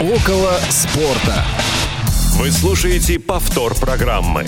Около 0.00 0.56
спорта. 0.70 1.44
Вы 2.36 2.52
слушаете 2.52 3.18
повтор 3.18 3.74
программы. 3.74 4.46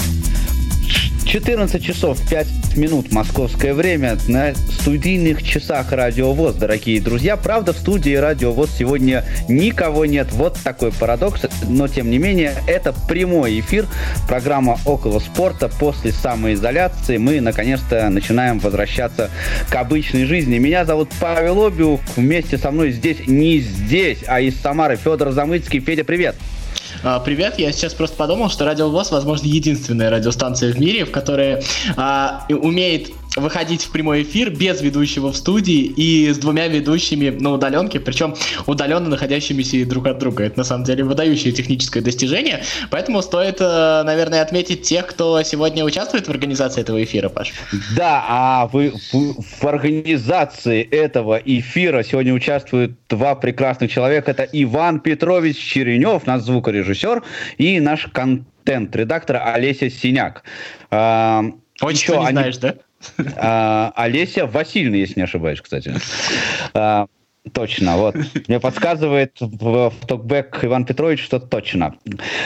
14 1.30 1.80
часов 1.80 2.18
5 2.28 2.76
минут 2.76 3.12
московское 3.12 3.72
время 3.72 4.18
на 4.26 4.52
студийных 4.52 5.44
часах 5.44 5.92
Радио 5.92 6.32
ВОЗ, 6.32 6.56
дорогие 6.56 7.00
друзья. 7.00 7.36
Правда, 7.36 7.72
в 7.72 7.78
студии 7.78 8.16
Радио 8.16 8.50
ВОЗ 8.50 8.70
сегодня 8.76 9.24
никого 9.48 10.06
нет. 10.06 10.32
Вот 10.32 10.58
такой 10.64 10.90
парадокс. 10.90 11.42
Но, 11.68 11.86
тем 11.86 12.10
не 12.10 12.18
менее, 12.18 12.54
это 12.66 12.92
прямой 13.06 13.60
эфир. 13.60 13.86
Программа 14.26 14.76
«Около 14.84 15.20
спорта». 15.20 15.68
После 15.68 16.10
самоизоляции 16.10 17.16
мы, 17.16 17.40
наконец-то, 17.40 18.10
начинаем 18.10 18.58
возвращаться 18.58 19.30
к 19.70 19.74
обычной 19.76 20.24
жизни. 20.24 20.58
Меня 20.58 20.84
зовут 20.84 21.10
Павел 21.20 21.64
Обиух. 21.64 22.00
Вместе 22.16 22.58
со 22.58 22.72
мной 22.72 22.90
здесь, 22.90 23.28
не 23.28 23.60
здесь, 23.60 24.24
а 24.26 24.40
из 24.40 24.60
Самары 24.60 24.96
Федор 24.96 25.30
Замыцкий. 25.30 25.78
Федя, 25.78 26.02
привет. 26.02 26.34
А, 27.02 27.18
привет, 27.18 27.58
я 27.58 27.72
сейчас 27.72 27.94
просто 27.94 28.14
подумал, 28.16 28.50
что 28.50 28.66
Радио 28.66 28.90
ВОЗ, 28.90 29.10
возможно, 29.10 29.46
единственная 29.46 30.10
радиостанция 30.10 30.70
в 30.70 30.78
мире, 30.78 31.06
в 31.06 31.10
которой 31.10 31.62
а, 31.96 32.44
умеет 32.50 33.12
выходить 33.36 33.84
в 33.84 33.90
прямой 33.90 34.22
эфир 34.22 34.50
без 34.50 34.80
ведущего 34.80 35.32
в 35.32 35.36
студии 35.36 35.84
и 35.84 36.32
с 36.32 36.38
двумя 36.38 36.68
ведущими 36.68 37.30
на 37.30 37.52
удаленке, 37.52 38.00
причем 38.00 38.34
удаленно 38.66 39.08
находящимися 39.08 39.84
друг 39.86 40.06
от 40.06 40.18
друга. 40.18 40.44
Это 40.44 40.58
на 40.58 40.64
самом 40.64 40.84
деле 40.84 41.04
выдающее 41.04 41.52
техническое 41.52 42.00
достижение, 42.00 42.62
поэтому 42.90 43.22
стоит, 43.22 43.60
э, 43.60 44.02
наверное, 44.04 44.42
отметить 44.42 44.82
тех, 44.82 45.06
кто 45.06 45.42
сегодня 45.42 45.84
участвует 45.84 46.26
в 46.26 46.30
организации 46.30 46.80
этого 46.80 47.02
эфира, 47.02 47.28
Паш. 47.28 47.52
Да, 47.96 48.24
а 48.28 48.66
вы 48.66 48.92
в, 49.12 49.42
в 49.42 49.64
организации 49.64 50.82
этого 50.82 51.40
эфира 51.44 52.02
сегодня 52.02 52.34
участвуют 52.34 52.98
два 53.08 53.34
прекрасных 53.34 53.90
человека. 53.92 54.32
Это 54.32 54.48
Иван 54.52 55.00
Петрович 55.00 55.56
Черенев, 55.56 56.26
наш 56.26 56.42
звукорежиссер, 56.42 57.22
и 57.58 57.80
наш 57.80 58.06
контент-редактор 58.06 59.40
Олеся 59.44 59.90
Синяк. 59.90 60.42
А, 60.90 61.44
Очень 61.80 61.98
Еще 61.98 62.12
не 62.12 62.18
они... 62.18 62.32
знаешь, 62.32 62.56
да? 62.58 62.74
А, 63.36 63.92
Олеся 63.96 64.46
Васильевна, 64.46 64.96
если 64.96 65.20
не 65.20 65.24
ошибаюсь, 65.24 65.60
кстати. 65.60 65.94
А, 66.74 67.06
Точно, 67.54 67.96
вот. 67.96 68.16
Мне 68.48 68.60
подсказывает 68.60 69.40
в, 69.40 69.90
в 69.90 70.06
токбэк 70.06 70.58
Иван 70.62 70.84
Петрович, 70.84 71.24
что 71.24 71.40
точно. 71.40 71.96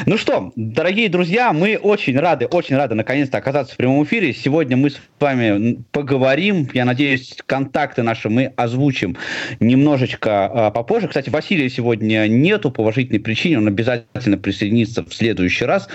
Ну 0.06 0.16
что, 0.16 0.52
дорогие 0.54 1.08
друзья, 1.08 1.52
мы 1.52 1.76
очень 1.76 2.16
рады, 2.16 2.46
очень 2.46 2.76
рады 2.76 2.94
наконец-то 2.94 3.38
оказаться 3.38 3.74
в 3.74 3.76
прямом 3.76 4.04
эфире. 4.04 4.32
Сегодня 4.32 4.76
мы 4.76 4.90
с 4.90 5.00
вами 5.18 5.82
поговорим. 5.90 6.70
Я 6.72 6.84
надеюсь, 6.84 7.36
контакты 7.44 8.04
наши 8.04 8.30
мы 8.30 8.52
озвучим 8.56 9.16
немножечко 9.58 10.46
а, 10.46 10.70
попозже. 10.70 11.08
Кстати, 11.08 11.28
Василия 11.28 11.68
сегодня 11.68 12.28
нету 12.28 12.70
по 12.70 12.82
уважительной 12.82 13.20
причине. 13.20 13.58
Он 13.58 13.66
обязательно 13.66 14.38
присоединится 14.38 15.02
в 15.02 15.12
следующий 15.12 15.64
раз. 15.64 15.88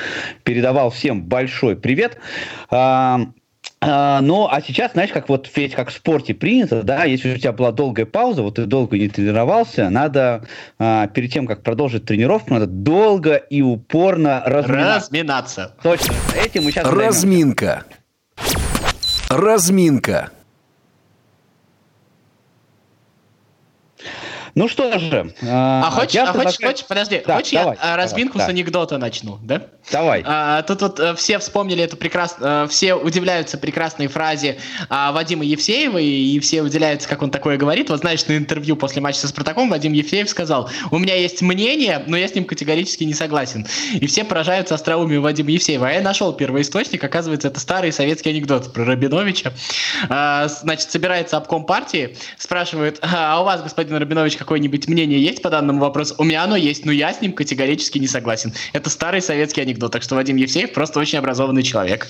Передавал 0.43 0.89
всем 0.89 1.23
большой 1.23 1.77
привет. 1.77 2.17
А, 2.69 3.21
ну, 3.81 4.47
а 4.51 4.61
сейчас, 4.61 4.91
знаешь, 4.91 5.11
как 5.11 5.29
вот 5.29 5.49
ведь 5.55 5.73
как 5.73 5.89
в 5.89 5.93
спорте 5.93 6.33
принято, 6.33 6.83
да, 6.83 7.05
если 7.05 7.33
у 7.33 7.37
тебя 7.37 7.53
была 7.53 7.71
долгая 7.71 8.05
пауза, 8.05 8.41
вот 8.41 8.55
ты 8.55 8.65
долго 8.65 8.97
не 8.97 9.07
тренировался, 9.07 9.89
надо 9.89 10.43
а, 10.77 11.07
перед 11.07 11.31
тем, 11.31 11.47
как 11.47 11.63
продолжить 11.63 12.05
тренировку, 12.05 12.53
надо 12.53 12.67
долго 12.67 13.35
и 13.35 13.61
упорно 13.61 14.43
разминаться. 14.45 14.95
Разминаться. 14.95 15.75
Точно. 15.81 16.13
Этим 16.35 16.63
мы 16.65 16.71
сейчас 16.71 16.85
Разминка. 16.87 17.85
Займемся. 17.85 17.99
Разминка. 19.29 20.31
Ну 24.55 24.67
что 24.67 24.97
же. 24.99 25.33
А, 25.43 25.83
а 25.87 25.91
хочешь, 25.91 26.21
а 26.21 26.33
хочешь, 26.33 26.57
хочешь, 26.57 26.85
подожди, 26.85 27.21
да, 27.25 27.37
хочешь 27.37 27.53
давай, 27.53 27.77
я 27.81 27.95
разминку 27.97 28.37
давай, 28.37 28.47
с 28.47 28.49
анекдота 28.49 28.97
начну, 28.97 29.39
да? 29.41 29.63
Давай. 29.91 30.23
А, 30.25 30.61
тут 30.63 30.81
вот 30.81 30.99
э, 30.99 31.15
все 31.15 31.39
вспомнили 31.39 31.83
эту 31.83 31.97
прекрасную, 31.97 32.65
э, 32.65 32.67
все 32.67 32.93
удивляются 32.93 33.57
прекрасной 33.57 34.07
фразе 34.07 34.59
а, 34.89 35.11
Вадима 35.11 35.43
Евсеева, 35.43 35.97
и, 35.97 36.39
все 36.39 36.61
удивляются, 36.61 37.09
как 37.09 37.21
он 37.21 37.31
такое 37.31 37.57
говорит. 37.57 37.89
Вот 37.89 37.99
знаешь, 37.99 38.25
на 38.27 38.37
интервью 38.37 38.75
после 38.75 39.01
матча 39.01 39.19
со 39.19 39.27
Спартаком 39.27 39.69
Вадим 39.69 39.93
Евсеев 39.93 40.29
сказал, 40.29 40.69
у 40.91 40.97
меня 40.97 41.15
есть 41.15 41.41
мнение, 41.41 42.03
но 42.07 42.17
я 42.17 42.27
с 42.27 42.35
ним 42.35 42.45
категорически 42.45 43.03
не 43.03 43.13
согласен. 43.13 43.65
И 43.93 44.05
все 44.07 44.23
поражаются 44.23 44.75
остроумию 44.75 45.21
Вадима 45.21 45.51
Евсеева. 45.51 45.87
А 45.87 45.91
я 45.91 46.01
нашел 46.01 46.33
первоисточник, 46.33 47.03
оказывается, 47.03 47.47
это 47.47 47.59
старый 47.59 47.91
советский 47.91 48.29
анекдот 48.29 48.73
про 48.73 48.85
Рабиновича. 48.85 49.53
А, 50.07 50.47
значит, 50.47 50.91
собирается 50.91 51.37
обком 51.37 51.65
партии, 51.65 52.17
спрашивает, 52.37 52.99
а 53.01 53.41
у 53.41 53.43
вас, 53.43 53.61
господин 53.61 53.97
Рабинович, 53.97 54.37
какое-нибудь 54.39 54.87
мнение 54.87 55.21
есть 55.21 55.41
по 55.41 55.49
данному 55.49 55.79
вопросу? 55.79 56.15
У 56.17 56.23
меня 56.23 56.43
оно 56.43 56.55
есть, 56.55 56.85
но 56.85 56.91
я 56.91 57.13
с 57.13 57.21
ним 57.21 57.33
категорически 57.33 57.99
не 57.99 58.07
согласен. 58.07 58.53
Это 58.73 58.89
старый 58.89 59.21
советский 59.21 59.61
анекдот, 59.61 59.91
так 59.91 60.01
что 60.01 60.15
Вадим 60.15 60.37
Евсеев 60.37 60.73
просто 60.73 60.99
очень 60.99 61.19
образованный 61.19 61.63
человек. 61.63 62.07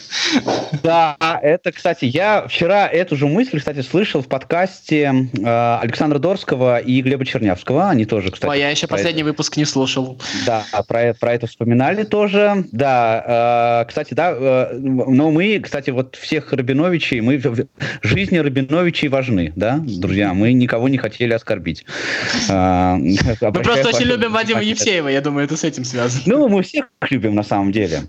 Да, 0.84 1.18
это, 1.42 1.72
кстати, 1.72 2.06
я 2.06 2.48
вчера 2.48 2.88
эту 2.88 3.16
же 3.16 3.28
мысль, 3.28 3.60
кстати, 3.60 3.82
слышал 3.82 4.22
в 4.22 4.28
подкасте 4.28 5.30
э, 5.38 5.78
Александра 5.82 6.20
Дорского 6.20 6.80
и 6.80 7.02
Глеба 7.02 7.26
Чернявского. 7.26 7.90
Они 7.90 8.06
тоже, 8.06 8.32
кстати... 8.32 8.52
О, 8.52 8.56
я 8.56 8.70
еще 8.70 8.88
последний 8.88 9.22
это... 9.22 9.32
выпуск 9.32 9.58
не 9.58 9.66
слушал. 9.66 10.22
Да, 10.46 10.64
про, 10.88 11.14
про 11.14 11.34
это 11.34 11.48
вспоминали 11.48 12.04
тоже. 12.04 12.66
Да, 12.72 13.82
э, 13.84 13.88
кстати, 13.88 14.14
да, 14.14 14.32
э, 14.32 14.78
но 14.78 15.32
мы, 15.32 15.60
кстати, 15.60 15.90
вот 15.90 16.16
всех 16.16 16.54
Рабиновичей, 16.54 17.22
мы 17.22 17.42
жизни 18.02 18.38
Рабиновичей 18.38 19.08
важны, 19.08 19.52
да, 19.56 19.80
друзья, 19.84 20.34
мы 20.34 20.54
никого 20.54 20.90
не 20.90 20.98
хотели 20.98 21.34
оскорбить. 21.34 21.86
А, 22.50 22.96
мы 22.98 23.64
просто 23.64 23.90
очень 23.90 24.06
любим 24.06 24.32
Вадима 24.32 24.62
Евсеева, 24.62 25.08
я 25.08 25.22
думаю, 25.22 25.46
это 25.46 25.56
с 25.58 25.64
этим 25.64 25.84
связано. 25.84 26.24
Ну, 26.26 26.48
мы 26.48 26.64
всех 26.64 26.88
любим 27.10 27.36
на 27.36 27.44
самом 27.44 27.72
деле. 27.72 28.02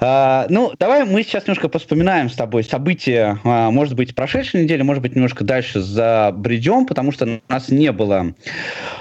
А, 0.00 0.46
ну, 0.48 0.72
давай 0.78 1.04
мы 1.04 1.22
сейчас 1.22 1.44
немножко 1.44 1.68
поспоминаем 1.68 2.30
с 2.30 2.34
тобой 2.34 2.64
события, 2.64 3.38
а, 3.44 3.70
может 3.70 3.94
быть, 3.94 4.14
прошедшей 4.14 4.62
недели, 4.62 4.82
может 4.82 5.02
быть, 5.02 5.14
немножко 5.14 5.44
дальше 5.44 5.80
забредем, 5.80 6.86
потому 6.86 7.12
что 7.12 7.40
нас 7.48 7.68
не 7.68 7.92
было 7.92 8.34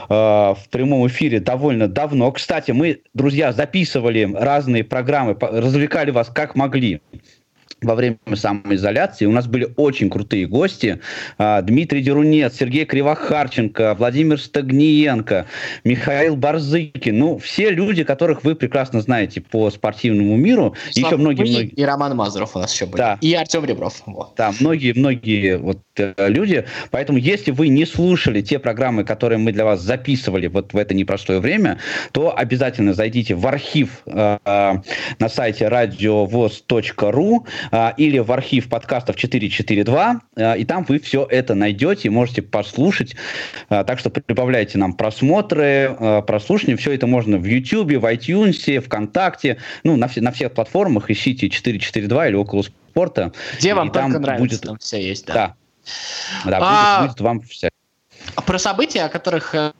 в 0.10 0.64
прямом 0.72 1.06
эфире 1.08 1.42
довольно 1.42 1.90
давно. 1.90 2.32
Кстати, 2.32 2.72
мы, 2.72 3.02
друзья, 3.14 3.52
записывали 3.52 4.30
разные 4.34 4.86
программы, 4.86 5.36
развлекали 5.40 6.12
вас 6.12 6.30
как 6.30 6.56
могли 6.56 7.02
во 7.82 7.96
время 7.96 8.18
самоизоляции. 8.34 9.26
У 9.26 9.32
нас 9.32 9.48
были 9.48 9.72
очень 9.78 10.10
крутые 10.10 10.48
гости. 10.48 11.00
А, 11.38 11.62
Дмитрий 11.62 12.02
Дерунец, 12.02 12.56
Сергей 12.56 12.86
Кривохарченко, 12.86 13.96
Владимир 13.96 14.40
Стагниенко, 14.40 15.46
Михаил 15.84 16.36
Барзыкин. 16.36 17.18
Ну, 17.18 17.38
все 17.38 17.70
люди, 17.70 18.04
которых 18.04 18.44
вы 18.44 18.56
прекрасно 18.56 19.02
знаете 19.02 19.42
по 19.42 19.70
спортивному 19.70 20.36
миру. 20.38 20.76
Слава 20.92 21.08
еще 21.08 21.18
многие-многие... 21.18 21.68
И 21.68 21.84
Роман 21.84 22.16
Мазуров 22.16 22.56
у 22.56 22.60
нас 22.60 22.74
еще 22.74 22.88
был. 22.88 22.98
Да. 22.98 23.18
И 23.22 23.34
Артем 23.34 23.66
Ребров. 23.66 24.02
Вот. 24.06 24.34
Да, 24.38 24.52
многие-многие 24.60 25.58
вот 25.58 25.80
э, 25.98 26.14
люди. 26.18 26.66
Поэтому, 26.90 27.20
если 27.20 27.52
вы 27.52 27.68
не 27.68 27.86
слушали 27.86 28.42
те 28.42 28.58
программы, 28.58 29.04
которые 29.04 29.38
мы 29.38 29.52
для 29.52 29.66
вас 29.66 29.82
записывали 29.82 30.48
вот 30.48 30.74
в 30.74 30.78
это 30.78 30.96
непростое 30.96 31.40
время, 31.40 31.78
то 32.12 32.36
обязательно 32.36 32.94
зайдите 32.94 33.36
в 33.36 33.46
архив 33.46 34.02
э, 34.08 34.38
на 34.44 35.30
сайте 35.30 35.68
радиовоз.ру 35.68 37.46
или 37.98 38.20
в 38.20 38.32
архив 38.32 38.70
подкастов 38.70 39.16
442, 39.16 40.22
а, 40.36 40.54
и 40.54 40.66
там 40.66 40.86
вы 40.88 41.00
все 41.00 41.28
это 41.30 41.56
найдете, 41.56 42.10
можете 42.10 42.42
послушать. 42.42 43.16
А, 43.70 43.84
так 43.84 44.00
что 44.00 44.10
прибавляйте 44.10 44.78
нам 44.78 44.94
просмотры, 44.94 45.96
прослушивания. 46.26 46.78
Все 46.78 46.94
это 46.94 47.08
можно 47.08 47.38
в 47.38 47.46
YouTube, 47.46 47.94
в 47.94 48.06
iTunes, 48.06 48.80
ВКонтакте, 48.82 49.58
ну, 49.84 49.96
на, 49.96 50.08
все, 50.08 50.22
на 50.22 50.32
всех 50.32 50.54
платформах. 50.54 51.10
Ищите 51.10 51.50
442 51.50 52.28
или 52.30 52.36
около 52.36 52.64
спорта. 52.64 53.32
Где 53.58 53.74
вам 53.74 53.92
там 53.92 54.12
только 54.12 54.20
нравится, 54.20 54.58
будет... 54.58 54.62
там 54.62 54.78
все 54.78 55.02
есть, 55.02 55.26
да. 55.28 55.56
Да, 56.46 56.52
да 56.52 56.58
а... 56.62 57.02
будет, 57.02 57.12
будет 57.12 57.22
вам 57.22 57.42
все. 57.42 57.70
Про 58.46 58.60
события, 58.60 59.04
о 59.04 59.10
которых 59.10 59.56
э, 59.56 59.72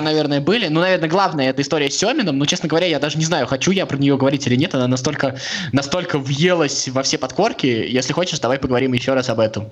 наверное, 0.00 0.40
были. 0.40 0.68
Ну, 0.68 0.80
наверное, 0.80 1.08
главное 1.08 1.50
это 1.50 1.62
история 1.62 1.90
с 1.90 1.96
Семином. 1.96 2.38
Но, 2.38 2.46
честно 2.46 2.68
говоря, 2.68 2.86
я 2.86 2.98
даже 2.98 3.18
не 3.18 3.24
знаю, 3.24 3.46
хочу 3.46 3.70
я 3.70 3.86
про 3.86 3.96
нее 3.96 4.16
говорить 4.16 4.46
или 4.46 4.56
нет. 4.56 4.74
Она 4.74 4.88
настолько, 4.88 5.36
настолько 5.72 6.18
въелась 6.18 6.88
во 6.88 7.02
все 7.02 7.18
подкорки. 7.18 7.66
Если 7.66 8.12
хочешь, 8.12 8.38
давай 8.40 8.58
поговорим 8.58 8.92
еще 8.92 9.14
раз 9.14 9.28
об 9.28 9.40
этом. 9.40 9.70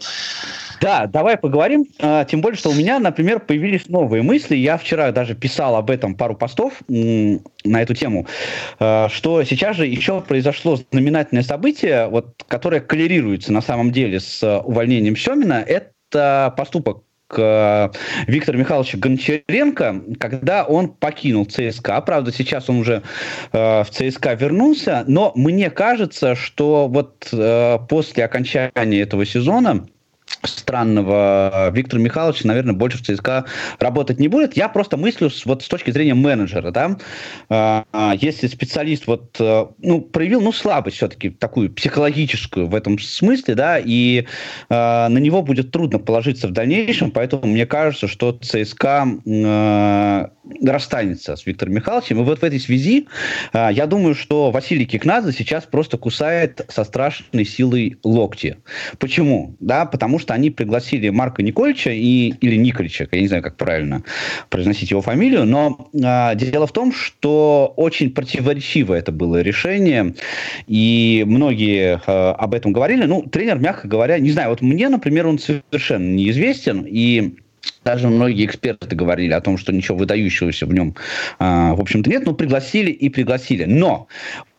Да, 0.80 1.06
давай 1.06 1.36
поговорим. 1.36 1.86
А, 1.98 2.24
тем 2.24 2.40
более, 2.40 2.58
что 2.58 2.70
у 2.70 2.74
меня, 2.74 2.98
например, 2.98 3.40
появились 3.40 3.88
новые 3.88 4.22
мысли. 4.22 4.56
Я 4.56 4.76
вчера 4.76 5.12
даже 5.12 5.34
писал 5.34 5.76
об 5.76 5.90
этом 5.90 6.14
пару 6.14 6.34
постов 6.34 6.74
на 6.88 7.82
эту 7.82 7.94
тему, 7.94 8.26
а, 8.78 9.08
что 9.08 9.42
сейчас 9.44 9.76
же 9.76 9.86
еще 9.86 10.20
произошло 10.20 10.78
знаменательное 10.90 11.42
событие, 11.42 12.08
вот, 12.08 12.42
которое 12.48 12.80
коллерируется 12.80 13.52
на 13.52 13.62
самом 13.62 13.92
деле 13.92 14.20
с 14.20 14.60
увольнением 14.60 15.16
Семина. 15.16 15.64
Это 15.66 16.52
поступок 16.56 17.02
Виктора 17.30 18.58
Михайловича 18.58 18.98
Гончаренко, 18.98 20.02
когда 20.18 20.64
он 20.64 20.88
покинул 20.88 21.46
ЦСКА. 21.46 22.00
Правда, 22.02 22.32
сейчас 22.32 22.68
он 22.68 22.78
уже 22.78 23.02
э, 23.52 23.82
в 23.82 23.88
ЦСКА 23.90 24.34
вернулся, 24.34 25.04
но 25.06 25.32
мне 25.34 25.70
кажется, 25.70 26.34
что 26.34 26.86
вот 26.86 27.28
э, 27.32 27.78
после 27.88 28.24
окончания 28.24 29.00
этого 29.00 29.24
сезона 29.24 29.86
странного 30.42 31.70
Виктор 31.72 31.98
Михайлович, 31.98 32.44
наверное, 32.44 32.74
больше 32.74 32.98
в 32.98 33.02
ЦСКА 33.02 33.44
работать 33.78 34.18
не 34.18 34.28
будет. 34.28 34.56
Я 34.56 34.68
просто 34.68 34.96
мыслю 34.96 35.30
вот 35.44 35.62
с 35.62 35.68
точки 35.68 35.90
зрения 35.90 36.14
менеджера, 36.14 36.70
да, 36.70 36.96
э, 37.48 38.14
если 38.20 38.46
специалист 38.46 39.06
вот, 39.06 39.36
э, 39.40 39.66
ну, 39.78 40.00
проявил, 40.00 40.40
ну, 40.40 40.52
слабость 40.52 40.96
все-таки 40.96 41.30
такую 41.30 41.72
психологическую 41.72 42.66
в 42.66 42.74
этом 42.74 42.98
смысле, 42.98 43.54
да, 43.54 43.78
и 43.78 44.20
э, 44.20 44.24
на 44.68 45.18
него 45.18 45.42
будет 45.42 45.70
трудно 45.70 45.98
положиться 45.98 46.48
в 46.48 46.52
дальнейшем, 46.52 47.10
поэтому 47.10 47.46
мне 47.46 47.66
кажется, 47.66 48.08
что 48.08 48.32
ЦСКА 48.32 49.06
э, 49.26 50.26
расстанется 50.62 51.36
с 51.36 51.46
Виктором 51.46 51.74
Михайловичем. 51.74 52.20
И 52.20 52.24
вот 52.24 52.40
в 52.40 52.44
этой 52.44 52.60
связи 52.60 53.08
я 53.52 53.86
думаю, 53.86 54.14
что 54.14 54.50
Василий 54.50 54.84
Кикнадзе 54.84 55.32
сейчас 55.32 55.64
просто 55.64 55.96
кусает 55.96 56.66
со 56.68 56.84
страшной 56.84 57.44
силой 57.44 57.96
локти. 58.04 58.58
Почему? 58.98 59.56
Да, 59.60 59.86
потому 59.86 60.18
что 60.18 60.23
они 60.30 60.50
пригласили 60.50 61.10
Марка 61.10 61.42
Никольча 61.42 61.90
и, 61.90 62.34
или 62.40 62.56
Никольча, 62.56 63.06
я 63.12 63.20
не 63.20 63.28
знаю, 63.28 63.42
как 63.42 63.56
правильно 63.56 64.02
произносить 64.48 64.90
его 64.90 65.02
фамилию, 65.02 65.44
но 65.44 65.90
э, 65.92 66.34
дело 66.36 66.66
в 66.66 66.72
том, 66.72 66.92
что 66.92 67.72
очень 67.76 68.10
противоречиво 68.10 68.94
это 68.94 69.12
было 69.12 69.40
решение, 69.42 70.14
и 70.66 71.24
многие 71.26 72.00
э, 72.06 72.30
об 72.32 72.54
этом 72.54 72.72
говорили. 72.72 73.04
Ну, 73.04 73.22
тренер, 73.22 73.58
мягко 73.58 73.88
говоря, 73.88 74.18
не 74.18 74.30
знаю, 74.30 74.50
вот 74.50 74.62
мне, 74.62 74.88
например, 74.88 75.26
он 75.26 75.38
совершенно 75.38 76.14
неизвестен, 76.14 76.86
и 76.88 77.36
даже 77.84 78.08
многие 78.08 78.46
эксперты 78.46 78.94
говорили 78.94 79.32
о 79.32 79.40
том, 79.40 79.58
что 79.58 79.72
ничего 79.72 79.98
выдающегося 79.98 80.66
в 80.66 80.72
нем, 80.72 80.94
в 81.38 81.80
общем-то, 81.80 82.10
нет, 82.10 82.26
но 82.26 82.34
пригласили 82.34 82.90
и 82.90 83.08
пригласили. 83.08 83.64
Но 83.64 84.08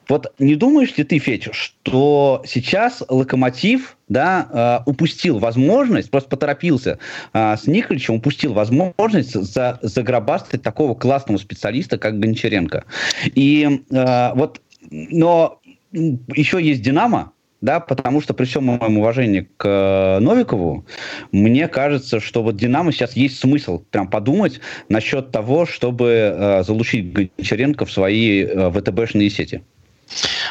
вот 0.07 0.33
не 0.39 0.55
думаешь 0.55 0.95
ли 0.97 1.03
ты, 1.03 1.19
Федя, 1.19 1.51
что 1.53 2.43
сейчас 2.45 3.03
Локомотив 3.07 3.97
да, 4.07 4.81
э, 4.85 4.89
упустил 4.89 5.39
возможность, 5.39 6.11
просто 6.11 6.29
поторопился 6.29 6.99
э, 7.33 7.55
с 7.57 7.67
Николичем, 7.67 8.15
упустил 8.15 8.53
возможность 8.53 9.33
за, 9.33 9.79
загробастать 9.81 10.61
такого 10.61 10.93
классного 10.95 11.37
специалиста, 11.37 11.97
как 11.97 12.19
Гончаренко. 12.19 12.85
И 13.33 13.81
э, 13.89 14.33
вот, 14.35 14.61
но 14.89 15.59
еще 15.91 16.61
есть 16.61 16.81
«Динамо», 16.81 17.31
да, 17.61 17.79
потому 17.79 18.21
что 18.21 18.33
при 18.33 18.45
всем 18.45 18.65
моем 18.65 18.97
уважении 18.99 19.49
к 19.57 19.67
э, 19.67 20.19
Новикову, 20.19 20.85
мне 21.31 21.67
кажется, 21.67 22.19
что 22.19 22.43
вот 22.43 22.57
Динамо 22.57 22.91
сейчас 22.91 23.13
есть 23.13 23.39
смысл 23.39 23.81
прям 23.89 24.07
подумать 24.07 24.59
насчет 24.87 25.31
того, 25.31 25.65
чтобы 25.65 26.09
э, 26.09 26.63
залучить 26.63 27.11
Гончаренко 27.11 27.85
в 27.85 27.91
свои 27.91 28.43
э, 28.43 28.69
ВТБшные 28.71 29.29
сети. 29.29 29.63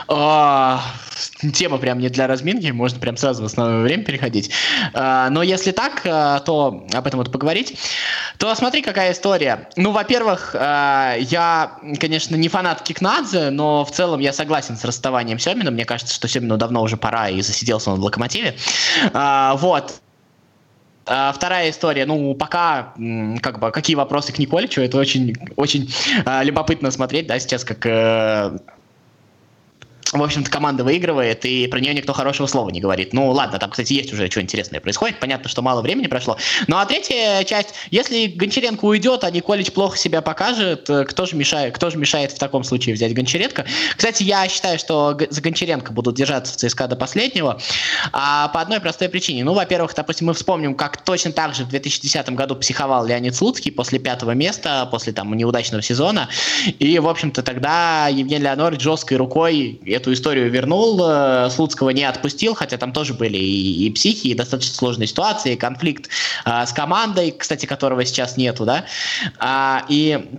А, 0.08 0.82
тема 1.52 1.78
прям 1.78 1.98
не 1.98 2.08
для 2.08 2.26
разминки, 2.26 2.70
можно 2.70 2.98
прям 2.98 3.16
сразу 3.16 3.42
в 3.42 3.46
основное 3.46 3.82
время 3.82 4.04
переходить. 4.04 4.50
А, 4.92 5.30
но 5.30 5.42
если 5.42 5.70
так, 5.70 6.02
а, 6.04 6.40
то 6.40 6.86
об 6.92 7.06
этом 7.06 7.18
вот 7.18 7.32
поговорить. 7.32 7.78
То 8.38 8.54
смотри, 8.54 8.82
какая 8.82 9.12
история. 9.12 9.68
Ну, 9.76 9.92
во-первых, 9.92 10.54
а, 10.58 11.14
я, 11.18 11.78
конечно, 11.98 12.36
не 12.36 12.48
фанат 12.48 12.82
Кикнадзе, 12.82 13.50
но 13.50 13.84
в 13.84 13.90
целом 13.90 14.20
я 14.20 14.32
согласен 14.32 14.76
с 14.76 14.84
расставанием 14.84 15.38
Семина. 15.38 15.70
Мне 15.70 15.84
кажется, 15.84 16.14
что 16.14 16.28
Семину 16.28 16.56
давно 16.56 16.82
уже 16.82 16.96
пора, 16.96 17.28
и 17.28 17.40
засиделся 17.40 17.90
он 17.90 18.00
в 18.00 18.04
Локомотиве. 18.04 18.56
А, 19.12 19.54
вот. 19.56 20.00
А 21.06 21.32
вторая 21.32 21.70
история, 21.70 22.06
ну, 22.06 22.34
пока, 22.34 22.94
как 23.42 23.58
бы, 23.58 23.70
какие 23.70 23.94
вопросы 23.94 24.32
к 24.32 24.38
Николичу, 24.38 24.80
это 24.80 24.96
очень, 24.96 25.34
очень 25.56 25.92
а, 26.24 26.42
любопытно 26.42 26.90
смотреть, 26.90 27.26
да, 27.26 27.38
сейчас 27.38 27.62
как 27.62 27.84
э, 27.84 28.56
в 30.20 30.24
общем-то, 30.24 30.50
команда 30.50 30.84
выигрывает, 30.84 31.44
и 31.44 31.66
про 31.66 31.80
нее 31.80 31.94
никто 31.94 32.12
хорошего 32.12 32.46
слова 32.46 32.70
не 32.70 32.80
говорит. 32.80 33.12
Ну, 33.12 33.30
ладно, 33.30 33.58
там, 33.58 33.70
кстати, 33.70 33.92
есть 33.92 34.12
уже 34.12 34.30
что 34.30 34.40
интересное 34.40 34.80
происходит. 34.80 35.20
Понятно, 35.20 35.48
что 35.48 35.62
мало 35.62 35.82
времени 35.82 36.06
прошло. 36.06 36.36
Ну, 36.66 36.76
а 36.76 36.86
третья 36.86 37.44
часть, 37.44 37.74
если 37.90 38.26
Гончаренко 38.26 38.84
уйдет, 38.84 39.24
а 39.24 39.30
Николич 39.30 39.72
плохо 39.72 39.96
себя 39.96 40.22
покажет, 40.22 40.88
э, 40.88 41.04
кто 41.04 41.26
же 41.26 41.36
мешает, 41.36 41.74
кто 41.74 41.90
же 41.90 41.98
мешает 41.98 42.32
в 42.32 42.38
таком 42.38 42.64
случае 42.64 42.94
взять 42.94 43.14
Гончаренко? 43.14 43.66
Кстати, 43.96 44.22
я 44.22 44.48
считаю, 44.48 44.78
что 44.78 45.18
за 45.30 45.40
Гончаренко 45.40 45.92
будут 45.92 46.16
держаться 46.16 46.52
в 46.52 46.56
ЦСКА 46.56 46.88
до 46.88 46.96
последнего, 46.96 47.60
а 48.12 48.48
по 48.48 48.60
одной 48.60 48.80
простой 48.80 49.08
причине. 49.08 49.44
Ну, 49.44 49.54
во-первых, 49.54 49.94
допустим, 49.94 50.28
мы 50.28 50.34
вспомним, 50.34 50.74
как 50.74 51.02
точно 51.04 51.32
так 51.32 51.54
же 51.54 51.64
в 51.64 51.68
2010 51.68 52.30
году 52.30 52.56
психовал 52.56 53.04
Леонид 53.06 53.34
Слуцкий 53.34 53.72
после 53.72 53.98
пятого 53.98 54.32
места, 54.32 54.86
после 54.90 55.12
там 55.12 55.34
неудачного 55.34 55.82
сезона. 55.82 56.28
И, 56.78 56.98
в 56.98 57.08
общем-то, 57.08 57.42
тогда 57.42 58.08
Евгений 58.08 58.44
Леонидович 58.44 58.80
жесткой 58.80 59.18
рукой 59.18 59.80
эту 60.04 60.12
историю 60.12 60.50
вернул, 60.50 61.00
э, 61.02 61.48
Слуцкого 61.50 61.90
не 61.90 62.04
отпустил, 62.04 62.54
хотя 62.54 62.76
там 62.76 62.92
тоже 62.92 63.14
были 63.14 63.38
и, 63.38 63.86
и 63.86 63.90
психи, 63.90 64.28
и 64.28 64.34
достаточно 64.34 64.74
сложные 64.74 65.06
ситуации, 65.06 65.56
конфликт 65.56 66.10
э, 66.44 66.66
с 66.66 66.72
командой, 66.72 67.34
кстати, 67.36 67.64
которого 67.64 68.04
сейчас 68.04 68.36
нету, 68.36 68.66
да, 68.66 68.84
а, 69.38 69.86
и 69.88 70.38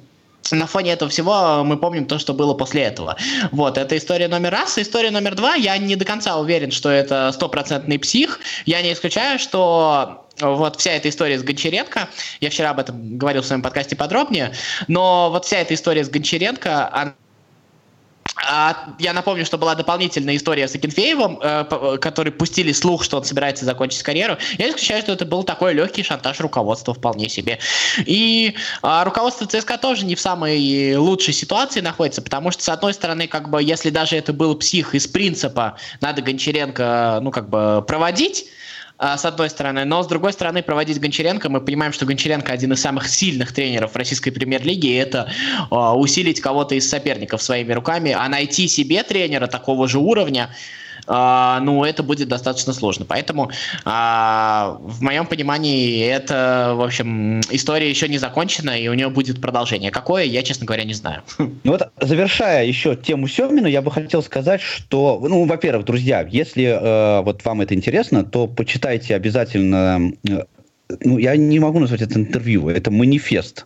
на 0.51 0.67
фоне 0.67 0.91
этого 0.91 1.09
всего 1.09 1.63
мы 1.63 1.77
помним 1.77 2.05
то, 2.05 2.19
что 2.19 2.35
было 2.35 2.53
после 2.53 2.83
этого. 2.83 3.17
Вот, 3.51 3.79
это 3.79 3.97
история 3.97 4.27
номер 4.27 4.51
раз. 4.51 4.77
История 4.77 5.09
номер 5.09 5.33
два, 5.33 5.55
я 5.55 5.75
не 5.79 5.95
до 5.95 6.05
конца 6.05 6.37
уверен, 6.37 6.69
что 6.69 6.89
это 6.89 7.31
стопроцентный 7.31 7.97
псих. 7.97 8.39
Я 8.67 8.83
не 8.83 8.93
исключаю, 8.93 9.39
что 9.39 10.27
вот 10.39 10.79
вся 10.79 10.91
эта 10.91 11.09
история 11.09 11.39
с 11.39 11.43
Гончаренко, 11.43 12.09
я 12.41 12.49
вчера 12.51 12.69
об 12.69 12.79
этом 12.79 13.17
говорил 13.17 13.41
в 13.41 13.45
своем 13.47 13.63
подкасте 13.63 13.95
подробнее, 13.95 14.53
но 14.87 15.31
вот 15.31 15.45
вся 15.45 15.57
эта 15.57 15.73
история 15.73 16.03
с 16.03 16.09
Гончаренко, 16.09 16.93
она 16.93 17.13
а, 18.47 18.93
я 18.99 19.13
напомню, 19.13 19.45
что 19.45 19.57
была 19.57 19.75
дополнительная 19.75 20.35
история 20.35 20.67
с 20.67 20.75
Акинфеевым, 20.75 21.39
э, 21.41 21.97
который 21.99 22.31
пустили 22.31 22.71
слух, 22.71 23.03
что 23.03 23.17
он 23.17 23.23
собирается 23.23 23.65
закончить 23.65 24.03
карьеру. 24.03 24.37
Я 24.57 24.69
исключаю, 24.69 25.01
что 25.01 25.13
это 25.13 25.25
был 25.25 25.43
такой 25.43 25.73
легкий 25.73 26.03
шантаж 26.03 26.39
руководства 26.39 26.93
вполне 26.93 27.29
себе. 27.29 27.59
И 28.05 28.55
э, 28.83 29.03
руководство 29.03 29.47
ЦСКА 29.47 29.77
тоже 29.77 30.05
не 30.05 30.15
в 30.15 30.19
самой 30.19 30.95
лучшей 30.95 31.33
ситуации 31.33 31.81
находится, 31.81 32.21
потому 32.21 32.51
что, 32.51 32.63
с 32.63 32.69
одной 32.69 32.93
стороны, 32.93 33.27
как 33.27 33.49
бы, 33.49 33.61
если 33.61 33.89
даже 33.89 34.15
это 34.15 34.33
был 34.33 34.55
псих 34.55 34.95
из 34.95 35.07
принципа, 35.07 35.77
надо 36.01 36.21
Гончаренко, 36.21 37.19
ну, 37.21 37.31
как 37.31 37.49
бы, 37.49 37.83
проводить, 37.87 38.45
а, 38.45 38.64
с 38.99 39.25
одной 39.25 39.49
стороны. 39.49 39.85
Но 39.85 40.03
с 40.03 40.07
другой 40.07 40.33
стороны, 40.33 40.63
проводить 40.63 40.99
Гончаренко, 40.99 41.49
мы 41.49 41.61
понимаем, 41.61 41.93
что 41.93 42.05
Гончаренко 42.05 42.51
один 42.51 42.73
из 42.73 42.81
самых 42.81 43.07
сильных 43.07 43.53
тренеров 43.53 43.95
российской 43.95 44.31
премьер-лиги, 44.31 44.87
и 44.87 44.95
это 44.95 45.29
а, 45.69 45.95
усилить 45.97 46.39
кого-то 46.39 46.75
из 46.75 46.89
соперников 46.89 47.41
своими 47.41 47.73
руками, 47.73 48.11
а 48.11 48.27
найти 48.29 48.67
себе 48.67 49.03
тренера 49.03 49.47
такого 49.47 49.87
же 49.87 49.99
уровня, 49.99 50.49
а, 51.07 51.59
ну, 51.61 51.83
это 51.83 52.03
будет 52.03 52.27
достаточно 52.27 52.73
сложно. 52.73 53.05
Поэтому, 53.05 53.51
а, 53.83 54.77
в 54.81 55.01
моем 55.01 55.25
понимании, 55.25 56.05
это, 56.05 56.73
в 56.75 56.81
общем, 56.81 57.41
история 57.51 57.89
еще 57.89 58.07
не 58.07 58.17
закончена, 58.17 58.79
и 58.79 58.87
у 58.87 58.93
нее 58.93 59.09
будет 59.09 59.41
продолжение. 59.41 59.91
Какое, 59.91 60.23
я, 60.23 60.43
честно 60.43 60.65
говоря, 60.65 60.83
не 60.83 60.93
знаю. 60.93 61.23
Ну 61.63 61.71
вот, 61.71 61.89
завершая 61.99 62.65
еще 62.65 62.95
тему 62.95 63.27
Семина, 63.27 63.67
я 63.67 63.81
бы 63.81 63.89
хотел 63.89 64.21
сказать, 64.21 64.61
что, 64.61 65.19
ну, 65.21 65.45
во-первых, 65.45 65.85
друзья, 65.85 66.27
если 66.29 66.65
э, 66.65 67.21
вот 67.21 67.43
вам 67.43 67.61
это 67.61 67.73
интересно, 67.73 68.23
то 68.23 68.47
почитайте 68.47 69.15
обязательно 69.15 70.11
э, 70.27 70.43
ну, 71.03 71.17
я 71.17 71.35
не 71.35 71.59
могу 71.59 71.79
назвать 71.79 72.01
это 72.01 72.19
интервью, 72.19 72.69
это 72.69 72.91
манифест. 72.91 73.65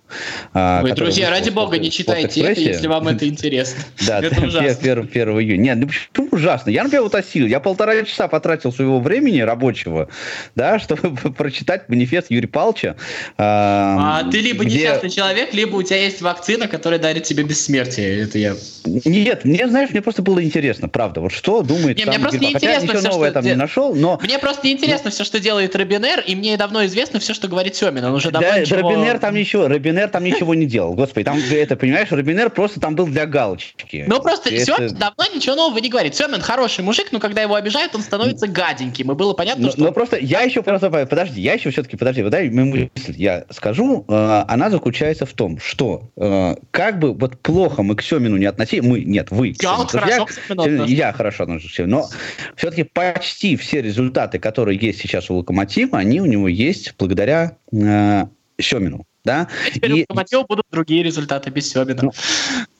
А, 0.54 0.82
Ой, 0.84 0.94
друзья, 0.94 1.30
ради 1.30 1.50
бога, 1.50 1.78
не 1.78 1.92
читайте 1.92 2.42
это, 2.42 2.60
если 2.60 2.88
вам 2.88 3.08
это 3.08 3.28
интересно. 3.28 3.84
Да, 4.08 4.20
это 4.24 4.42
ужасно. 4.46 4.70
1, 4.70 5.10
1 5.12 5.30
июня. 5.42 5.76
Нет, 5.76 5.78
ну 5.78 5.88
почему 5.88 6.28
ужасно? 6.32 6.70
Я, 6.70 6.84
например, 6.84 7.06
утасил. 7.06 7.46
Я 7.46 7.60
полтора 7.60 8.04
часа 8.04 8.28
потратил 8.28 8.72
своего 8.72 9.00
времени 9.00 9.42
рабочего, 9.42 10.08
да, 10.56 10.80
чтобы 10.80 11.16
прочитать 11.34 11.90
манифест 11.90 12.32
Юрия 12.32 12.48
Павловича. 12.48 12.96
А, 13.38 14.24
ты 14.32 14.40
либо 14.40 14.64
несчастный 14.64 15.10
человек, 15.10 15.54
либо 15.54 15.76
у 15.76 15.84
тебя 15.84 15.98
есть 15.98 16.22
вакцина, 16.22 16.68
которая 16.68 17.00
дарит 17.00 17.24
тебе 17.24 17.44
бессмертие. 17.44 18.22
Это 18.22 18.38
я... 18.38 18.56
Нет, 18.86 19.44
мне, 19.44 19.68
знаешь, 19.68 19.90
мне 19.90 20.02
просто 20.02 20.22
было 20.22 20.44
интересно, 20.44 20.88
правда. 20.88 21.20
Вот 21.20 21.34
что 21.34 21.62
думает 21.62 21.98
не, 21.98 22.06
мне 22.06 22.20
просто 22.20 22.40
неинтересно 22.40 22.96
все, 22.96 23.10
новое 23.10 23.32
там 23.32 23.44
не 23.44 23.56
нашел, 23.56 23.94
но... 23.94 24.20
Мне 24.24 24.40
просто 24.40 24.66
неинтересно 24.68 25.10
все, 25.10 25.24
что 25.26 25.40
делает 25.40 25.76
Робинер, 25.76 26.22
и 26.22 26.36
мне 26.36 26.56
давно 26.56 26.86
известно, 26.86 27.09
интересно 27.10 27.20
все, 27.20 27.34
что 27.34 27.48
говорит 27.48 27.76
Семин. 27.76 28.04
Он 28.06 28.14
уже 28.14 28.32
давно 28.32 28.50
да, 28.50 28.60
ничего... 28.60 28.82
Робинер 28.82 29.20
там 29.20 29.36
ничего, 29.36 29.68
Робинер 29.68 30.10
там 30.10 30.24
ничего 30.24 30.56
не 30.56 30.66
делал. 30.66 30.94
Господи, 30.94 31.26
там 31.26 31.40
это, 31.52 31.76
понимаешь, 31.76 32.12
Робинер 32.12 32.50
просто 32.50 32.80
там 32.80 32.96
был 32.96 33.08
для 33.08 33.26
галочки. 33.26 34.06
Ну 34.08 34.22
просто 34.22 34.50
это... 34.50 34.66
Семин 34.66 34.96
давно 34.96 35.26
ничего 35.34 35.56
нового 35.56 35.80
не 35.80 35.90
говорит. 35.90 36.16
Семин 36.16 36.42
хороший 36.42 36.84
мужик, 36.84 37.08
но 37.12 37.20
когда 37.20 37.42
его 37.42 37.56
обижают, 37.56 37.96
он 37.96 38.02
становится 38.02 38.48
гаденьким. 38.48 39.12
И 39.12 39.16
было 39.16 39.34
понятно, 39.34 39.66
но, 39.66 39.72
что... 39.72 39.82
Но 39.82 39.92
просто 39.92 40.18
я 40.18 40.42
еще 40.42 40.62
просто... 40.62 40.90
Подожди, 40.90 41.42
я 41.42 41.54
еще 41.54 41.72
все-таки... 41.72 41.98
Подожди, 41.98 42.24
подожди, 42.24 42.50
мысль 42.50 43.14
я 43.18 43.46
скажу. 43.50 44.06
Э, 44.08 44.44
она 44.48 44.70
заключается 44.70 45.26
в 45.26 45.34
том, 45.34 45.60
что 45.60 46.10
э, 46.16 46.56
как 46.72 47.00
бы 47.00 47.14
вот 47.14 47.40
плохо 47.40 47.84
мы 47.84 47.96
к 47.96 48.02
Семину 48.02 48.38
не 48.38 48.46
относились... 48.46 48.84
Мы, 48.84 49.02
нет, 49.02 49.32
вы. 49.32 49.56
Я 49.62 49.76
вот 49.76 49.92
хорошо 49.92 50.28
Семину 50.48 50.86
Я 50.86 51.14
хорошо 51.14 51.44
отношусь 51.44 51.72
к 51.72 51.76
Семину. 51.76 51.90
Но 51.90 52.10
все-таки 52.56 52.84
почти 52.84 53.56
все 53.56 53.82
результаты, 53.82 54.40
которые 54.40 54.78
есть 54.80 55.00
сейчас 55.00 55.30
у 55.30 55.36
Локомотива, 55.36 55.98
они 55.98 56.22
у 56.22 56.26
него 56.26 56.48
есть 56.48 56.94
благодаря 57.00 57.58
э, 57.72 58.26
Семину. 58.60 59.06
Да? 59.30 59.48
Теперь 59.72 59.92
и... 59.92 60.06
у 60.10 60.46
будут 60.48 60.66
другие 60.72 61.04
результаты 61.04 61.52
без 61.52 61.70
Семина. 61.70 62.02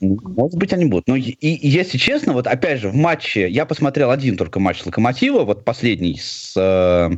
Ну, 0.00 0.18
может 0.24 0.58
быть, 0.58 0.72
они 0.72 0.86
будут. 0.86 1.06
Но 1.06 1.14
и, 1.14 1.30
и, 1.30 1.68
если 1.68 1.96
честно, 1.96 2.32
вот 2.32 2.48
опять 2.48 2.80
же, 2.80 2.88
в 2.88 2.96
матче, 2.96 3.48
я 3.48 3.66
посмотрел 3.66 4.10
один 4.10 4.36
только 4.36 4.58
матч 4.58 4.84
Локомотива, 4.84 5.44
вот 5.44 5.64
последний 5.64 6.18
с, 6.20 6.54
э, 6.56 7.10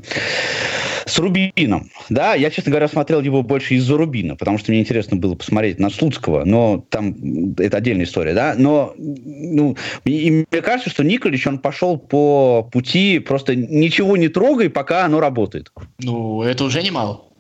с 1.07 1.19
Рубином. 1.19 1.91
Да, 2.11 2.35
я, 2.35 2.51
честно 2.51 2.71
говоря, 2.71 2.89
смотрел 2.89 3.23
его 3.23 3.43
больше 3.43 3.75
из-за 3.77 3.97
Рубина, 3.97 4.37
потому 4.37 4.59
что 4.59 4.71
мне 4.71 4.81
интересно 4.81 5.17
было 5.17 5.35
посмотреть 5.35 5.79
на 5.79 5.89
Слуцкого, 5.89 6.45
но 6.45 6.85
там 6.91 7.55
это 7.57 7.79
отдельная 7.79 8.05
история, 8.05 8.35
да. 8.35 8.55
Но 8.59 8.93
ну, 8.99 9.79
и, 10.05 10.45
мне 10.51 10.61
кажется, 10.61 10.91
что 10.91 11.05
Николич, 11.05 11.47
он 11.47 11.59
пошел 11.59 11.97
по 11.97 12.69
пути 12.71 13.19
просто 13.19 13.57
ничего 13.57 14.19
не 14.19 14.29
трогай, 14.29 14.69
пока 14.69 15.07
оно 15.07 15.21
работает. 15.21 15.73
Ну, 16.01 16.43
это 16.43 16.65
уже 16.65 16.83
немало. 16.83 17.32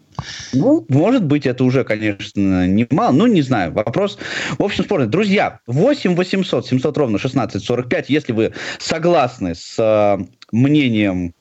Ну, 0.52 0.84
может 0.88 1.24
быть, 1.24 1.46
это 1.46 1.64
уже, 1.64 1.84
конечно, 1.84 2.66
немало, 2.66 3.12
ну, 3.12 3.26
не 3.26 3.42
знаю. 3.42 3.72
Вопрос, 3.72 4.18
в 4.58 4.62
общем, 4.62 4.84
спорный. 4.84 5.06
Друзья, 5.06 5.60
8 5.66 6.14
800 6.14 6.66
700 6.66 6.98
ровно 6.98 7.18
16 7.18 7.62
45, 7.62 8.10
если 8.10 8.32
вы 8.32 8.52
согласны 8.78 9.54
с 9.54 9.76
э, 9.78 10.24
мнением 10.52 11.34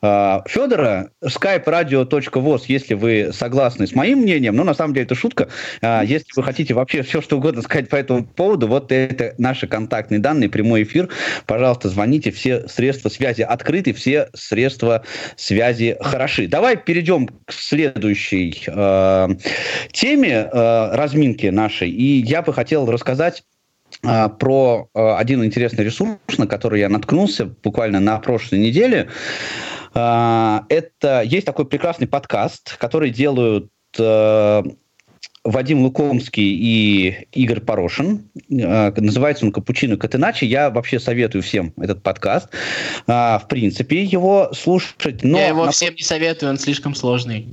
Федора, 0.00 1.10
skype-radio.voz, 1.24 2.64
если 2.68 2.94
вы 2.94 3.30
согласны 3.32 3.86
с 3.86 3.94
моим 3.94 4.20
мнением, 4.20 4.56
но 4.56 4.64
на 4.64 4.74
самом 4.74 4.94
деле 4.94 5.06
это 5.06 5.14
шутка, 5.14 5.48
а, 5.82 6.02
если 6.02 6.26
вы 6.36 6.42
хотите 6.42 6.74
вообще 6.74 7.02
все, 7.02 7.20
что 7.20 7.36
угодно 7.36 7.62
сказать 7.62 7.88
по 7.88 7.96
этому 7.96 8.24
поводу, 8.24 8.66
вот 8.66 8.92
это 8.92 9.34
наши 9.38 9.66
контактные 9.66 10.20
данные, 10.20 10.48
прямой 10.48 10.82
эфир, 10.82 11.08
пожалуйста, 11.46 11.88
звоните, 11.88 12.30
все 12.30 12.66
средства 12.68 13.08
связи 13.08 13.42
открыты, 13.42 13.92
все 13.92 14.28
средства 14.34 15.04
связи 15.36 15.96
хороши. 16.00 16.48
Давай 16.48 16.76
перейдем 16.76 17.28
к 17.28 17.52
следующей 17.52 18.62
э, 18.66 19.28
теме 19.92 20.48
э, 20.52 20.90
разминки 20.92 21.46
нашей, 21.46 21.90
и 21.90 22.22
я 22.22 22.42
бы 22.42 22.52
хотел 22.52 22.90
рассказать 22.90 23.42
а, 23.42 23.55
про 24.38 24.88
а, 24.94 25.18
один 25.18 25.44
интересный 25.44 25.84
ресурс, 25.84 26.18
на 26.38 26.46
который 26.46 26.80
я 26.80 26.88
наткнулся 26.88 27.46
буквально 27.46 28.00
на 28.00 28.18
прошлой 28.18 28.58
неделе. 28.58 29.08
А, 29.94 30.64
это 30.68 31.22
есть 31.22 31.46
такой 31.46 31.66
прекрасный 31.66 32.06
подкаст, 32.06 32.76
который 32.78 33.10
делают 33.10 33.70
Вадим 33.98 35.82
Лукомский 35.82 36.54
и 36.54 37.26
Игорь 37.32 37.60
Порошин. 37.60 38.28
Называется 38.48 39.46
он 39.46 39.52
«Капучино 39.52 39.96
как 39.96 40.14
иначе». 40.14 40.44
Я 40.44 40.70
вообще 40.70 41.00
советую 41.00 41.42
всем 41.42 41.72
этот 41.78 42.02
подкаст. 42.02 42.48
В 43.06 43.42
принципе, 43.48 44.02
его 44.02 44.50
слушать. 44.52 45.22
Но 45.22 45.38
я 45.38 45.48
его 45.48 45.64
на... 45.64 45.70
всем 45.70 45.94
не 45.94 46.02
советую, 46.02 46.50
он 46.50 46.58
слишком 46.58 46.94
сложный. 46.94 47.46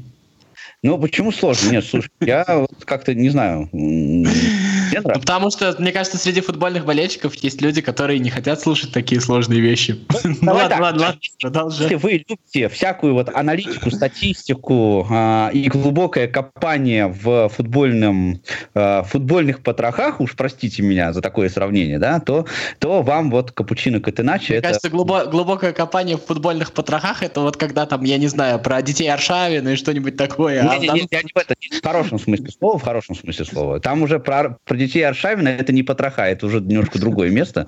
Ну, 0.83 0.97
почему 0.97 1.31
сложно? 1.31 1.71
Нет, 1.71 1.85
слушай, 1.85 2.09
я 2.19 2.65
как-то 2.83 3.13
не 3.15 3.29
знаю. 3.29 3.69
Ну, 3.71 5.01
потому 5.01 5.49
что, 5.49 5.73
мне 5.79 5.93
кажется, 5.93 6.17
среди 6.17 6.41
футбольных 6.41 6.85
болельщиков 6.85 7.33
есть 7.35 7.61
люди, 7.61 7.81
которые 7.81 8.19
не 8.19 8.29
хотят 8.29 8.59
слушать 8.59 8.91
такие 8.91 9.21
сложные 9.21 9.61
вещи. 9.61 9.97
Ну, 10.23 10.35
ну 10.41 10.53
ладно, 10.53 10.81
ладно, 10.81 11.01
ладно, 11.01 11.21
продолжай. 11.39 11.83
Если 11.83 11.95
вы 11.95 12.11
любите 12.27 12.67
всякую 12.67 13.13
вот 13.13 13.29
аналитику, 13.33 13.91
статистику 13.91 15.07
а, 15.09 15.49
и 15.53 15.69
глубокое 15.69 16.27
копание 16.27 17.07
в 17.07 17.49
футбольном, 17.49 18.41
а, 18.75 19.03
футбольных 19.03 19.61
потрохах, 19.61 20.19
уж 20.19 20.35
простите 20.35 20.83
меня 20.83 21.13
за 21.13 21.21
такое 21.21 21.47
сравнение, 21.47 21.97
да, 21.97 22.19
то, 22.19 22.45
то 22.79 23.01
вам 23.01 23.31
вот 23.31 23.51
капучино 23.51 24.01
как 24.01 24.19
иначе. 24.19 24.47
Мне 24.49 24.57
это... 24.57 24.67
кажется, 24.67 24.89
глубо- 24.89 25.29
глубокое 25.29 25.71
копание 25.71 26.17
в 26.17 26.25
футбольных 26.25 26.73
потрохах, 26.73 27.23
это 27.23 27.39
вот 27.39 27.55
когда 27.55 27.85
там, 27.85 28.03
я 28.03 28.17
не 28.17 28.27
знаю, 28.27 28.59
про 28.59 28.81
детей 28.81 29.09
Аршавина 29.09 29.69
и 29.69 29.75
что-нибудь 29.75 30.17
такое. 30.17 30.61
Не, 30.61 30.72
а 30.75 30.77
не, 30.79 30.87
не, 30.87 31.07
я 31.11 31.21
не 31.21 31.31
в 31.33 31.37
это, 31.37 31.55
в 31.55 31.83
хорошем 31.83 32.19
смысле 32.19 32.49
слова, 32.51 32.77
в 32.77 32.83
хорошем 32.83 33.15
смысле 33.15 33.45
слова. 33.45 33.79
Там 33.79 34.01
уже 34.01 34.19
про, 34.19 34.57
про 34.65 34.77
детей 34.77 35.01
Аршавина 35.03 35.49
это 35.49 35.73
не 35.73 35.83
потроха, 35.83 36.23
это 36.23 36.45
уже 36.45 36.61
немножко 36.61 36.99
другое 36.99 37.29
место. 37.29 37.67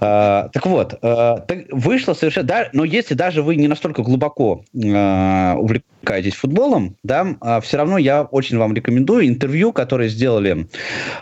А, 0.00 0.48
так 0.52 0.66
вот, 0.66 0.98
а, 1.02 1.44
вышло 1.70 2.14
совершенно... 2.14 2.46
Да, 2.46 2.68
но 2.72 2.84
если 2.84 3.14
даже 3.14 3.42
вы 3.42 3.56
не 3.56 3.68
настолько 3.68 4.02
глубоко 4.02 4.64
а, 4.74 5.56
увлекаетесь 5.56 6.34
футболом, 6.34 6.96
да, 7.02 7.60
все 7.62 7.76
равно 7.76 7.98
я 7.98 8.22
очень 8.22 8.58
вам 8.58 8.74
рекомендую 8.74 9.28
интервью, 9.28 9.72
которое 9.72 10.08
сделали 10.08 10.66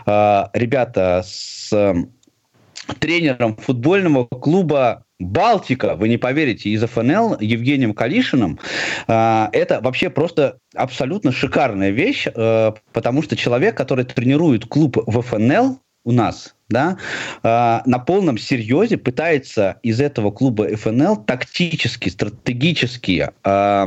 ребята 0.05 1.23
с 1.25 1.71
тренером 2.99 3.55
футбольного 3.55 4.25
клуба 4.25 5.05
Балтика, 5.21 5.95
вы 5.95 6.09
не 6.09 6.17
поверите, 6.17 6.69
из 6.69 6.83
ФНЛ 6.83 7.37
Евгением 7.39 7.93
Калишиным. 7.93 8.59
Это 9.07 9.79
вообще 9.81 10.09
просто 10.09 10.57
абсолютно 10.75 11.31
шикарная 11.31 11.91
вещь, 11.91 12.27
э, 12.33 12.71
потому 12.93 13.21
что 13.23 13.35
человек, 13.35 13.75
который 13.75 14.05
тренирует 14.05 14.65
клуб 14.65 14.97
в 15.05 15.21
ФНЛ 15.21 15.79
у 16.03 16.11
нас, 16.11 16.55
да, 16.67 16.97
э, 17.43 17.79
на 17.85 17.99
полном 17.99 18.39
серьезе 18.39 18.97
пытается 18.97 19.77
из 19.83 20.01
этого 20.01 20.31
клуба 20.31 20.75
ФНЛ 20.75 21.17
тактически, 21.25 22.09
стратегически 22.09 23.29
э, 23.43 23.85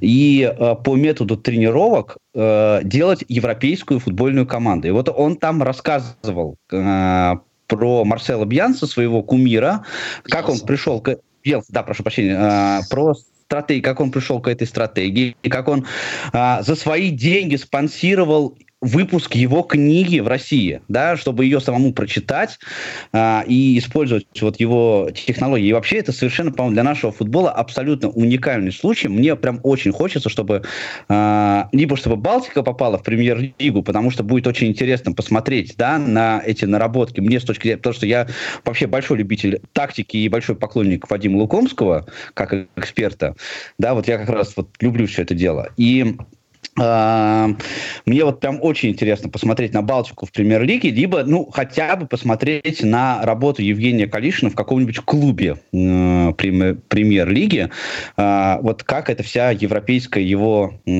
и 0.00 0.54
по 0.84 0.96
методу 0.96 1.36
тренировок 1.36 2.16
делать 2.34 3.24
европейскую 3.28 4.00
футбольную 4.00 4.46
команду. 4.46 4.88
И 4.88 4.90
вот 4.90 5.10
он 5.10 5.36
там 5.36 5.62
рассказывал 5.62 6.56
про 7.72 8.04
Марсела 8.04 8.44
Бьянса, 8.44 8.86
своего 8.86 9.22
кумира, 9.22 9.84
как 10.24 10.50
он 10.50 10.60
пришел 10.60 11.00
к... 11.00 11.16
Да, 11.70 11.82
прошу 11.82 12.02
прощения, 12.02 12.82
про 12.90 13.14
стратегии, 13.14 13.80
как 13.80 14.00
он 14.00 14.10
пришел 14.10 14.40
к 14.40 14.48
этой 14.48 14.66
стратегии, 14.66 15.34
как 15.48 15.68
он 15.68 15.86
а, 16.32 16.62
за 16.62 16.76
свои 16.76 17.10
деньги 17.10 17.56
спонсировал 17.56 18.56
выпуск 18.82 19.36
его 19.36 19.62
книги 19.62 20.18
в 20.18 20.26
России, 20.26 20.82
да, 20.88 21.16
чтобы 21.16 21.44
ее 21.44 21.60
самому 21.60 21.94
прочитать 21.94 22.58
а, 23.12 23.44
и 23.46 23.78
использовать 23.78 24.26
вот 24.42 24.58
его 24.58 25.08
технологии. 25.14 25.68
И 25.68 25.72
вообще 25.72 25.98
это 25.98 26.12
совершенно, 26.12 26.50
по-моему, 26.50 26.74
для 26.74 26.82
нашего 26.82 27.12
футбола 27.12 27.52
абсолютно 27.52 28.10
уникальный 28.10 28.72
случай. 28.72 29.08
Мне 29.08 29.36
прям 29.36 29.60
очень 29.62 29.92
хочется, 29.92 30.28
чтобы 30.28 30.64
а, 31.08 31.68
либо 31.72 31.96
чтобы 31.96 32.16
Балтика 32.16 32.64
попала 32.64 32.98
в 32.98 33.04
премьер-лигу, 33.04 33.82
потому 33.82 34.10
что 34.10 34.24
будет 34.24 34.48
очень 34.48 34.66
интересно 34.66 35.12
посмотреть, 35.12 35.74
да, 35.78 35.98
на 35.98 36.42
эти 36.44 36.64
наработки. 36.64 37.20
Мне 37.20 37.38
с 37.38 37.44
точки 37.44 37.62
зрения, 37.62 37.78
потому 37.78 37.94
что 37.94 38.06
я 38.06 38.26
вообще 38.64 38.88
большой 38.88 39.18
любитель 39.18 39.60
тактики 39.72 40.16
и 40.16 40.28
большой 40.28 40.56
поклонник 40.56 41.08
Вадима 41.08 41.38
Лукомского, 41.38 42.06
как 42.34 42.52
эксперта, 42.76 43.36
да, 43.78 43.94
вот 43.94 44.08
я 44.08 44.18
как 44.18 44.28
раз 44.28 44.54
вот 44.56 44.70
люблю 44.80 45.06
все 45.06 45.22
это 45.22 45.34
дело. 45.34 45.68
И 45.76 46.16
мне 46.76 48.24
вот 48.24 48.40
прям 48.40 48.58
очень 48.62 48.90
интересно 48.90 49.28
посмотреть 49.28 49.74
на 49.74 49.82
Балтику 49.82 50.24
в 50.26 50.32
премьер-лиге, 50.32 50.90
либо, 50.90 51.22
ну, 51.22 51.50
хотя 51.52 51.96
бы 51.96 52.06
посмотреть 52.06 52.82
на 52.82 53.22
работу 53.22 53.62
Евгения 53.62 54.06
Калишина 54.06 54.50
в 54.50 54.54
каком-нибудь 54.54 55.00
клубе 55.00 55.58
э, 55.72 56.32
премьер-лиги. 56.32 57.68
Э, 58.16 58.56
вот 58.62 58.84
как 58.84 59.10
эта 59.10 59.22
вся 59.22 59.50
европейская 59.50 60.24
его 60.24 60.80
э, 60.86 60.90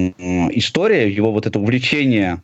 история, 0.53 1.11
его 1.11 1.33
вот 1.33 1.47
это 1.47 1.59
увлечение 1.59 2.43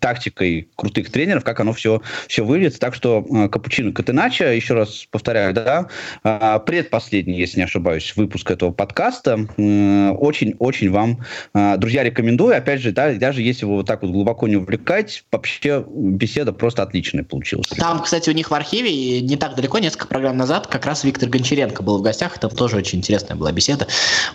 тактикой 0.00 0.68
крутых 0.76 1.10
тренеров, 1.10 1.44
как 1.44 1.60
оно 1.60 1.72
все, 1.72 2.02
все 2.28 2.44
выльется. 2.44 2.78
Так 2.80 2.94
что 2.94 3.24
э, 3.28 3.48
Капучино 3.48 3.92
Катенача, 3.92 4.52
еще 4.52 4.74
раз 4.74 5.06
повторяю, 5.10 5.54
да, 5.54 5.88
э, 6.24 6.58
предпоследний, 6.64 7.38
если 7.38 7.58
не 7.58 7.64
ошибаюсь, 7.64 8.14
выпуск 8.16 8.50
этого 8.50 8.72
подкаста. 8.72 9.34
Очень-очень 9.56 10.90
вам, 10.90 11.24
э, 11.54 11.76
друзья, 11.78 12.02
рекомендую. 12.02 12.56
Опять 12.56 12.80
же, 12.80 12.92
да, 12.92 13.12
даже 13.14 13.42
если 13.42 13.64
вы 13.64 13.76
вот 13.76 13.86
так 13.86 14.02
вот 14.02 14.10
глубоко 14.10 14.48
не 14.48 14.56
увлекаетесь, 14.56 15.24
вообще 15.30 15.84
беседа 15.88 16.52
просто 16.52 16.82
отличная 16.82 17.24
получилась. 17.24 17.68
Там, 17.68 18.02
кстати, 18.02 18.30
у 18.30 18.32
них 18.32 18.50
в 18.50 18.54
архиве 18.54 19.20
не 19.20 19.36
так 19.36 19.54
далеко, 19.54 19.78
несколько 19.78 20.06
программ 20.06 20.36
назад, 20.36 20.66
как 20.66 20.86
раз 20.86 21.04
Виктор 21.04 21.28
Гончаренко 21.28 21.82
был 21.82 21.98
в 21.98 22.02
гостях. 22.02 22.36
Это 22.36 22.48
тоже 22.48 22.76
очень 22.76 22.98
интересная 22.98 23.36
была 23.36 23.52
беседа. 23.52 23.86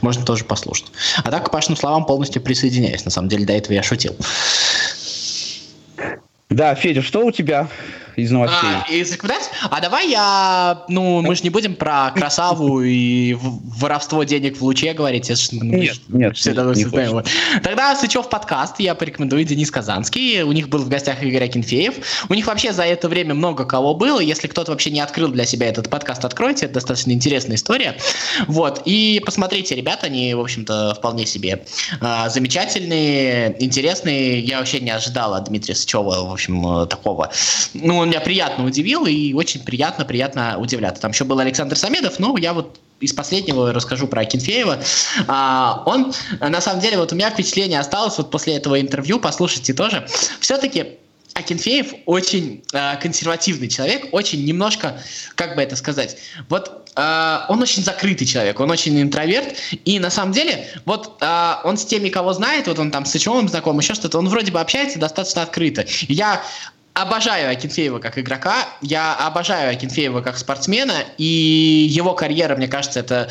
Можно 0.01 0.25
тоже 0.25 0.45
послушать. 0.45 0.91
А 1.23 1.31
так, 1.31 1.45
к 1.45 1.51
Пашным 1.51 1.77
словам 1.77 2.05
полностью 2.05 2.41
присоединяюсь. 2.41 3.05
На 3.05 3.11
самом 3.11 3.29
деле, 3.29 3.45
до 3.45 3.53
этого 3.53 3.73
я 3.73 3.83
шутил. 3.83 4.15
Да, 6.51 6.75
Федя, 6.75 7.01
что 7.01 7.25
у 7.25 7.31
тебя? 7.31 7.69
Из 8.17 8.31
новостей. 8.31 8.69
А, 8.87 8.91
из 8.91 9.11
рекомендаций? 9.11 9.51
А 9.69 9.81
давай 9.81 10.09
я... 10.09 10.83
Ну, 10.87 11.21
мы 11.21 11.35
же 11.35 11.43
не 11.43 11.49
будем 11.49 11.75
про 11.75 12.11
красаву 12.11 12.81
и 12.81 13.37
воровство 13.41 14.23
денег 14.23 14.57
в 14.57 14.61
луче 14.63 14.93
говорить. 14.93 15.29
Нет, 15.51 15.97
нет, 16.09 16.37
все 16.37 16.51
не 16.51 16.83
знаем. 16.85 17.23
Тогда 17.63 17.95
Сычев 17.95 18.29
подкаст 18.29 18.79
я 18.79 18.95
порекомендую 18.95 19.43
Денис 19.43 19.71
Казанский. 19.71 20.41
У 20.43 20.51
них 20.51 20.69
был 20.69 20.79
в 20.79 20.89
гостях 20.89 21.23
Игорь 21.23 21.45
Акинфеев. 21.45 21.95
У 22.29 22.33
них 22.33 22.47
вообще 22.47 22.73
за 22.73 22.83
это 22.83 23.07
время 23.07 23.33
много 23.33 23.65
кого 23.65 23.93
было. 23.93 24.19
Если 24.19 24.47
кто-то 24.47 24.71
вообще 24.71 24.91
не 24.91 24.99
открыл 24.99 25.29
для 25.29 25.45
себя 25.45 25.67
этот 25.67 25.89
подкаст, 25.89 26.25
откройте. 26.25 26.65
Это 26.65 26.75
достаточно 26.75 27.11
интересная 27.11 27.55
история. 27.55 27.97
Вот. 28.47 28.81
И 28.85 29.21
посмотрите, 29.25 29.75
ребята, 29.75 30.07
они, 30.07 30.33
в 30.33 30.39
общем-то, 30.39 30.95
вполне 30.95 31.25
себе 31.25 31.63
э, 31.99 32.29
замечательные, 32.29 33.55
интересные. 33.63 34.39
Я 34.39 34.59
вообще 34.59 34.79
не 34.79 34.91
ожидал 34.91 35.33
от 35.33 35.45
Дмитрия 35.45 35.75
Сычева, 35.75 36.27
в 36.27 36.31
общем, 36.31 36.87
такого. 36.87 37.31
Ну, 37.73 38.00
он 38.01 38.09
меня 38.09 38.21
приятно 38.21 38.65
удивил, 38.65 39.05
и 39.05 39.33
очень 39.33 39.63
приятно-приятно 39.63 40.57
удивляться. 40.57 41.01
Там 41.01 41.11
еще 41.11 41.23
был 41.23 41.39
Александр 41.39 41.77
Самедов, 41.77 42.19
но 42.19 42.37
я 42.37 42.53
вот 42.53 42.79
из 42.99 43.13
последнего 43.13 43.73
расскажу 43.73 44.07
про 44.07 44.21
Акинфеева. 44.21 44.79
А, 45.27 45.83
он, 45.85 46.13
на 46.39 46.61
самом 46.61 46.81
деле, 46.81 46.97
вот 46.97 47.11
у 47.11 47.15
меня 47.15 47.29
впечатление 47.31 47.79
осталось 47.79 48.17
вот 48.17 48.29
после 48.31 48.55
этого 48.55 48.79
интервью, 48.79 49.19
послушайте 49.19 49.73
тоже. 49.73 50.07
Все-таки 50.39 50.97
Акинфеев 51.33 51.93
очень 52.05 52.63
э, 52.73 52.97
консервативный 52.97 53.69
человек, 53.69 54.07
очень 54.11 54.43
немножко, 54.45 54.99
как 55.35 55.55
бы 55.55 55.61
это 55.61 55.75
сказать, 55.75 56.17
вот 56.49 56.91
э, 56.95 57.39
он 57.47 57.61
очень 57.61 57.83
закрытый 57.83 58.27
человек, 58.27 58.59
он 58.59 58.69
очень 58.69 59.01
интроверт, 59.01 59.55
и 59.85 59.99
на 59.99 60.09
самом 60.09 60.33
деле, 60.33 60.67
вот 60.85 61.17
э, 61.21 61.53
он 61.63 61.77
с 61.77 61.85
теми, 61.85 62.09
кого 62.09 62.33
знает, 62.33 62.67
вот 62.67 62.79
он 62.79 62.91
там 62.91 63.05
с 63.05 63.15
Ичевым 63.15 63.47
знаком, 63.47 63.79
еще 63.79 63.93
что-то, 63.93 64.19
он 64.19 64.27
вроде 64.27 64.51
бы 64.51 64.59
общается 64.59 64.99
достаточно 64.99 65.43
открыто. 65.43 65.85
Я 66.07 66.43
обожаю 66.93 67.51
Акинфеева 67.51 67.99
как 67.99 68.17
игрока, 68.17 68.67
я 68.81 69.15
обожаю 69.15 69.71
Акинфеева 69.71 70.21
как 70.21 70.37
спортсмена, 70.37 71.05
и 71.17 71.87
его 71.89 72.13
карьера, 72.13 72.55
мне 72.55 72.67
кажется, 72.67 72.99
это, 72.99 73.29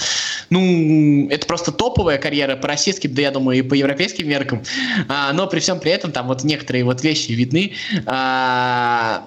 ну, 0.48 1.28
это 1.28 1.46
просто 1.46 1.72
топовая 1.72 2.18
карьера 2.18 2.56
по 2.56 2.68
российским, 2.68 3.14
да 3.14 3.22
я 3.22 3.30
думаю, 3.30 3.58
и 3.58 3.62
по 3.62 3.74
европейским 3.74 4.28
меркам, 4.28 4.62
а, 5.08 5.32
но 5.32 5.46
при 5.46 5.60
всем 5.60 5.78
при 5.80 5.92
этом 5.92 6.12
там 6.12 6.26
вот 6.26 6.42
некоторые 6.44 6.84
вот 6.84 7.02
вещи 7.02 7.32
видны, 7.32 7.74
а, 8.06 9.26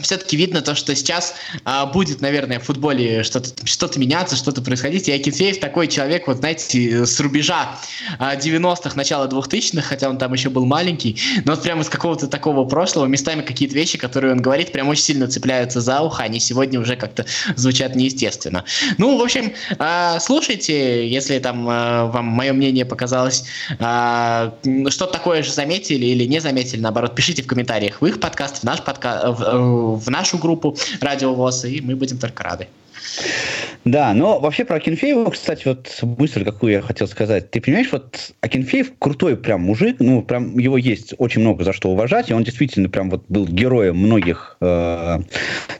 все-таки 0.00 0.36
видно 0.36 0.62
то, 0.62 0.74
что 0.74 0.94
сейчас 0.94 1.34
а, 1.64 1.84
будет, 1.84 2.22
наверное, 2.22 2.58
в 2.58 2.64
футболе 2.64 3.22
что-то 3.22 3.66
что 3.66 3.90
меняться, 3.98 4.36
что-то 4.36 4.62
происходить. 4.62 5.08
И 5.08 5.12
Акинфеев 5.12 5.60
такой 5.60 5.86
человек, 5.86 6.26
вот 6.26 6.38
знаете, 6.38 7.04
с 7.04 7.20
рубежа 7.20 7.76
а, 8.18 8.36
90-х, 8.36 8.92
начала 8.96 9.26
2000-х, 9.26 9.82
хотя 9.82 10.08
он 10.08 10.16
там 10.16 10.32
еще 10.32 10.48
был 10.48 10.64
маленький, 10.64 11.20
но 11.44 11.52
вот 11.52 11.62
прямо 11.62 11.82
из 11.82 11.90
какого-то 11.90 12.26
такого 12.26 12.64
прошлого, 12.64 13.04
местами 13.04 13.42
какие-то 13.42 13.74
вещи, 13.74 13.98
которые 13.98 14.32
он 14.32 14.40
говорит, 14.40 14.72
прям 14.72 14.88
очень 14.88 15.02
сильно 15.02 15.28
цепляются 15.28 15.82
за 15.82 16.00
ухо, 16.00 16.22
они 16.22 16.40
сегодня 16.40 16.80
уже 16.80 16.96
как-то 16.96 17.26
звучат 17.56 17.94
неестественно. 17.94 18.64
Ну, 18.96 19.18
в 19.18 19.22
общем, 19.22 19.52
а, 19.78 20.18
слушайте, 20.20 21.06
если 21.06 21.38
там 21.38 21.66
а, 21.68 22.06
вам 22.06 22.26
мое 22.26 22.54
мнение 22.54 22.86
показалось, 22.86 23.44
а, 23.78 24.54
что 24.88 25.06
такое 25.06 25.42
же 25.42 25.52
заметили 25.52 26.06
или 26.06 26.24
не 26.24 26.40
заметили, 26.40 26.80
наоборот, 26.80 27.14
пишите 27.14 27.42
в 27.42 27.46
комментариях 27.46 28.00
в 28.00 28.06
их 28.06 28.20
подкаст, 28.20 28.60
в 28.60 28.64
наш 28.64 28.82
подкаст, 28.82 29.24
в 29.82 30.08
нашу 30.10 30.38
группу 30.38 30.76
Радио 31.00 31.34
ВОЗ, 31.34 31.64
и 31.66 31.80
мы 31.80 31.96
будем 31.96 32.18
только 32.18 32.42
рады. 32.42 32.68
Да, 33.84 34.14
но 34.14 34.38
вообще 34.38 34.64
про 34.64 34.76
Акинфеева, 34.76 35.28
кстати, 35.30 35.66
вот 35.66 35.98
мысль, 36.02 36.44
какую 36.44 36.72
я 36.72 36.80
хотел 36.80 37.08
сказать. 37.08 37.50
Ты 37.50 37.60
понимаешь, 37.60 37.88
вот 37.90 38.32
Акинфеев 38.40 38.92
крутой 38.98 39.36
прям 39.36 39.62
мужик, 39.62 39.96
ну, 39.98 40.22
прям 40.22 40.56
его 40.56 40.76
есть 40.76 41.14
очень 41.18 41.40
много 41.40 41.64
за 41.64 41.72
что 41.72 41.90
уважать, 41.90 42.30
и 42.30 42.34
он 42.34 42.44
действительно 42.44 42.88
прям 42.88 43.10
вот 43.10 43.24
был 43.28 43.44
героем 43.44 43.96
многих 43.96 44.56
э, 44.60 45.18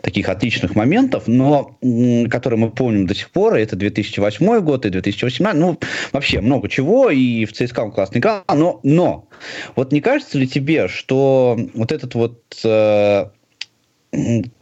таких 0.03 0.29
отличных 0.29 0.75
моментов, 0.75 1.29
но 1.29 1.79
э, 1.81 2.27
которые 2.27 2.59
мы 2.59 2.71
помним 2.71 3.07
до 3.07 3.15
сих 3.15 3.31
пор, 3.31 3.55
это 3.55 3.77
2008 3.77 4.61
год 4.61 4.85
и 4.85 4.91
2018, 4.91 5.61
ну, 5.61 5.79
вообще 6.11 6.41
много 6.41 6.69
чего, 6.69 7.09
и 7.09 7.45
в 7.45 7.53
ЦСКА 7.53 7.83
он 7.83 7.93
классно 7.93 8.19
играл, 8.19 8.43
но, 8.49 8.81
но 8.83 9.29
вот 9.77 9.93
не 9.93 10.01
кажется 10.01 10.39
ли 10.39 10.49
тебе, 10.49 10.89
что 10.89 11.57
вот 11.75 11.93
этот 11.93 12.17
вот 12.17 12.43
э, 12.65 13.27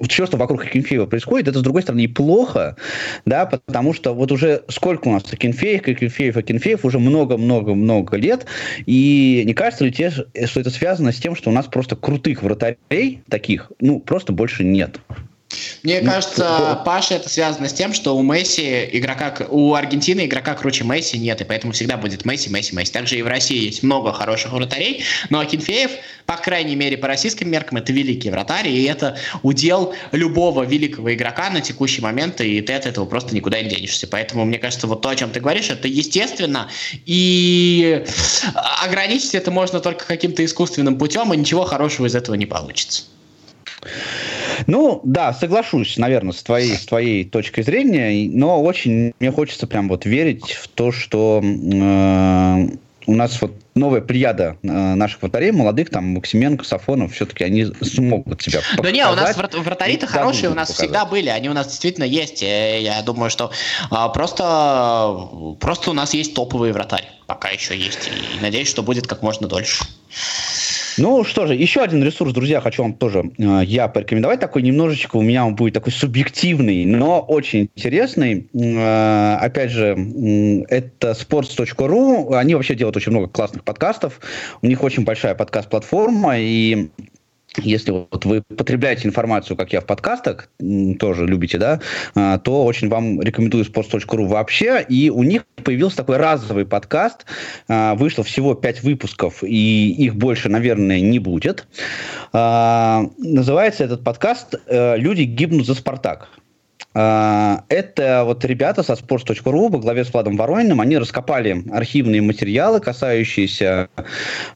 все, 0.08 0.26
что 0.26 0.36
вокруг 0.36 0.64
Акинфеева 0.64 1.06
происходит, 1.06 1.48
это, 1.48 1.58
с 1.58 1.62
другой 1.62 1.82
стороны, 1.82 2.08
плохо, 2.08 2.76
да, 3.24 3.46
потому 3.46 3.92
что 3.92 4.14
вот 4.14 4.30
уже 4.30 4.62
сколько 4.68 5.08
у 5.08 5.12
нас 5.12 5.24
Акинфеев, 5.30 5.86
Акинфеев, 5.88 6.36
Акинфеев, 6.36 6.84
уже 6.84 6.98
много-много-много 6.98 8.16
лет, 8.16 8.46
и 8.86 9.42
не 9.44 9.54
кажется 9.54 9.84
ли 9.84 9.92
тебе, 9.92 10.10
что 10.10 10.60
это 10.60 10.70
связано 10.70 11.12
с 11.12 11.16
тем, 11.16 11.34
что 11.34 11.50
у 11.50 11.52
нас 11.52 11.66
просто 11.66 11.96
крутых 11.96 12.42
вратарей 12.42 13.22
таких, 13.28 13.72
ну, 13.80 13.98
просто 13.98 14.32
больше 14.32 14.62
нет? 14.62 15.00
Мне 15.82 16.00
ну, 16.00 16.10
кажется. 16.10 16.82
Паша, 16.84 17.14
это 17.14 17.28
связано 17.28 17.68
с 17.68 17.72
тем, 17.72 17.92
что 17.92 18.16
у 18.16 18.22
Месси 18.22 18.88
игрока, 18.92 19.34
у 19.48 19.74
Аргентины 19.74 20.26
игрока 20.26 20.54
круче 20.54 20.84
Месси 20.84 21.18
нет, 21.18 21.40
и 21.40 21.44
поэтому 21.44 21.72
всегда 21.72 21.96
будет 21.96 22.24
Месси, 22.24 22.50
Месси, 22.50 22.74
Месси. 22.74 22.92
Также 22.92 23.18
и 23.18 23.22
в 23.22 23.26
России 23.26 23.64
есть 23.64 23.82
много 23.82 24.12
хороших 24.12 24.52
вратарей, 24.52 25.02
но 25.30 25.40
Акинфеев, 25.40 25.90
по 26.26 26.36
крайней 26.36 26.76
мере, 26.76 26.96
по 26.96 27.08
российским 27.08 27.50
меркам, 27.50 27.78
это 27.78 27.92
великий 27.92 28.30
вратарь, 28.30 28.68
и 28.68 28.84
это 28.84 29.16
удел 29.42 29.94
любого 30.12 30.64
великого 30.64 31.12
игрока 31.14 31.50
на 31.50 31.60
текущий 31.60 32.02
момент, 32.02 32.40
и 32.40 32.60
ты 32.60 32.72
от 32.74 32.86
этого 32.86 33.06
просто 33.06 33.34
никуда 33.34 33.60
не 33.60 33.68
денешься. 33.68 34.06
Поэтому, 34.06 34.44
мне 34.44 34.58
кажется, 34.58 34.86
вот 34.86 35.02
то, 35.02 35.08
о 35.08 35.16
чем 35.16 35.30
ты 35.30 35.40
говоришь, 35.40 35.70
это 35.70 35.88
естественно, 35.88 36.68
и 37.06 38.04
ограничить 38.84 39.34
это 39.34 39.50
можно 39.50 39.80
только 39.80 40.04
каким-то 40.04 40.44
искусственным 40.44 40.98
путем, 40.98 41.32
и 41.32 41.36
ничего 41.36 41.64
хорошего 41.64 42.06
из 42.06 42.14
этого 42.14 42.34
не 42.36 42.46
получится. 42.46 43.04
Ну, 44.66 45.00
да, 45.04 45.32
соглашусь, 45.32 45.96
наверное, 45.96 46.32
с 46.32 46.42
твоей, 46.42 46.76
с 46.76 46.86
твоей 46.86 47.24
точкой 47.24 47.62
зрения, 47.62 48.28
но 48.30 48.62
очень 48.62 49.12
мне 49.20 49.32
хочется 49.32 49.66
прям 49.66 49.88
вот 49.88 50.04
верить 50.04 50.52
в 50.52 50.68
то, 50.68 50.92
что 50.92 51.40
э, 51.42 52.66
у 53.06 53.14
нас 53.14 53.40
вот 53.40 53.52
новая 53.74 54.00
прияда 54.00 54.56
э, 54.62 54.66
наших 54.66 55.22
вратарей, 55.22 55.52
молодых, 55.52 55.90
там, 55.90 56.04
Максименко, 56.14 56.64
Сафонов, 56.64 57.14
все-таки 57.14 57.44
они 57.44 57.66
смогут 57.82 58.42
себя 58.42 58.60
показать. 58.60 58.82
Да 58.82 58.90
не, 58.90 59.06
у 59.06 59.14
нас 59.14 59.36
вратари-то 59.36 60.06
хорошие 60.06 60.50
у 60.50 60.54
нас 60.54 60.68
показать. 60.68 60.90
всегда 60.90 61.04
были, 61.06 61.28
они 61.28 61.48
у 61.48 61.54
нас 61.54 61.68
действительно 61.68 62.04
есть. 62.04 62.42
Э, 62.42 62.80
я 62.80 63.02
думаю, 63.02 63.30
что 63.30 63.50
а, 63.90 64.08
просто, 64.10 65.28
просто 65.58 65.90
у 65.90 65.94
нас 65.94 66.14
есть 66.14 66.34
топовые 66.34 66.72
вратарь, 66.72 67.08
пока 67.26 67.48
еще 67.48 67.76
есть, 67.76 68.08
и 68.08 68.40
надеюсь, 68.42 68.68
что 68.68 68.82
будет 68.82 69.06
как 69.06 69.22
можно 69.22 69.48
дольше. 69.48 69.84
Ну 71.00 71.24
что 71.24 71.46
же, 71.46 71.54
еще 71.54 71.80
один 71.80 72.04
ресурс, 72.04 72.34
друзья, 72.34 72.60
хочу 72.60 72.82
вам 72.82 72.92
тоже 72.92 73.30
э, 73.38 73.62
я 73.64 73.88
порекомендовать. 73.88 74.38
Такой 74.38 74.60
немножечко 74.60 75.16
у 75.16 75.22
меня 75.22 75.46
он 75.46 75.54
будет 75.54 75.72
такой 75.72 75.92
субъективный, 75.92 76.84
но 76.84 77.20
очень 77.20 77.70
интересный. 77.74 78.46
Э, 78.52 79.36
опять 79.40 79.70
же, 79.70 79.96
э, 79.96 80.62
это 80.68 81.12
sports.ru. 81.12 82.34
Они 82.36 82.54
вообще 82.54 82.74
делают 82.74 82.98
очень 82.98 83.12
много 83.12 83.28
классных 83.28 83.64
подкастов. 83.64 84.20
У 84.60 84.66
них 84.66 84.82
очень 84.82 85.04
большая 85.04 85.34
подкаст-платформа, 85.34 86.38
и 86.38 86.90
если 87.56 87.90
вот 87.90 88.24
вы 88.24 88.42
потребляете 88.42 89.08
информацию, 89.08 89.56
как 89.56 89.72
я 89.72 89.80
в 89.80 89.86
подкастах, 89.86 90.48
тоже 90.98 91.26
любите, 91.26 91.58
да, 91.58 91.80
а, 92.14 92.38
то 92.38 92.64
очень 92.64 92.88
вам 92.88 93.20
рекомендую 93.20 93.64
sports.ru 93.64 94.26
вообще. 94.26 94.84
И 94.88 95.10
у 95.10 95.22
них 95.22 95.44
появился 95.64 95.98
такой 95.98 96.18
разовый 96.18 96.64
подкаст. 96.64 97.26
А, 97.68 97.94
вышло 97.94 98.22
всего 98.22 98.54
5 98.54 98.82
выпусков, 98.82 99.42
и 99.42 99.90
их 99.90 100.14
больше, 100.14 100.48
наверное, 100.48 101.00
не 101.00 101.18
будет. 101.18 101.66
А, 102.32 103.04
называется 103.18 103.84
этот 103.84 104.04
подкаст 104.04 104.54
э, 104.66 104.96
«Люди 104.96 105.22
гибнут 105.22 105.66
за 105.66 105.74
Спартак». 105.74 106.28
Это 106.92 108.22
вот 108.24 108.44
ребята 108.44 108.82
со 108.82 108.94
sports.ru 108.94 109.68
во 109.68 109.78
главе 109.78 110.04
с 110.04 110.12
Владом 110.12 110.36
Ворониным, 110.36 110.80
они 110.80 110.98
раскопали 110.98 111.62
архивные 111.70 112.20
материалы, 112.20 112.80
касающиеся 112.80 113.88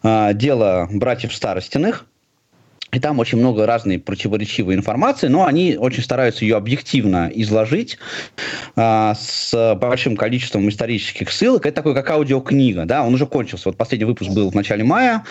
дела 0.02 0.88
братьев 0.90 1.32
Старостиных, 1.32 2.06
и 2.94 3.00
там 3.00 3.18
очень 3.18 3.38
много 3.38 3.66
разной 3.66 3.98
противоречивой 3.98 4.74
информации, 4.76 5.26
но 5.26 5.46
они 5.46 5.76
очень 5.76 6.02
стараются 6.02 6.44
ее 6.44 6.56
объективно 6.56 7.30
изложить 7.34 7.98
а, 8.76 9.14
с 9.14 9.74
большим 9.80 10.16
количеством 10.16 10.68
исторических 10.68 11.30
ссылок. 11.30 11.66
Это 11.66 11.76
такой 11.76 11.94
как 11.94 12.08
аудиокнига, 12.10 12.84
да, 12.84 13.02
он 13.02 13.14
уже 13.14 13.26
кончился. 13.26 13.68
Вот 13.68 13.76
последний 13.76 14.04
выпуск 14.04 14.30
был 14.30 14.50
в 14.50 14.54
начале 14.54 14.84
мая, 14.84 15.24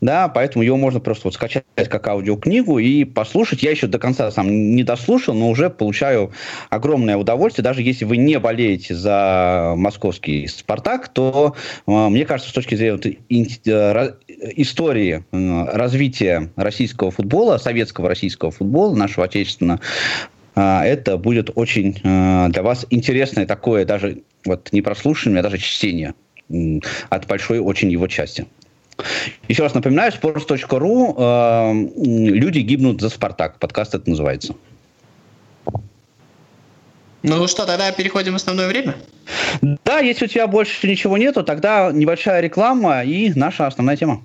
да, 0.00 0.28
поэтому 0.28 0.62
его 0.62 0.76
можно 0.76 1.00
просто 1.00 1.26
вот 1.26 1.34
скачать 1.34 1.64
как 1.76 2.06
аудиокнигу 2.06 2.78
и 2.78 3.04
послушать. 3.04 3.62
Я 3.62 3.72
еще 3.72 3.88
до 3.88 3.98
конца 3.98 4.30
сам 4.30 4.48
не 4.76 4.84
дослушал, 4.84 5.34
но 5.34 5.50
уже 5.50 5.70
получаю 5.70 6.32
огромное 6.70 7.16
удовольствие. 7.16 7.64
Даже 7.64 7.82
если 7.82 8.04
вы 8.04 8.16
не 8.16 8.38
болеете 8.38 8.94
за 8.94 9.74
московский 9.76 10.46
«Спартак», 10.46 11.08
то, 11.08 11.56
а, 11.86 12.08
мне 12.08 12.24
кажется, 12.24 12.50
с 12.50 12.54
точки 12.54 12.76
зрения 12.76 13.18
э, 13.66 14.12
истории 14.40 15.24
э, 15.30 15.64
развития 15.76 16.50
российского 16.56 17.10
футбола, 17.10 17.58
советского 17.58 18.08
российского 18.08 18.50
футбола, 18.50 18.94
нашего 18.94 19.26
отечественного, 19.26 19.80
а, 20.54 20.84
это 20.84 21.16
будет 21.16 21.50
очень 21.54 22.00
а, 22.02 22.48
для 22.48 22.62
вас 22.62 22.84
интересное 22.90 23.46
такое, 23.46 23.84
даже 23.84 24.22
вот 24.44 24.72
не 24.72 24.82
прослушивание, 24.82 25.40
а 25.40 25.42
даже 25.44 25.58
чтение 25.58 26.14
от 27.10 27.26
большой 27.26 27.60
очень 27.60 27.90
его 27.90 28.08
части. 28.08 28.46
Еще 29.46 29.62
раз 29.62 29.74
напоминаю, 29.74 30.10
sports.ru 30.10 31.14
а, 31.16 31.72
«Люди 31.96 32.58
гибнут 32.58 33.00
за 33.00 33.08
Спартак». 33.08 33.60
Подкаст 33.60 33.94
это 33.94 34.10
называется. 34.10 34.54
Ну 37.22 37.46
что, 37.46 37.66
тогда 37.66 37.92
переходим 37.92 38.32
в 38.32 38.36
основное 38.36 38.68
время? 38.68 38.96
Да, 39.84 39.98
если 40.00 40.24
у 40.24 40.28
тебя 40.28 40.46
больше 40.46 40.88
ничего 40.88 41.18
нету, 41.18 41.44
тогда 41.44 41.90
небольшая 41.92 42.40
реклама 42.40 43.04
и 43.04 43.32
наша 43.34 43.66
основная 43.66 43.96
тема. 43.96 44.24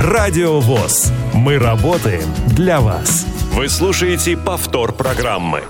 Радио 0.00 0.60
ВОЗ. 0.60 1.12
Мы 1.34 1.58
работаем 1.58 2.28
для 2.46 2.80
вас. 2.80 3.26
Вы 3.52 3.68
слушаете 3.68 4.36
повтор 4.36 4.92
программы. 4.92 5.64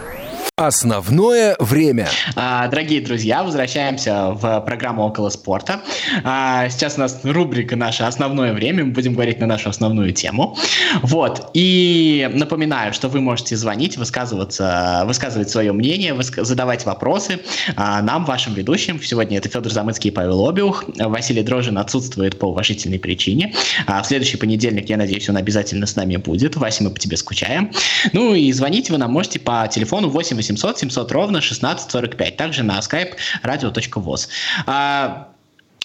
Основное 0.58 1.54
время. 1.60 2.08
А, 2.34 2.66
дорогие 2.66 3.00
друзья, 3.00 3.44
возвращаемся 3.44 4.30
в 4.32 4.60
программу 4.62 5.04
«Около 5.04 5.28
спорта». 5.28 5.82
А, 6.24 6.68
сейчас 6.68 6.96
у 6.96 7.00
нас 7.00 7.20
рубрика 7.22 7.76
«Наше 7.76 8.02
основное 8.02 8.52
время». 8.52 8.84
Мы 8.84 8.90
будем 8.90 9.12
говорить 9.12 9.38
на 9.38 9.46
нашу 9.46 9.68
основную 9.68 10.12
тему. 10.12 10.56
Вот. 11.02 11.50
И 11.54 12.28
напоминаю, 12.34 12.92
что 12.92 13.08
вы 13.08 13.20
можете 13.20 13.54
звонить, 13.56 13.96
высказываться, 13.98 15.04
высказывать 15.06 15.48
свое 15.48 15.70
мнение, 15.70 16.20
задавать 16.20 16.84
вопросы 16.84 17.38
а, 17.76 18.02
нам, 18.02 18.24
вашим 18.24 18.54
ведущим. 18.54 19.00
Сегодня 19.00 19.38
это 19.38 19.48
Федор 19.48 19.70
Замыцкий 19.70 20.10
и 20.10 20.12
Павел 20.12 20.44
Обиух. 20.48 20.86
Василий 20.98 21.44
Дрожин 21.44 21.78
отсутствует 21.78 22.36
по 22.36 22.46
уважительной 22.46 22.98
причине. 22.98 23.54
В 23.86 24.02
следующий 24.04 24.36
понедельник, 24.36 24.88
я 24.88 24.96
надеюсь, 24.96 25.28
он 25.28 25.36
обязательно 25.36 25.86
с 25.86 25.94
нами 25.94 26.16
будет. 26.16 26.56
Вася, 26.56 26.82
мы 26.82 26.90
по 26.90 26.98
тебе 26.98 27.16
скучаем. 27.16 27.70
Ну 28.12 28.34
и 28.34 28.50
звонить 28.50 28.90
вы 28.90 28.98
нам 28.98 29.12
можете 29.12 29.38
по 29.38 29.68
телефону 29.72 30.08
8 30.08 30.47
800 30.48 30.78
700 30.78 31.12
ровно 31.12 31.38
1645. 31.38 32.36
Также 32.36 32.62
на 32.62 32.78
skype 32.78 33.14
radio.voz. 33.42 34.28
А, 34.66 35.28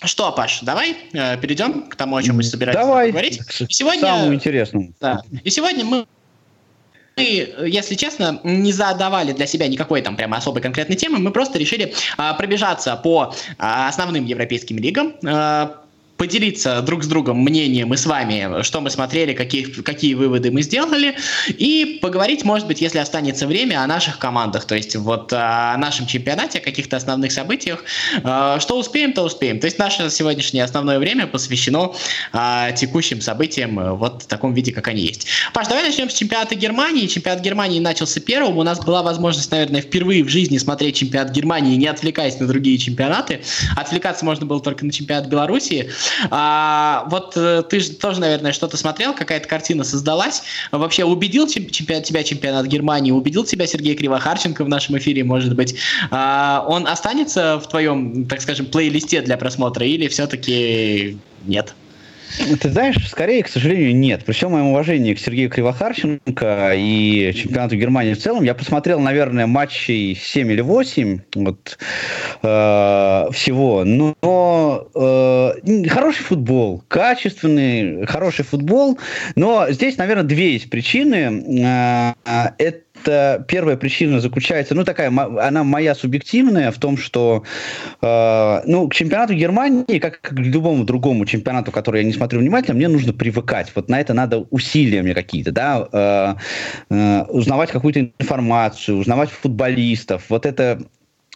что, 0.03 0.31
Паш, 0.31 0.61
давай 0.61 0.97
э, 1.13 1.37
перейдем 1.37 1.83
к 1.89 1.95
тому, 1.95 2.15
о 2.17 2.23
чем 2.23 2.37
мы 2.37 2.43
собираемся 2.43 2.81
давай. 2.85 3.11
говорить. 3.11 3.41
Сегодня, 3.69 4.01
самому 4.01 4.33
интересному. 4.33 4.93
Да. 4.99 5.21
И 5.43 5.49
сегодня 5.49 5.85
мы 5.85 6.05
мы, 7.15 7.53
если 7.67 7.93
честно, 7.93 8.39
не 8.43 8.71
задавали 8.71 9.33
для 9.33 9.45
себя 9.45 9.67
никакой 9.67 10.01
там 10.01 10.15
прямо 10.15 10.37
особой 10.37 10.63
конкретной 10.63 10.95
темы, 10.95 11.19
мы 11.19 11.31
просто 11.31 11.59
решили 11.59 11.93
а, 12.17 12.33
пробежаться 12.33 12.95
по 12.95 13.35
а, 13.59 13.87
основным 13.87 14.25
европейским 14.25 14.77
лигам, 14.77 15.13
а, 15.23 15.82
поделиться 16.23 16.81
друг 16.81 17.03
с 17.03 17.07
другом 17.07 17.43
мнением 17.43 17.93
и 17.93 17.97
с 17.97 18.05
вами, 18.05 18.63
что 18.63 18.79
мы 18.79 18.89
смотрели, 18.89 19.33
какие, 19.33 19.65
какие 19.65 20.13
выводы 20.13 20.51
мы 20.51 20.61
сделали, 20.61 21.17
и 21.49 21.99
поговорить, 22.01 22.45
может 22.45 22.65
быть, 22.65 22.79
если 22.79 22.99
останется 22.99 23.45
время, 23.45 23.83
о 23.83 23.87
наших 23.87 24.19
командах, 24.19 24.63
то 24.63 24.73
есть 24.73 24.95
вот 24.95 25.33
о 25.33 25.75
нашем 25.77 26.07
чемпионате, 26.07 26.59
о 26.59 26.61
каких-то 26.61 26.95
основных 26.95 27.33
событиях. 27.33 27.83
Э, 28.23 28.57
что 28.61 28.79
успеем, 28.79 29.11
то 29.11 29.23
успеем. 29.23 29.59
То 29.59 29.65
есть 29.65 29.77
наше 29.79 30.09
сегодняшнее 30.09 30.63
основное 30.63 30.97
время 30.97 31.27
посвящено 31.27 31.93
э, 32.31 32.69
текущим 32.73 33.19
событиям 33.19 33.77
э, 33.77 33.91
вот 33.91 34.23
в 34.23 34.27
таком 34.27 34.53
виде, 34.53 34.71
как 34.71 34.87
они 34.87 35.01
есть. 35.01 35.27
Паш, 35.53 35.67
давай 35.67 35.83
начнем 35.83 36.09
с 36.09 36.13
чемпионата 36.13 36.55
Германии. 36.55 37.07
Чемпионат 37.07 37.41
Германии 37.41 37.81
начался 37.81 38.21
первым. 38.21 38.57
У 38.57 38.63
нас 38.63 38.79
была 38.79 39.03
возможность, 39.03 39.51
наверное, 39.51 39.81
впервые 39.81 40.23
в 40.23 40.29
жизни 40.29 40.57
смотреть 40.57 40.95
чемпионат 40.95 41.31
Германии, 41.31 41.75
не 41.75 41.87
отвлекаясь 41.87 42.39
на 42.39 42.47
другие 42.47 42.77
чемпионаты. 42.77 43.41
Отвлекаться 43.75 44.23
можно 44.23 44.45
было 44.45 44.61
только 44.61 44.85
на 44.85 44.93
чемпионат 44.93 45.27
Белоруссии. 45.27 45.89
А, 46.29 47.05
вот 47.09 47.33
э, 47.35 47.63
ты 47.69 47.79
же 47.79 47.91
тоже, 47.91 48.19
наверное, 48.19 48.51
что-то 48.51 48.77
смотрел, 48.77 49.13
какая-то 49.13 49.47
картина 49.47 49.83
создалась. 49.83 50.43
Вообще 50.71 51.05
убедил 51.05 51.47
чемпионат, 51.47 52.05
тебя 52.05 52.23
чемпионат 52.23 52.65
Германии, 52.65 53.11
убедил 53.11 53.43
тебя 53.43 53.67
Сергей 53.67 53.95
Кривохарченко 53.95 54.63
в 54.63 54.69
нашем 54.69 54.97
эфире, 54.97 55.23
может 55.23 55.55
быть. 55.55 55.75
А, 56.11 56.65
он 56.67 56.87
останется 56.87 57.59
в 57.59 57.67
твоем, 57.67 58.25
так 58.25 58.41
скажем, 58.41 58.65
плейлисте 58.65 59.21
для 59.21 59.37
просмотра 59.37 59.85
или 59.85 60.07
все-таки 60.07 61.17
нет? 61.45 61.73
Ты 62.37 62.69
знаешь, 62.69 62.95
скорее, 63.07 63.43
к 63.43 63.47
сожалению, 63.47 63.95
нет. 63.95 64.25
При 64.25 64.33
всем 64.33 64.51
моем 64.51 64.67
уважении 64.67 65.13
к 65.13 65.19
Сергею 65.19 65.49
Кривохарченко 65.49 66.73
и 66.75 67.33
чемпионату 67.35 67.75
Германии 67.75 68.13
в 68.13 68.19
целом, 68.19 68.43
я 68.43 68.55
посмотрел, 68.55 68.99
наверное, 68.99 69.47
матчей 69.47 70.15
7 70.15 70.51
или 70.51 70.61
8 70.61 71.19
вот, 71.35 71.77
э, 72.41 73.25
всего. 73.31 73.83
Но 73.83 74.87
э, 74.95 75.87
хороший 75.89 76.23
футбол, 76.23 76.83
качественный, 76.87 78.05
хороший 78.05 78.45
футбол. 78.45 78.97
Но 79.35 79.69
здесь, 79.69 79.97
наверное, 79.97 80.23
две 80.23 80.53
есть 80.53 80.69
причины. 80.69 82.13
Э, 82.25 82.53
это 82.57 82.83
это 83.03 83.43
первая 83.47 83.77
причина 83.77 84.19
заключается, 84.19 84.75
ну, 84.75 84.83
такая, 84.83 85.09
она 85.09 85.63
моя 85.63 85.95
субъективная, 85.95 86.71
в 86.71 86.77
том, 86.77 86.97
что, 86.97 87.43
э, 88.01 88.61
ну, 88.65 88.87
к 88.87 88.95
чемпионату 88.95 89.33
Германии, 89.33 89.99
как 89.99 90.21
к 90.21 90.31
любому 90.33 90.83
другому 90.83 91.25
чемпионату, 91.25 91.71
который 91.71 92.01
я 92.01 92.07
не 92.07 92.13
смотрю 92.13 92.39
внимательно, 92.39 92.75
мне 92.75 92.87
нужно 92.87 93.13
привыкать. 93.13 93.71
Вот 93.75 93.89
на 93.89 93.99
это 93.99 94.13
надо 94.13 94.45
усилия 94.49 95.01
мне 95.01 95.13
какие-то, 95.13 95.51
да, 95.51 95.87
э, 95.91 96.35
э, 96.89 97.23
узнавать 97.29 97.71
какую-то 97.71 98.11
информацию, 98.19 98.97
узнавать 98.97 99.29
футболистов. 99.29 100.25
Вот 100.29 100.45
это 100.45 100.79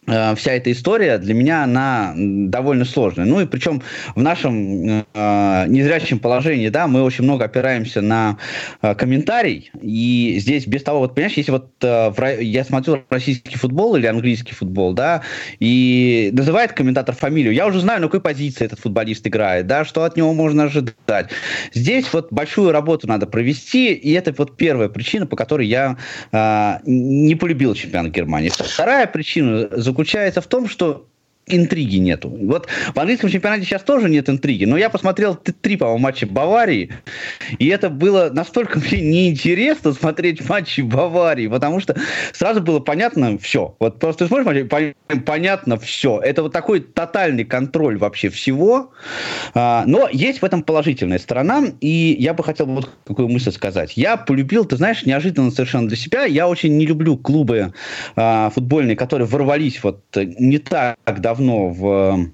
вся 0.08 0.54
эта 0.54 0.72
история 0.72 1.18
для 1.18 1.34
меня 1.34 1.64
она 1.64 2.14
довольно 2.16 2.86
сложная. 2.86 3.26
Ну 3.26 3.42
и 3.42 3.46
причем 3.46 3.82
в 4.16 4.22
нашем 4.22 5.06
э, 5.14 5.66
незрячем 5.68 6.20
положении, 6.20 6.70
да, 6.70 6.88
мы 6.88 7.04
очень 7.04 7.26
много 7.26 7.46
опираемся 7.46 8.02
на 8.02 8.38
э, 8.82 8.96
комментарий. 8.96 9.70
И 9.82 10.38
здесь 10.40 10.66
без 10.66 10.84
того, 10.84 11.00
вот 11.00 11.16
понимаешь, 11.16 11.36
если 11.36 11.52
вот 11.52 11.72
э, 11.82 12.10
в, 12.10 12.42
я 12.42 12.64
смотрю 12.64 13.04
российский 13.10 13.58
футбол 13.58 13.96
или 13.96 14.06
английский 14.06 14.54
футбол, 14.54 14.94
да, 14.94 15.24
и 15.60 16.30
называет 16.34 16.74
комментатор 16.74 17.16
фамилию, 17.16 17.54
я 17.54 17.68
уже 17.68 17.80
знаю, 17.82 18.02
на 18.02 18.08
какой 18.08 18.22
позиции 18.22 18.66
этот 18.66 18.80
футболист 18.80 19.28
играет, 19.28 19.68
да, 19.68 19.86
что 19.86 20.04
от 20.04 20.16
него 20.16 20.34
можно 20.34 20.64
ожидать. 20.64 21.30
Здесь 21.74 22.12
вот 22.14 22.32
большую 22.32 22.72
работу 22.72 23.08
надо 23.08 23.28
провести, 23.28 23.94
и 23.94 24.12
это 24.14 24.34
вот 24.38 24.56
первая 24.56 24.90
причина, 24.90 25.26
по 25.26 25.36
которой 25.36 25.68
я 25.68 25.98
э, 26.32 26.78
не 26.86 27.36
полюбил 27.36 27.74
чемпионат 27.76 28.12
Германии. 28.14 28.50
Вторая 28.50 29.08
причина 29.08 29.70
заключается 29.98 30.42
в 30.42 30.48
том, 30.48 30.68
что 30.68 31.08
интриги 31.48 31.98
нету. 31.98 32.30
Вот 32.30 32.68
в 32.94 33.00
английском 33.00 33.30
чемпионате 33.30 33.66
сейчас 33.66 33.82
тоже 33.84 34.10
нет 34.10 34.30
интриги, 34.30 34.66
но 34.66 34.78
я 34.78 34.90
посмотрел 34.90 35.36
три, 35.36 35.78
по-моему, 35.78 36.00
матча 36.00 36.28
Баварии, 36.28 36.92
и 37.58 37.68
это 37.68 37.90
было 37.90 38.30
настолько 38.32 38.80
мне 38.92 39.02
неинтересно 39.02 39.94
смотреть 39.94 40.48
матчи 40.48 40.82
Баварии, 40.82 41.48
потому 41.48 41.80
что 41.80 41.96
сразу 42.34 42.62
было 42.62 42.80
понятно 42.80 43.38
все. 43.38 43.76
Вот 43.80 44.00
просто 44.00 44.26
ты 44.26 44.28
смотришь 44.28 44.68
матч, 44.72 45.24
понятно 45.26 45.78
все. 45.78 46.20
Это 46.20 46.44
вот 46.44 46.54
такой 46.54 46.82
тотальный 46.82 47.46
контроль 47.46 47.98
вообще 47.98 48.30
всего, 48.30 48.92
а, 49.54 49.84
но 49.88 50.10
есть 50.12 50.42
в 50.42 50.46
этом 50.46 50.64
положительная 50.64 51.20
сторона, 51.20 51.64
и 51.82 52.16
я 52.20 52.34
бы 52.34 52.44
хотел 52.44 52.66
вот 52.66 52.90
какую 53.06 53.30
мысль 53.30 53.52
сказать. 53.52 53.96
Я 53.96 54.18
полюбил, 54.18 54.66
ты 54.66 54.76
знаешь, 54.76 55.06
неожиданно 55.06 55.52
совершенно 55.52 55.88
для 55.88 55.98
себя, 55.98 56.26
я 56.26 56.48
очень 56.48 56.78
не 56.78 56.86
люблю 56.86 57.18
клубы 57.18 57.74
а, 58.16 58.50
футбольные, 58.50 58.96
которые 58.96 59.28
ворвались 59.28 59.82
вот 59.84 60.04
не 60.16 60.58
так 60.58 60.98
давно 61.06 61.37
давно 61.38 61.70
в 61.70 62.32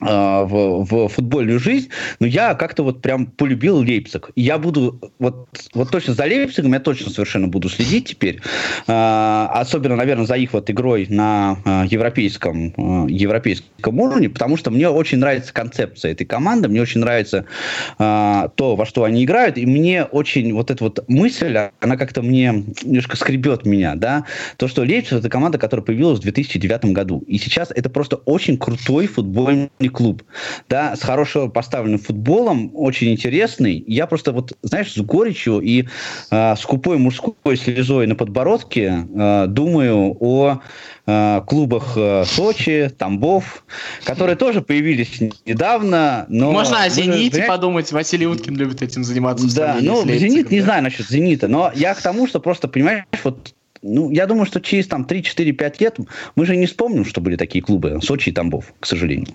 в, 0.00 0.84
в 0.84 1.08
футбольную 1.08 1.58
жизнь, 1.58 1.88
но 2.20 2.26
я 2.26 2.54
как-то 2.54 2.82
вот 2.82 3.02
прям 3.02 3.26
полюбил 3.26 3.78
Лейпциг. 3.78 4.30
я 4.36 4.58
буду, 4.58 5.00
вот, 5.18 5.48
вот 5.74 5.90
точно 5.90 6.14
за 6.14 6.24
Лейпцигом 6.24 6.72
я 6.72 6.80
точно 6.80 7.10
совершенно 7.10 7.48
буду 7.48 7.68
следить 7.68 8.08
теперь. 8.08 8.40
А, 8.86 9.50
особенно, 9.54 9.96
наверное, 9.96 10.26
за 10.26 10.34
их 10.36 10.52
вот 10.52 10.70
игрой 10.70 11.06
на 11.08 11.58
а, 11.64 11.84
европейском, 11.86 13.06
европейском 13.06 14.00
уровне, 14.00 14.28
потому 14.28 14.56
что 14.56 14.70
мне 14.70 14.88
очень 14.88 15.18
нравится 15.18 15.52
концепция 15.52 16.12
этой 16.12 16.24
команды, 16.24 16.68
мне 16.68 16.82
очень 16.82 17.00
нравится 17.00 17.46
то, 17.98 18.76
во 18.76 18.86
что 18.86 19.04
они 19.04 19.24
играют, 19.24 19.58
и 19.58 19.66
мне 19.66 20.04
очень 20.04 20.52
вот 20.52 20.70
эта 20.70 20.84
вот 20.84 21.04
мысль, 21.08 21.56
она 21.80 21.96
как-то 21.96 22.22
мне 22.22 22.64
немножко 22.82 23.16
скребет 23.16 23.64
меня, 23.64 23.94
да, 23.94 24.24
то, 24.56 24.68
что 24.68 24.82
Лейпциг 24.82 25.18
это 25.18 25.28
команда, 25.28 25.58
которая 25.58 25.84
появилась 25.84 26.18
в 26.18 26.22
2009 26.22 26.86
году, 26.86 27.22
и 27.26 27.38
сейчас 27.38 27.70
это 27.74 27.88
просто 27.90 28.16
очень 28.16 28.58
крутой 28.58 29.06
футбольный 29.06 29.70
клуб, 29.96 30.22
да, 30.68 30.94
с 30.94 31.00
хорошо 31.00 31.48
поставленным 31.48 31.98
футболом, 31.98 32.70
очень 32.74 33.12
интересный. 33.12 33.82
Я 33.86 34.06
просто 34.06 34.32
вот, 34.32 34.52
знаешь, 34.62 34.92
с 34.92 34.98
горечью 34.98 35.60
и 35.60 35.88
э, 36.30 36.54
скупой 36.56 36.98
мужской 36.98 37.56
слезой 37.56 38.06
на 38.06 38.14
подбородке 38.14 39.06
э, 39.08 39.46
думаю 39.48 40.14
о 40.20 40.60
э, 41.06 41.40
клубах 41.46 41.94
э, 41.96 42.24
Сочи, 42.26 42.90
Тамбов, 42.98 43.64
которые 44.04 44.36
тоже 44.36 44.60
появились 44.60 45.18
недавно, 45.46 46.26
но... 46.28 46.52
Можно 46.52 46.82
о 46.82 46.90
«Зените» 46.90 47.40
же, 47.40 47.48
подумать, 47.48 47.90
Василий 47.90 48.26
Уткин 48.26 48.54
любит 48.56 48.82
этим 48.82 49.02
заниматься. 49.02 49.54
Да, 49.56 49.78
ну, 49.80 50.04
«Зенит» 50.04 50.50
не 50.50 50.60
знаю 50.60 50.82
насчет 50.82 51.08
«Зенита», 51.08 51.48
но 51.48 51.72
я 51.74 51.94
к 51.94 52.02
тому, 52.02 52.26
что 52.26 52.38
просто, 52.38 52.68
понимаешь, 52.68 53.04
вот 53.24 53.55
ну, 53.82 54.10
я 54.10 54.26
думаю, 54.26 54.46
что 54.46 54.60
через 54.60 54.86
там 54.86 55.04
3-4-5 55.04 55.76
лет 55.80 55.96
мы 56.34 56.46
же 56.46 56.56
не 56.56 56.66
вспомним, 56.66 57.04
что 57.04 57.20
были 57.20 57.36
такие 57.36 57.62
клубы 57.62 57.98
Сочи 58.02 58.30
и 58.30 58.32
Тамбов, 58.32 58.72
к 58.80 58.86
сожалению. 58.86 59.34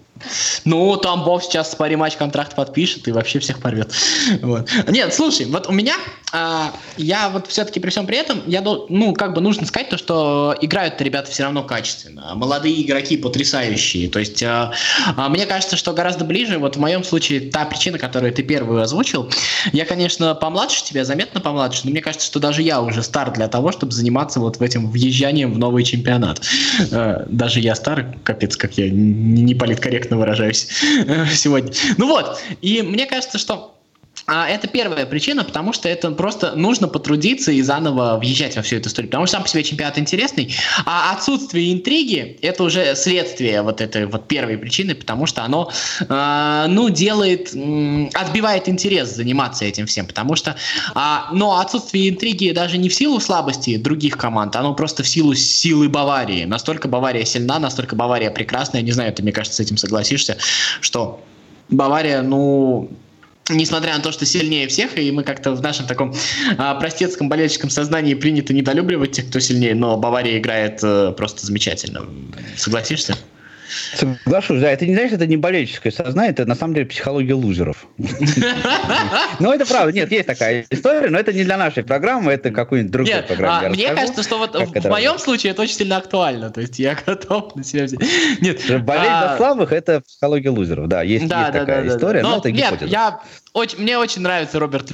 Ну, 0.66 0.96
Тамбов 0.98 1.44
сейчас 1.44 1.74
пари 1.76 1.96
матч 1.96 2.16
контракт 2.16 2.56
подпишет 2.56 3.08
и 3.08 3.12
вообще 3.12 3.40
всех 3.40 3.60
порвет. 3.60 3.92
Вот. 4.42 4.70
Нет, 4.88 5.14
слушай, 5.14 5.46
вот 5.46 5.68
у 5.68 5.72
меня 5.72 5.96
а, 6.34 6.74
я 6.96 7.30
вот 7.30 7.48
все-таки 7.48 7.80
при 7.80 7.90
всем 7.90 8.06
при 8.06 8.18
этом, 8.18 8.42
я, 8.48 8.62
ну, 8.62 9.14
как 9.14 9.34
бы 9.34 9.42
нужно 9.42 9.66
сказать 9.66 9.90
то, 9.90 9.98
что 9.98 10.56
играют-то 10.62 11.04
ребята 11.04 11.30
все 11.30 11.44
равно 11.44 11.64
качественно. 11.64 12.34
Молодые 12.36 12.82
игроки 12.82 13.18
потрясающие. 13.18 14.10
То 14.10 14.20
есть, 14.20 14.42
а, 14.44 14.72
а, 15.18 15.30
мне 15.30 15.46
кажется, 15.46 15.76
что 15.76 15.94
гораздо 15.94 16.24
ближе, 16.24 16.58
вот 16.58 16.78
в 16.78 16.80
моем 16.80 17.04
случае, 17.04 17.52
та 17.52 17.66
причина, 17.66 17.98
которую 17.98 18.34
ты 18.34 18.44
первую 18.44 18.82
озвучил, 18.82 19.30
я, 19.74 19.86
конечно, 19.86 20.34
помладше 20.34 20.84
тебя, 20.86 21.04
заметно 21.04 21.42
помладше, 21.42 21.82
но 21.84 21.92
мне 21.92 22.02
кажется, 22.02 22.26
что 22.26 22.40
даже 22.40 22.62
я 22.62 22.82
уже 22.82 23.04
стар 23.04 23.32
для 23.34 23.48
того, 23.48 23.72
чтобы 23.72 23.92
заниматься 23.92 24.31
вот 24.40 24.58
в 24.58 24.62
этим 24.62 24.90
въезжанием 24.90 25.54
в 25.54 25.60
новый 25.60 25.84
чемпионат. 25.84 26.42
А, 26.92 27.26
даже 27.30 27.60
я 27.60 27.76
стар, 27.76 28.16
капец, 28.24 28.56
как 28.56 28.78
я 28.78 28.90
не 28.90 29.56
политкорректно 29.56 30.18
выражаюсь 30.18 30.68
сегодня. 31.34 31.72
Ну 31.98 32.08
вот, 32.08 32.40
и 32.62 32.82
мне 32.82 33.06
кажется, 33.06 33.38
что 33.38 33.76
а 34.28 34.48
это 34.48 34.68
первая 34.68 35.06
причина, 35.06 35.44
потому 35.44 35.74
что 35.74 35.90
это 35.90 36.12
просто 36.12 36.56
нужно 36.56 36.88
потрудиться 36.88 37.52
и 37.52 37.62
заново 37.62 38.18
въезжать 38.18 38.56
во 38.56 38.62
всю 38.62 38.78
эту 38.78 38.90
историю. 38.90 39.10
Потому 39.10 39.26
что 39.26 39.38
сам 39.38 39.44
по 39.44 39.50
себе 39.50 39.64
чемпионат 39.64 39.98
интересный, 39.98 40.54
а 40.86 41.12
отсутствие 41.14 41.74
интриги– 41.74 42.38
это 42.42 42.64
уже 42.64 42.96
следствие 42.96 43.62
вот 43.62 43.82
этой 43.82 44.06
вот 44.06 44.28
первой 44.28 44.58
причины, 44.58 44.96
потому 44.96 45.26
что 45.26 45.44
оно, 45.44 45.72
э, 46.08 46.66
ну, 46.70 46.90
делает, 46.90 47.54
э, 47.54 48.10
отбивает 48.14 48.70
интерес 48.70 49.16
заниматься 49.16 49.66
этим 49.66 49.86
всем, 49.86 50.06
потому 50.06 50.36
что, 50.36 50.56
э, 50.96 51.00
но 51.32 51.60
отсутствие 51.60 52.10
интриги 52.10 52.52
даже 52.52 52.78
не 52.78 52.90
в 52.90 52.94
силу 52.94 53.20
слабости 53.20 53.78
других 53.78 54.18
команд, 54.18 54.56
оно 54.56 54.74
просто 54.74 55.04
в 55.04 55.08
силу 55.08 55.34
силы 55.34 55.90
Баварии. 55.90 56.46
Настолько 56.46 56.88
Бавария 56.88 57.26
сильна, 57.26 57.60
настолько 57.60 57.96
Бавария 57.96 58.30
прекрасная, 58.32 58.82
не 58.82 58.92
знаю, 58.92 59.14
ты, 59.14 59.24
мне 59.24 59.32
кажется, 59.32 59.58
с 59.58 59.60
этим 59.60 59.78
согласишься, 59.78 60.38
что 60.80 61.22
Бавария, 61.70 62.22
ну, 62.22 62.90
несмотря 63.50 63.96
на 63.96 64.02
то, 64.02 64.12
что 64.12 64.26
сильнее 64.26 64.68
всех, 64.68 64.98
и 64.98 65.12
мы 65.12 65.24
как-то 65.24 65.52
в 65.52 65.62
нашем 65.62 65.88
таком 65.88 66.14
а, 66.58 66.76
простецком 66.76 67.30
болельщиком 67.30 67.70
сознании 67.70 68.14
принято 68.14 68.54
недолюбливать 68.54 69.12
тех, 69.12 69.28
кто 69.28 69.40
сильнее, 69.40 69.76
но 69.76 69.98
Бавария 69.98 70.38
играет 70.38 70.80
а, 70.84 71.12
просто 71.12 71.46
замечательно. 71.46 72.06
Согласишься? 72.56 73.16
Соглашусь, 73.96 74.62
да, 74.62 74.72
это 74.72 74.86
не 74.86 74.94
знаешь, 74.94 75.12
это 75.12 75.28
не 75.28 75.38
болельческое 75.38 75.92
сознание, 75.92 76.32
это 76.32 76.46
на 76.46 76.56
самом 76.56 76.74
деле 76.74 76.86
психология 76.86 77.34
лузеров. 77.34 77.86
Ну, 79.40 79.52
это 79.52 79.66
правда, 79.66 79.92
нет, 79.92 80.12
есть 80.12 80.28
такая 80.28 80.66
история, 80.70 81.10
но 81.10 81.18
это 81.18 81.34
не 81.34 81.44
для 81.44 81.58
нашей 81.58 81.84
программы, 81.84 82.32
это 82.32 82.52
какой-нибудь 82.52 82.92
другой 82.92 83.24
программы. 83.24 83.68
А, 83.68 83.70
мне 83.70 83.94
кажется, 83.94 84.24
что 84.24 84.38
вот 84.38 84.56
в 84.56 84.90
моем 84.90 85.18
случае 85.20 85.52
это 85.52 85.62
очень 85.62 85.76
сильно 85.76 85.98
актуально, 85.98 86.52
то 86.52 86.62
есть 86.62 86.80
я 86.80 86.96
готов 87.06 87.56
на 87.56 87.64
себя 87.64 87.86
взять. 87.86 88.02
Нет. 88.42 88.62
Болеть 88.84 89.06
за 89.06 89.34
а, 89.34 89.38
слабых– 89.38 89.72
это 89.74 90.02
психология 90.02 90.50
лузеров, 90.50 90.88
да, 90.88 91.02
есть 91.02 91.30
такая 91.30 91.88
история, 91.88 92.22
но 92.22 92.38
это 92.38 92.52
гипотеза. 92.52 93.20
Мне 93.78 93.98
очень 93.98 94.22
нравится 94.22 94.60
Роберт 94.60 94.92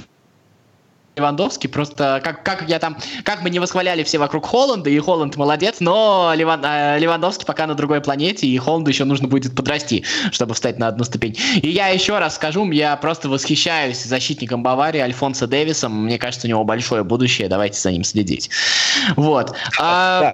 Левандовский, 1.18 1.70
просто 1.70 2.22
как, 2.24 2.44
как 2.44 2.70
я 2.70 2.80
там, 2.80 2.98
как 3.24 3.42
мы 3.42 3.50
не 3.50 3.60
восхваляли 3.60 4.04
все 4.04 4.18
вокруг 4.18 4.46
Холланда, 4.46 4.90
и 4.90 5.00
Холланд 5.00 5.36
молодец, 5.36 5.78
но 5.80 6.32
Леван, 6.36 6.62
э, 6.64 7.00
Левандовский 7.00 7.46
пока 7.46 7.68
на 7.68 7.76
другой 7.76 8.02
планете, 8.02 8.48
и 8.48 8.58
Холланду 8.58 8.90
еще 8.90 9.04
нужно 9.04 9.28
будет 9.28 9.56
подрасти, 9.56 10.06
чтобы 10.32 10.54
встать 10.54 10.80
на 10.80 10.88
одну 10.88 11.04
ступень. 11.04 11.38
И 11.62 11.70
я 11.70 11.88
еще 11.88 12.20
раз 12.20 12.36
скажу, 12.36 12.70
я 12.72 12.96
просто 12.98 13.30
восхищаюсь 13.30 14.04
защитником 14.04 14.64
Баварии 14.64 15.00
Альфонсо 15.00 15.48
Дэвисом, 15.48 16.06
мне 16.06 16.18
кажется, 16.18 16.48
у 16.48 16.50
него 16.50 16.64
большое 16.64 17.04
будущее, 17.04 17.48
давайте 17.48 17.80
за 17.80 17.92
ним 17.92 18.04
следить. 18.04 18.50
Вот. 19.16 19.56
А, 19.80 20.34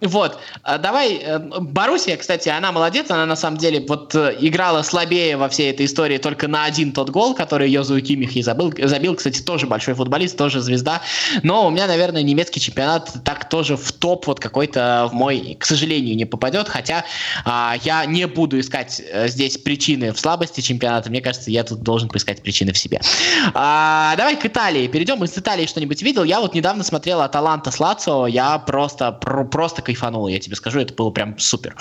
вот, 0.00 0.38
а 0.62 0.78
давай, 0.78 1.14
э, 1.16 1.38
Боруссия, 1.38 2.16
кстати, 2.16 2.48
она 2.48 2.70
молодец, 2.70 3.10
она 3.10 3.26
на 3.26 3.34
самом 3.34 3.58
деле 3.58 3.84
вот 3.88 4.14
э, 4.14 4.36
играла 4.38 4.82
слабее 4.82 5.36
во 5.36 5.48
всей 5.48 5.70
этой 5.70 5.86
истории 5.86 6.18
только 6.18 6.46
на 6.46 6.64
один 6.64 6.92
тот 6.92 7.10
гол, 7.10 7.34
который 7.34 7.68
Йозу 7.68 8.00
Кимих 8.00 8.36
и 8.36 8.42
забыл, 8.42 8.72
забил, 8.78 9.16
кстати, 9.16 9.40
тоже 9.40 9.66
большой 9.66 9.94
футболист, 9.94 10.38
тоже 10.38 10.60
звезда, 10.60 11.02
но 11.42 11.66
у 11.66 11.70
меня, 11.70 11.88
наверное, 11.88 12.22
немецкий 12.22 12.60
чемпионат 12.60 13.12
так 13.24 13.48
тоже 13.48 13.76
в 13.76 13.90
топ 13.90 14.28
вот 14.28 14.38
какой-то 14.38 15.08
в 15.10 15.14
мой, 15.14 15.56
к 15.58 15.64
сожалению, 15.64 16.16
не 16.16 16.26
попадет, 16.26 16.68
хотя 16.68 17.04
а, 17.44 17.74
я 17.82 18.06
не 18.06 18.28
буду 18.28 18.60
искать 18.60 19.02
э, 19.04 19.26
здесь 19.26 19.58
причины 19.58 20.12
в 20.12 20.20
слабости 20.20 20.60
чемпионата, 20.60 21.10
мне 21.10 21.20
кажется, 21.20 21.50
я 21.50 21.64
тут 21.64 21.80
должен 21.80 22.08
поискать 22.08 22.40
причины 22.42 22.72
в 22.72 22.78
себе. 22.78 23.00
А, 23.52 24.14
давай 24.16 24.36
к 24.36 24.46
Италии 24.46 24.86
перейдем, 24.86 25.24
из 25.24 25.36
Италии 25.36 25.66
что-нибудь 25.66 26.02
видел, 26.02 26.22
я 26.22 26.40
вот 26.40 26.54
недавно 26.54 26.84
смотрел 26.84 27.20
Аталанта 27.20 27.72
с 27.72 27.80
Лацио, 27.80 28.28
я 28.28 28.58
просто, 28.58 29.10
просто 29.10 29.87
кайфанул, 29.88 30.28
я 30.28 30.38
тебе 30.38 30.54
скажу, 30.54 30.80
это 30.80 30.92
было 30.92 31.10
прям 31.10 31.38
супер. 31.38 31.74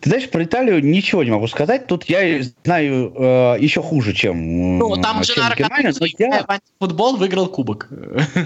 Ты 0.00 0.08
знаешь, 0.10 0.28
про 0.30 0.42
Италию 0.42 0.82
ничего 0.82 1.22
не 1.22 1.30
могу 1.30 1.46
сказать. 1.46 1.86
Тут 1.86 2.04
я 2.04 2.42
знаю 2.64 3.12
э, 3.14 3.56
еще 3.60 3.82
хуже, 3.82 4.12
чем 4.12 4.78
Ну, 4.78 4.96
там 4.96 5.22
же 5.22 5.34
Германия. 5.34 5.92
Я... 6.18 6.60
Футбол 6.80 7.16
выиграл 7.16 7.46
кубок. 7.46 7.88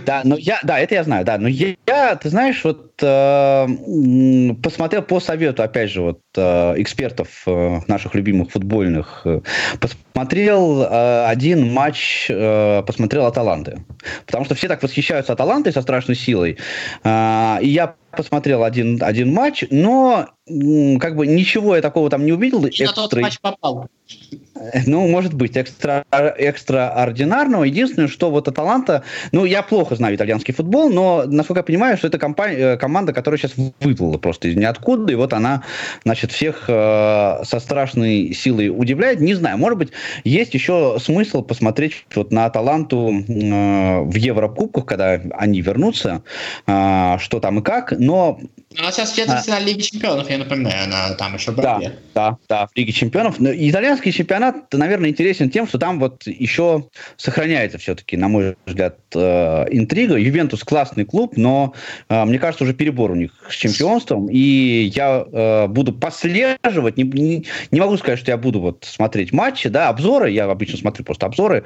Да, 0.04 0.22
но 0.24 0.36
я, 0.36 0.58
да, 0.64 0.78
это 0.78 0.94
я 0.94 1.04
знаю, 1.04 1.24
да. 1.24 1.38
Но 1.38 1.48
я, 1.48 1.76
я 1.86 2.16
ты 2.16 2.30
знаешь, 2.30 2.64
вот 2.64 2.92
э, 3.00 3.66
посмотрел 4.62 5.02
по 5.02 5.20
совету, 5.20 5.62
опять 5.62 5.90
же, 5.90 6.00
вот 6.00 6.20
э, 6.36 6.74
экспертов 6.78 7.28
э, 7.46 7.80
наших 7.86 8.14
любимых 8.14 8.50
футбольных, 8.50 9.22
э, 9.24 9.40
посмотрел 10.20 10.82
э, 10.82 11.24
один 11.26 11.72
матч, 11.72 12.26
э, 12.28 12.82
посмотрел 12.86 13.24
Аталанты. 13.24 13.82
Потому 14.26 14.44
что 14.44 14.54
все 14.54 14.68
так 14.68 14.82
восхищаются 14.82 15.32
Аталантой 15.32 15.72
со 15.72 15.80
страшной 15.80 16.14
силой. 16.14 16.58
Э, 17.04 17.56
и 17.62 17.68
я 17.68 17.94
посмотрел 18.10 18.62
один, 18.62 19.02
один 19.02 19.32
матч, 19.32 19.64
но 19.70 20.26
как 21.00 21.16
бы 21.16 21.26
ничего 21.26 21.76
я 21.76 21.80
такого 21.80 22.10
там 22.10 22.26
не 22.26 22.32
увидел. 22.32 22.66
И 22.66 22.84
на 22.84 22.92
тот 22.92 23.14
матч 23.14 23.40
попал. 23.40 23.88
Ну, 24.86 25.08
может 25.08 25.34
быть, 25.34 25.56
экстра, 25.56 26.04
экстраординарного. 26.10 27.64
Единственное, 27.64 28.08
что 28.08 28.30
вот 28.30 28.46
Аталанта, 28.46 29.02
ну, 29.32 29.44
я 29.44 29.62
плохо 29.62 29.96
знаю 29.96 30.16
итальянский 30.16 30.52
футбол, 30.52 30.90
но, 30.90 31.24
насколько 31.26 31.60
я 31.60 31.64
понимаю, 31.64 31.96
что 31.96 32.08
это 32.08 32.18
компания, 32.18 32.56
э, 32.56 32.76
команда, 32.76 33.12
которая 33.12 33.38
сейчас 33.38 33.52
выплыла 33.80 34.18
просто 34.18 34.48
из 34.48 34.56
ниоткуда, 34.56 35.12
и 35.12 35.14
вот 35.14 35.32
она, 35.32 35.62
значит, 36.04 36.32
всех 36.32 36.64
э, 36.68 37.40
со 37.44 37.60
страшной 37.60 38.34
силой 38.34 38.68
удивляет. 38.68 39.20
Не 39.20 39.34
знаю, 39.34 39.56
может 39.56 39.78
быть, 39.78 39.90
есть 40.24 40.52
еще 40.52 40.98
смысл 41.00 41.42
посмотреть 41.42 42.04
вот 42.14 42.30
на 42.30 42.44
Аталанту 42.44 43.10
э, 43.10 44.00
в 44.02 44.14
Еврокубках, 44.14 44.84
когда 44.84 45.20
они 45.32 45.62
вернутся, 45.62 46.22
э, 46.66 47.16
что 47.18 47.40
там 47.40 47.60
и 47.60 47.62
как, 47.62 47.92
но... 47.98 48.40
Она 48.78 48.92
сейчас 48.92 49.12
в 49.12 49.16
четвертьфинале 49.16 49.64
а... 49.64 49.66
Лиги 49.66 49.80
Чемпионов, 49.80 50.30
я 50.30 50.38
напоминаю, 50.38 50.84
она 50.84 51.14
там 51.14 51.34
еще 51.34 51.50
в 51.50 51.56
Да, 51.56 51.80
да, 52.14 52.36
да, 52.48 52.66
в 52.66 52.76
Лиге 52.76 52.92
Чемпионов. 52.92 53.40
Но 53.40 53.50
итальянский 53.52 53.99
чемпионат, 54.08 54.72
наверное, 54.72 55.10
интересен 55.10 55.50
тем, 55.50 55.66
что 55.66 55.78
там 55.78 56.00
вот 56.00 56.26
еще 56.26 56.88
сохраняется 57.16 57.78
все-таки, 57.78 58.16
на 58.16 58.28
мой 58.28 58.56
взгляд, 58.66 58.98
э, 59.14 59.66
интрига. 59.70 60.16
Ювентус 60.16 60.64
классный 60.64 61.04
клуб, 61.04 61.34
но 61.36 61.74
э, 62.08 62.24
мне 62.24 62.38
кажется, 62.38 62.64
уже 62.64 62.74
перебор 62.74 63.10
у 63.10 63.14
них 63.14 63.32
с 63.48 63.54
чемпионством, 63.54 64.28
и 64.30 64.90
я 64.94 65.24
э, 65.30 65.66
буду 65.68 65.92
послеживать, 65.92 66.96
не, 66.96 67.04
не, 67.04 67.46
не 67.70 67.80
могу 67.80 67.96
сказать, 67.96 68.18
что 68.18 68.30
я 68.30 68.36
буду 68.36 68.60
вот 68.60 68.84
смотреть 68.88 69.32
матчи, 69.32 69.68
да, 69.68 69.88
обзоры, 69.88 70.30
я 70.30 70.44
обычно 70.44 70.78
смотрю 70.78 71.04
просто 71.04 71.26
обзоры, 71.26 71.64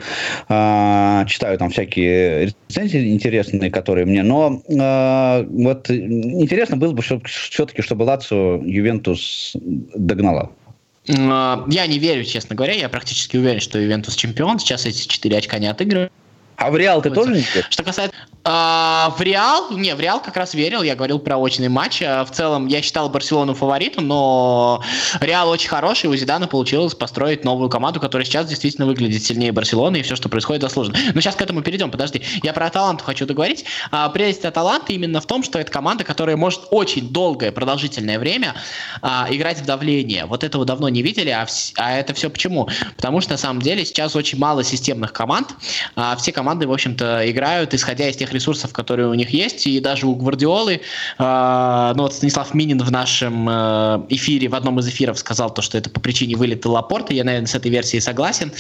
читаю 0.49 1.59
там 1.59 1.71
всякие 1.71 2.53
рецензии 2.69 3.13
интересные, 3.13 3.71
которые 3.71 4.07
мне, 4.07 4.23
но 4.23 4.63
вот 4.67 5.91
интересно 5.91 6.77
было 6.77 6.93
бы 6.93 7.03
все-таки, 7.03 7.83
чтобы 7.83 8.03
Лацио 8.03 8.61
Ювентус 8.65 9.53
догнала. 9.95 10.51
Я 11.07 11.87
не 11.87 11.99
верю, 11.99 12.25
честно 12.25 12.55
говоря. 12.57 12.75
Я 12.75 12.89
практически 12.89 13.37
уверен, 13.37 13.61
что 13.61 13.79
Ювентус 13.79 14.17
чемпион. 14.17 14.59
Сейчас 14.59 14.87
эти 14.87 15.07
четыре 15.07 15.39
очка 15.39 15.59
не 15.59 15.67
отыгрывают. 15.67 16.13
А 16.57 16.71
в 16.71 16.77
Реал 16.77 17.03
ты 17.03 17.11
тоже 17.11 17.33
не 17.33 17.41
веришь? 17.41 17.67
Что 17.69 17.83
касается... 17.83 18.17
А, 18.47 19.15
в 19.17 19.23
Реал, 19.23 19.71
не, 19.71 19.95
в 19.95 20.01
Реал 20.01 20.21
как 20.21 20.37
раз 20.37 20.53
верил, 20.53 20.83
я 20.83 20.95
говорил 20.95 21.19
про 21.19 21.39
очный 21.39 21.69
матч. 21.69 22.03
А, 22.03 22.27
в 22.27 22.31
целом 22.31 22.67
я 22.67 22.83
считал 22.83 23.09
Барселону 23.09 23.55
фаворитом, 23.55 24.07
но 24.07 24.83
Реал 25.21 25.49
очень 25.49 25.71
хороший, 25.71 26.11
у 26.11 26.15
Зидана 26.15 26.47
получилось 26.47 26.95
построить 26.95 27.43
новую 27.43 27.71
команду, 27.71 28.01
которая 28.01 28.27
сейчас 28.27 28.47
действительно 28.47 28.87
выглядит 28.87 29.23
сильнее 29.25 29.51
Барселоны, 29.51 29.99
и 29.99 30.03
все, 30.03 30.15
что 30.15 30.29
происходит, 30.29 30.61
заслуженно. 30.61 30.99
Но 31.15 31.21
сейчас 31.23 31.37
к 31.37 31.41
этому 31.41 31.63
перейдем, 31.63 31.91
подожди. 31.91 32.21
Я 32.43 32.53
про 32.53 32.67
Аталанту 32.67 33.03
хочу 33.03 33.25
договорить. 33.25 33.65
А, 33.91 34.11
прелесть 34.11 34.45
Аталанты 34.45 34.93
именно 34.93 35.23
в 35.23 35.27
том, 35.27 35.43
что 35.43 35.59
это 35.59 35.73
команда, 35.73 36.05
которая 36.05 36.37
может 36.37 36.65
очень 36.71 37.09
долгое, 37.09 37.51
продолжительное 37.51 38.19
время 38.19 38.55
а, 39.01 39.27
играть 39.31 39.61
в 39.61 39.65
давление. 39.65 40.27
Вот 40.27 40.45
этого 40.45 40.67
давно 40.67 40.91
не 40.91 41.01
видели, 41.01 41.31
а, 41.31 41.45
вс- 41.45 41.73
а 41.77 41.93
это 41.93 42.13
все 42.13 42.29
почему? 42.29 42.69
Потому 42.97 43.23
что 43.23 43.33
на 43.33 43.39
самом 43.39 43.63
деле 43.63 43.87
сейчас 43.87 44.15
очень 44.15 44.39
мало 44.39 44.63
системных 44.65 45.15
команд. 45.15 45.55
Все 46.19 46.33
команды, 46.33 46.67
в 46.67 46.73
общем-то, 46.73 47.31
играют, 47.31 47.73
исходя 47.73 48.07
из 48.09 48.17
тех 48.17 48.34
ресурсов, 48.35 48.73
которые 48.73 49.09
у 49.09 49.15
них 49.15 49.31
есть, 49.31 49.67
и 49.67 49.81
даже 49.81 50.07
у 50.07 50.15
Гвардиолы, 50.15 50.81
э, 51.19 51.93
ну 51.97 52.03
вот 52.03 52.15
Станислав 52.15 52.53
Минин 52.55 52.79
в 52.79 52.91
нашем 52.91 53.49
э, 53.49 54.03
эфире, 54.11 54.49
в 54.49 54.55
одном 54.55 54.79
из 54.81 54.89
эфиров 54.89 55.19
сказал 55.19 55.53
то, 55.53 55.63
что 55.63 55.79
это 55.79 55.91
по 55.91 56.01
причине 56.01 56.37
вылета 56.37 56.69
Лапорта, 56.69 57.15
я, 57.15 57.25
наверное, 57.25 57.47
с 57.47 57.55
этой 57.55 57.71
версией 57.71 58.01
согласен, 58.01 58.53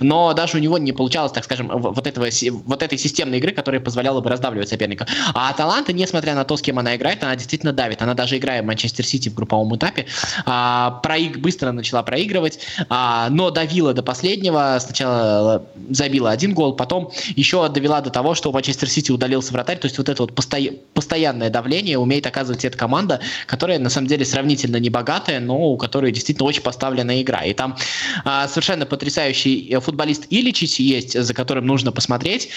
но 0.00 0.32
даже 0.34 0.58
у 0.58 0.60
него 0.60 0.78
не 0.78 0.92
получалось, 0.92 1.32
так 1.32 1.44
скажем, 1.44 1.68
вот, 1.68 2.06
этого, 2.06 2.28
вот 2.64 2.82
этой 2.82 2.98
системной 2.98 3.38
игры, 3.38 3.52
которая 3.52 3.80
позволяла 3.80 4.20
бы 4.20 4.30
раздавливать 4.30 4.68
соперника. 4.68 5.06
А 5.34 5.50
Аталанта, 5.50 5.92
несмотря 5.92 6.34
на 6.34 6.44
то, 6.44 6.56
с 6.56 6.62
кем 6.62 6.78
она 6.78 6.96
играет, 6.96 7.22
она 7.22 7.34
действительно 7.36 7.72
давит. 7.72 8.02
Она 8.02 8.14
даже 8.14 8.36
играя 8.36 8.62
в 8.62 8.66
Манчестер 8.66 9.04
Сити 9.04 9.28
в 9.28 9.34
групповом 9.34 9.74
этапе, 9.76 10.06
а, 10.46 11.00
проиг, 11.02 11.38
быстро 11.38 11.72
начала 11.72 12.02
проигрывать, 12.02 12.60
а, 12.88 13.28
но 13.30 13.50
давила 13.50 13.94
до 13.94 14.02
последнего. 14.02 14.78
Сначала 14.80 15.64
забила 15.90 16.30
один 16.30 16.54
гол, 16.54 16.74
потом 16.74 17.10
еще 17.36 17.68
довела 17.68 18.00
до 18.00 18.10
того, 18.10 18.34
что 18.34 18.50
у 18.50 18.52
Манчестер 18.52 18.88
Сити 18.88 19.10
удалился 19.10 19.52
вратарь. 19.52 19.78
То 19.78 19.86
есть 19.86 19.98
вот 19.98 20.08
это 20.08 20.22
вот 20.22 20.34
посто... 20.34 20.58
постоянное 20.94 21.50
давление 21.50 21.98
умеет 21.98 22.26
оказывать 22.26 22.64
эта 22.64 22.76
команда, 22.76 23.20
которая 23.46 23.78
на 23.78 23.90
самом 23.90 24.08
деле 24.08 24.24
сравнительно 24.24 24.76
не 24.76 24.90
богатая, 24.90 25.40
но 25.40 25.58
у 25.70 25.76
которой 25.76 26.12
действительно 26.12 26.46
очень 26.46 26.62
поставленная 26.62 27.22
игра. 27.22 27.44
И 27.44 27.54
там 27.54 27.76
а, 28.24 28.46
совершенно 28.48 28.86
потрясающий 28.86 29.68
э, 29.69 29.69
футболист 29.78 30.26
Иличич 30.30 30.80
есть, 30.80 31.20
за 31.20 31.34
которым 31.34 31.66
нужно 31.66 31.92
посмотреть. 31.92 32.48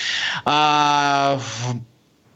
А, 0.46 1.40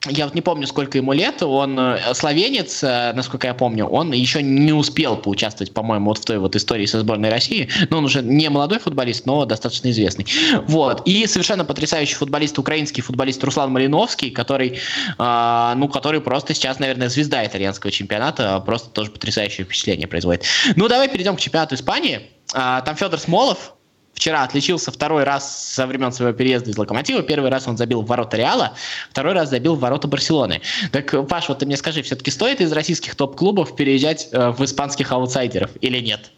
я 0.10 0.26
вот 0.26 0.36
не 0.36 0.42
помню, 0.42 0.68
сколько 0.68 0.98
ему 0.98 1.12
лет, 1.12 1.42
он 1.42 1.78
э, 1.80 2.14
словенец, 2.14 2.84
э, 2.84 3.14
насколько 3.14 3.48
я 3.48 3.54
помню, 3.54 3.86
он 3.88 4.14
еще 4.14 4.42
не 4.42 4.72
успел 4.72 5.18
поучаствовать, 5.18 5.74
по-моему, 5.74 6.10
вот 6.10 6.20
в 6.20 6.26
той 6.26 6.38
вот 6.38 6.56
истории 6.56 6.86
со 6.86 7.00
сборной 7.00 7.30
России, 7.30 7.68
но 7.90 7.98
он 7.98 8.06
уже 8.06 8.22
не 8.22 8.50
молодой 8.50 8.80
футболист, 8.80 9.26
но 9.26 9.46
достаточно 9.46 9.90
известный. 9.90 10.26
Вот, 10.68 11.02
и 11.06 11.26
совершенно 11.26 11.66
потрясающий 11.66 12.16
футболист, 12.16 12.58
украинский 12.60 13.02
футболист 13.02 13.44
Руслан 13.44 13.72
Малиновский, 13.72 14.30
который, 14.30 14.80
э, 15.18 15.74
ну, 15.76 15.88
который 15.90 16.22
просто 16.22 16.54
сейчас, 16.54 16.80
наверное, 16.80 17.10
звезда 17.10 17.46
итальянского 17.46 17.92
чемпионата, 17.92 18.60
просто 18.66 18.90
тоже 18.90 19.12
потрясающее 19.12 19.66
впечатление 19.66 20.08
производит. 20.08 20.44
Ну, 20.76 20.88
давай 20.88 21.10
перейдем 21.10 21.36
к 21.36 21.40
чемпионату 21.40 21.76
Испании. 21.76 22.22
А, 22.54 22.82
там 22.82 22.96
Федор 22.96 23.20
Смолов, 23.20 23.74
вчера 24.18 24.44
отличился 24.44 24.92
второй 24.92 25.24
раз 25.24 25.74
со 25.76 25.86
времен 25.86 26.12
своего 26.12 26.34
переезда 26.36 26.72
из 26.72 26.78
Локомотива. 26.78 27.22
Первый 27.22 27.52
раз 27.52 27.68
он 27.68 27.78
забил 27.78 28.02
в 28.02 28.08
ворота 28.08 28.36
Реала, 28.36 28.74
второй 29.12 29.34
раз 29.34 29.50
забил 29.50 29.76
в 29.76 29.80
ворота 29.80 30.08
Барселоны. 30.08 30.62
Так, 30.92 31.28
Паш, 31.28 31.50
вот 31.50 31.60
ты 31.60 31.68
мне 31.68 31.78
скажи, 31.78 32.02
все-таки 32.02 32.32
стоит 32.32 32.60
из 32.60 32.72
российских 32.72 33.16
топ-клубов 33.16 33.76
переезжать 33.76 34.30
э, 34.32 34.50
в 34.50 34.66
испанских 34.66 35.12
аутсайдеров 35.12 35.70
или 35.82 36.00
нет? 36.00 36.32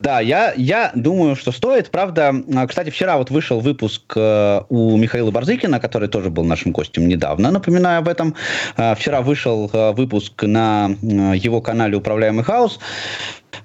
Да, 0.00 0.20
я, 0.20 0.54
я 0.56 0.92
думаю, 0.94 1.36
что 1.36 1.52
стоит. 1.52 1.90
Правда, 1.90 2.34
а, 2.56 2.66
кстати, 2.66 2.88
вчера 2.88 3.18
вот 3.18 3.30
вышел 3.30 3.60
выпуск 3.60 4.14
э, 4.16 4.62
у 4.70 4.96
Михаила 4.96 5.30
Барзыкина, 5.30 5.78
который 5.78 6.08
тоже 6.08 6.30
был 6.30 6.44
нашим 6.44 6.72
гостем 6.72 7.06
недавно, 7.06 7.50
напоминаю 7.50 7.98
об 7.98 8.08
этом. 8.08 8.34
Э, 8.78 8.94
вчера 8.94 9.20
вышел 9.20 9.68
э, 9.70 9.92
выпуск 9.92 10.42
на 10.44 10.96
его 11.02 11.60
канале 11.60 11.96
«Управляемый 11.98 12.44
хаос», 12.44 12.78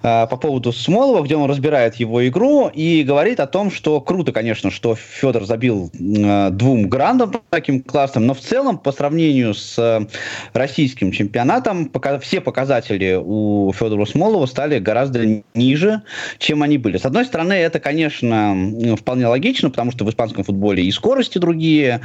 по 0.02 0.38
поводу 0.38 0.72
Смолова, 0.72 1.24
где 1.24 1.36
он 1.36 1.50
разбирает 1.50 1.96
его 1.96 2.28
игру 2.28 2.70
и 2.74 3.04
говорит 3.04 3.40
о 3.40 3.48
том, 3.48 3.72
что 3.72 4.02
круто, 4.02 4.32
конечно, 4.32 4.72
что 4.72 4.96
Федор 4.96 5.46
забил 5.46 5.92
э, 5.94 6.50
двум 6.52 6.90
грандам 6.90 7.34
таким 7.50 7.82
классным, 7.82 8.26
но 8.26 8.34
в 8.34 8.40
целом 8.40 8.78
по 8.78 8.92
сравнению 8.92 9.54
с 9.54 9.78
э, 9.78 10.06
российским 10.54 11.12
чемпионатом 11.12 11.92
все 12.22 12.42
показатели 12.42 13.20
у 13.22 13.72
Федора 13.74 14.06
Смолова 14.06 14.46
стали 14.46 14.80
гораздо 14.80 15.44
ниже, 15.54 16.02
чем 16.38 16.64
они 16.64 16.78
были. 16.78 16.98
С 16.98 17.06
одной 17.06 17.26
стороны, 17.26 17.54
это, 17.54 17.80
конечно, 17.80 18.56
вполне 18.98 19.28
логично, 19.28 19.70
потому 19.70 19.92
что 19.92 20.06
в 20.06 20.10
испанском 20.10 20.44
футболе 20.44 20.84
и 20.84 20.92
скорости 20.92 21.38
другие, 21.38 22.02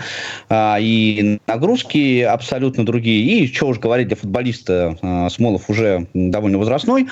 э, 0.49 0.77
и 0.81 1.39
нагрузки 1.47 2.23
абсолютно 2.23 2.85
другие, 2.85 3.45
и 3.45 3.53
что 3.53 3.69
уж 3.69 3.79
говорить, 3.79 4.09
для 4.09 4.17
футболиста 4.17 4.97
э, 5.01 5.29
Смолов 5.31 5.69
уже 5.69 6.07
довольно 6.15 6.59
возрастной. 6.59 7.09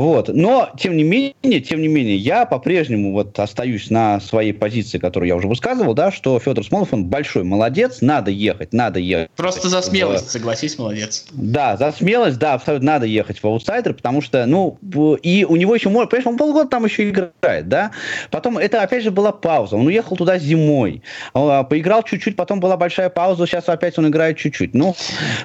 Вот. 0.00 0.28
Но, 0.28 0.70
тем 0.78 0.96
не 0.96 1.02
менее, 1.02 1.60
тем 1.60 1.82
не 1.82 1.88
менее, 1.88 2.16
я 2.16 2.46
по-прежнему 2.46 3.12
вот 3.12 3.38
остаюсь 3.38 3.90
на 3.90 4.18
своей 4.20 4.54
позиции, 4.54 4.96
которую 4.96 5.28
я 5.28 5.36
уже 5.36 5.46
высказывал, 5.46 5.92
да, 5.92 6.10
что 6.10 6.38
Федор 6.38 6.64
Смолов, 6.64 6.94
он 6.94 7.04
большой 7.04 7.44
молодец, 7.44 7.98
надо 8.00 8.30
ехать, 8.30 8.72
надо 8.72 8.98
ехать. 8.98 9.30
Просто 9.36 9.68
за 9.68 9.82
смелость, 9.82 10.28
в... 10.28 10.30
согласись, 10.30 10.78
молодец. 10.78 11.26
Да, 11.32 11.76
за 11.76 11.92
смелость, 11.92 12.38
да, 12.38 12.54
абсолютно 12.54 12.92
надо 12.92 13.04
ехать 13.04 13.42
в 13.42 13.46
аутсайдер, 13.46 13.92
потому 13.92 14.22
что, 14.22 14.46
ну, 14.46 14.78
и 15.22 15.44
у 15.46 15.56
него 15.56 15.74
еще, 15.74 15.90
понимаешь, 15.90 16.26
он 16.26 16.38
полгода 16.38 16.70
там 16.70 16.86
еще 16.86 17.06
играет, 17.06 17.68
да. 17.68 17.90
Потом, 18.30 18.56
это, 18.56 18.80
опять 18.80 19.02
же, 19.02 19.10
была 19.10 19.32
пауза, 19.32 19.76
он 19.76 19.86
уехал 19.86 20.16
туда 20.16 20.38
зимой, 20.38 21.02
а, 21.34 21.62
поиграл 21.64 22.04
чуть-чуть, 22.04 22.36
потом 22.36 22.58
была 22.58 22.78
большая 22.78 23.10
пауза, 23.10 23.46
сейчас 23.46 23.68
опять 23.68 23.98
он 23.98 24.08
играет 24.08 24.38
чуть-чуть. 24.38 24.72
Ну, 24.72 24.96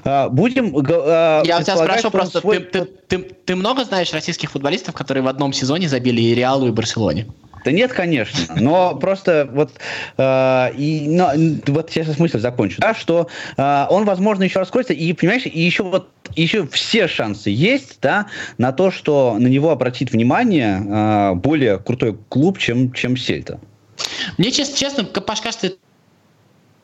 а, 0.06 0.30
будем... 0.30 0.74
А, 0.78 1.44
я 1.44 1.60
у 1.60 1.62
тебя 1.62 1.76
спрошу 1.76 2.10
просто, 2.10 2.40
свой... 2.40 2.60
ты, 2.60 2.86
ты, 2.86 3.18
ты, 3.18 3.18
ты 3.18 3.56
много 3.58 3.84
знаешь 3.84 4.14
российских 4.14 4.45
российских 4.46 4.52
футболистов, 4.52 4.96
которые 4.96 5.24
в 5.24 5.28
одном 5.28 5.54
сезоне 5.54 5.90
забили 5.90 6.22
и 6.22 6.36
Реалу, 6.36 6.68
и 6.68 6.72
Барселоне? 6.72 7.26
Да 7.66 7.72
нет, 7.72 7.94
конечно, 7.94 8.56
но 8.56 8.96
просто 9.02 9.50
вот, 9.52 9.72
э, 10.18 10.72
и, 10.78 11.08
но, 11.08 11.32
вот 11.68 11.90
сейчас 11.90 12.20
мысль 12.20 12.40
закончу, 12.40 12.80
да, 12.80 12.94
что 12.94 13.28
э, 13.58 13.86
он, 13.90 14.06
возможно, 14.06 14.44
еще 14.44 14.60
раскроется, 14.60 14.94
и, 14.94 15.14
понимаешь, 15.14 15.48
и 15.48 15.60
еще 15.60 15.84
вот, 15.84 16.10
еще 16.36 16.68
все 16.68 17.08
шансы 17.08 17.50
есть, 17.50 17.98
да, 18.02 18.28
на 18.60 18.72
то, 18.72 18.92
что 18.92 19.38
на 19.40 19.48
него 19.48 19.72
обратит 19.72 20.12
внимание 20.12 20.78
э, 20.78 21.34
более 21.36 21.80
крутой 21.80 22.16
клуб, 22.30 22.60
чем, 22.60 22.94
чем 22.94 23.18
Сельта. 23.18 23.60
Мне, 24.38 24.52
честно, 24.52 24.78
честно 24.78 25.04
Паш, 25.04 25.42
кажется, 25.42 25.72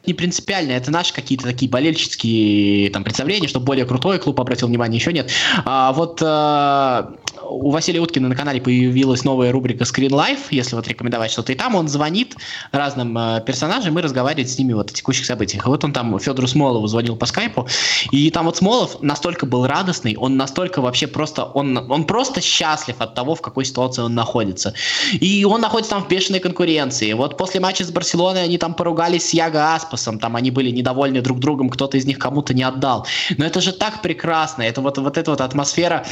не 0.06 0.14
принципиально, 0.14 0.72
это 0.72 0.92
наши 0.92 1.14
какие-то 1.14 1.46
такие 1.46 1.70
болельческие 1.70 2.90
там 2.90 3.04
представления, 3.04 3.48
что 3.48 3.60
более 3.60 3.86
крутой 3.86 4.20
клуб 4.20 4.40
обратил 4.40 4.68
внимание, 4.68 4.98
еще 5.00 5.14
нет. 5.14 5.30
А 5.64 5.94
вот 5.94 6.20
а, 6.24 7.14
у 7.52 7.70
Василия 7.70 8.00
Уткина 8.00 8.30
на 8.30 8.36
канале 8.36 8.62
появилась 8.62 9.24
новая 9.24 9.52
рубрика 9.52 9.84
Screen 9.84 10.10
Life, 10.10 10.48
если 10.52 10.76
вот 10.76 10.88
рекомендовать 10.88 11.32
что-то, 11.32 11.52
и 11.52 11.56
там 11.56 11.76
он 11.76 11.88
звонит 11.88 12.36
разным 12.72 13.18
а, 13.18 13.40
персонажам 13.42 13.98
и 14.00 14.02
разговаривает 14.02 14.50
с 14.50 14.58
ними 14.58 14.74
вот 14.74 14.92
о 14.92 14.94
текущих 14.94 15.26
событиях. 15.26 15.68
Вот 15.68 15.84
он 15.84 15.94
там 15.94 16.18
Федору 16.20 16.48
Смолову 16.48 16.88
звонил 16.88 17.16
по 17.16 17.26
скайпу, 17.26 17.68
и 18.12 18.32
там 18.32 18.46
вот 18.46 18.58
Смолов 18.58 19.02
настолько 19.02 19.46
был 19.46 19.68
радостный, 19.68 20.16
он 20.16 20.38
настолько 20.38 20.82
вообще 20.82 21.08
просто, 21.08 21.44
он, 21.44 21.78
он 21.92 22.06
просто 22.06 22.42
счастлив 22.42 22.96
от 23.00 23.14
того, 23.14 23.36
в 23.36 23.42
какой 23.42 23.66
ситуации 23.66 24.02
он 24.02 24.16
находится. 24.16 24.74
И 25.14 25.46
он 25.46 25.62
находится 25.62 25.92
там 25.92 26.04
в 26.04 26.08
бешеной 26.08 26.40
конкуренции. 26.40 27.14
Вот 27.14 27.38
после 27.38 27.60
матча 27.60 27.84
с 27.84 27.92
Барселоной 27.92 28.44
они 28.44 28.58
там 28.58 28.74
поругались 28.74 29.30
с 29.30 29.34
Яго 29.34 29.76
Асп, 29.76 29.92
Аспасом, 29.92 30.20
там 30.20 30.36
они 30.36 30.52
были 30.52 30.72
недовольны 30.72 31.22
друг 31.22 31.40
другом, 31.40 31.70
кто-то 31.70 31.98
из 31.98 32.06
них 32.06 32.18
кому-то 32.18 32.54
не 32.54 32.64
отдал. 32.64 33.06
Но 33.38 33.46
это 33.46 33.62
же 33.62 33.74
так 33.74 34.02
прекрасно, 34.02 34.64
это 34.64 34.82
вот, 34.82 34.98
вот 34.98 35.18
эта 35.18 35.32
вот 35.32 35.42
атмосфера 35.42 36.06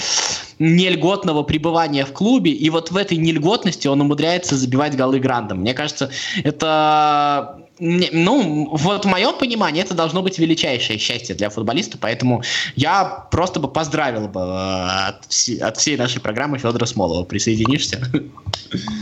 нельготного 0.60 1.29
пребывания 1.44 2.06
в 2.06 2.14
клубе, 2.14 2.52
и 2.52 2.70
вот 2.70 2.92
в 2.92 2.98
этой 2.98 3.18
нельготности 3.18 3.88
он 3.88 4.02
умудряется 4.02 4.56
забивать 4.56 4.96
голы 4.96 5.20
грандом. 5.20 5.60
Мне 5.60 5.74
кажется, 5.74 6.10
это 6.44 7.66
ну, 7.80 8.70
вот 8.72 9.06
в 9.06 9.08
моем 9.08 9.38
понимании 9.38 9.82
это 9.82 9.94
должно 9.94 10.22
быть 10.22 10.38
величайшее 10.38 11.00
счастье 11.00 11.34
для 11.34 11.50
футболиста, 11.50 11.98
поэтому 11.98 12.44
я 12.76 13.06
просто 13.32 13.60
бы 13.60 13.70
поздравил 13.70 14.28
бы 14.28 14.42
э, 14.42 15.62
от 15.62 15.78
всей 15.78 15.96
нашей 15.96 16.22
программы 16.22 16.58
Федора 16.58 16.86
Смолова. 16.86 17.24
Присоединишься? 17.24 18.02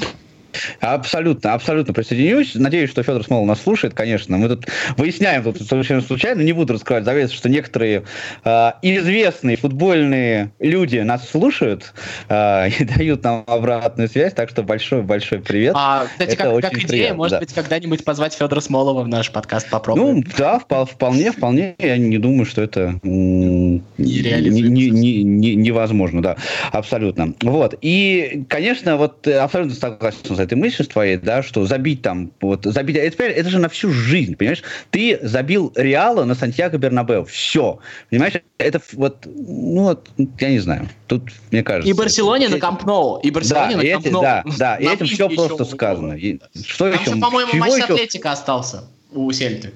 Абсолютно, 0.94 1.54
абсолютно 1.54 1.94
присоединюсь. 1.94 2.56
Надеюсь, 2.56 2.90
что 2.90 3.04
Федор 3.04 3.24
Смол 3.24 3.46
нас 3.46 3.62
слушает, 3.62 3.94
конечно. 3.94 4.38
Мы 4.38 4.48
тут 4.48 4.68
выясняем 4.98 5.44
тут 5.44 5.62
совершенно 5.62 6.02
случайно, 6.02 6.42
не 6.42 6.54
буду 6.54 6.74
раскрывать 6.74 7.04
завес, 7.04 7.32
что 7.32 7.50
некоторые 7.50 8.04
э, 8.44 8.72
известные 8.82 9.58
футбольные 9.58 10.52
люди 10.60 10.98
нас 11.00 11.30
слушают 11.30 11.94
э, 12.30 12.70
и 12.80 12.84
дают 12.84 13.24
нам 13.24 13.44
обратную 13.48 14.10
связь, 14.10 14.34
так 14.34 14.50
что 14.50 14.64
большой-большой 14.64 15.40
привет. 15.40 15.74
А, 15.76 16.06
кстати, 16.06 16.34
Это 16.34 16.44
как, 16.44 16.54
очень 16.54 16.70
как 16.70 16.74
идея, 16.74 16.88
приятно, 16.88 17.18
может 17.18 17.32
да. 17.32 17.40
быть, 17.40 17.54
когда-нибудь 17.54 18.04
позвать 18.06 18.34
Федора 18.34 18.62
Смолова 18.62 19.04
в 19.04 19.08
наш 19.08 19.32
подкаст 19.32 19.70
попробуем? 19.70 20.18
Ну, 20.18 20.24
да, 20.38 20.60
вполне, 20.86 21.32
вполне. 21.32 21.76
Я 21.80 21.98
не 21.98 22.18
думаю, 22.18 22.46
что 22.46 22.62
это 22.62 23.00
не, 23.04 23.82
не, 23.98 24.90
не, 24.90 25.24
не, 25.24 25.56
невозможно, 25.56 26.22
да, 26.22 26.38
абсолютно. 26.72 27.34
Вот. 27.42 27.76
И, 27.82 28.46
конечно, 28.50 28.98
вот 28.98 29.28
абсолютно 29.28 29.76
согласен 29.76 30.36
с 30.36 30.40
этой 30.40 30.56
мыслью 30.56 30.77
с 30.84 30.88
твоей, 30.88 31.18
да, 31.18 31.44
что 31.44 31.66
забить 31.66 32.02
там, 32.02 32.32
вот, 32.42 32.66
забить, 32.66 32.96
это, 32.96 33.24
это 33.24 33.50
же 33.50 33.60
на 33.60 33.70
всю 33.70 33.92
жизнь, 33.92 34.36
понимаешь? 34.36 34.64
Ты 34.92 35.20
забил 35.22 35.72
Реала 35.76 36.24
на 36.26 36.36
Сантьяго 36.36 36.78
Бернабеу, 36.78 37.26
все, 37.26 37.80
понимаешь? 38.10 38.34
Это 38.58 38.82
вот, 38.94 39.26
ну 39.26 39.84
вот, 39.84 40.10
я 40.40 40.50
не 40.50 40.60
знаю, 40.60 40.90
тут, 41.08 41.32
мне 41.52 41.64
кажется... 41.64 41.90
И 41.90 41.94
Барселоне 41.94 42.50
на 42.50 42.60
Камп 42.60 42.84
Ноу, 42.86 43.20
и 43.20 43.32
Барселоне 43.32 43.76
да, 43.76 43.82
на 43.82 43.90
Камп 43.90 44.12
Ноу. 44.12 44.22
Да, 44.22 44.44
да, 44.58 44.76
и 44.78 44.86
этим 44.94 45.06
все 45.06 45.30
просто 45.30 45.66
сказано. 45.66 46.14
И, 46.14 46.40
что 46.66 46.92
Там 46.92 47.02
еще? 47.02 47.20
По-моему, 47.20 47.54
матч 47.56 47.74
еще? 47.74 47.94
Атлетика 47.94 48.32
остался 48.32 48.84
у 49.12 49.32
Сельты. 49.32 49.74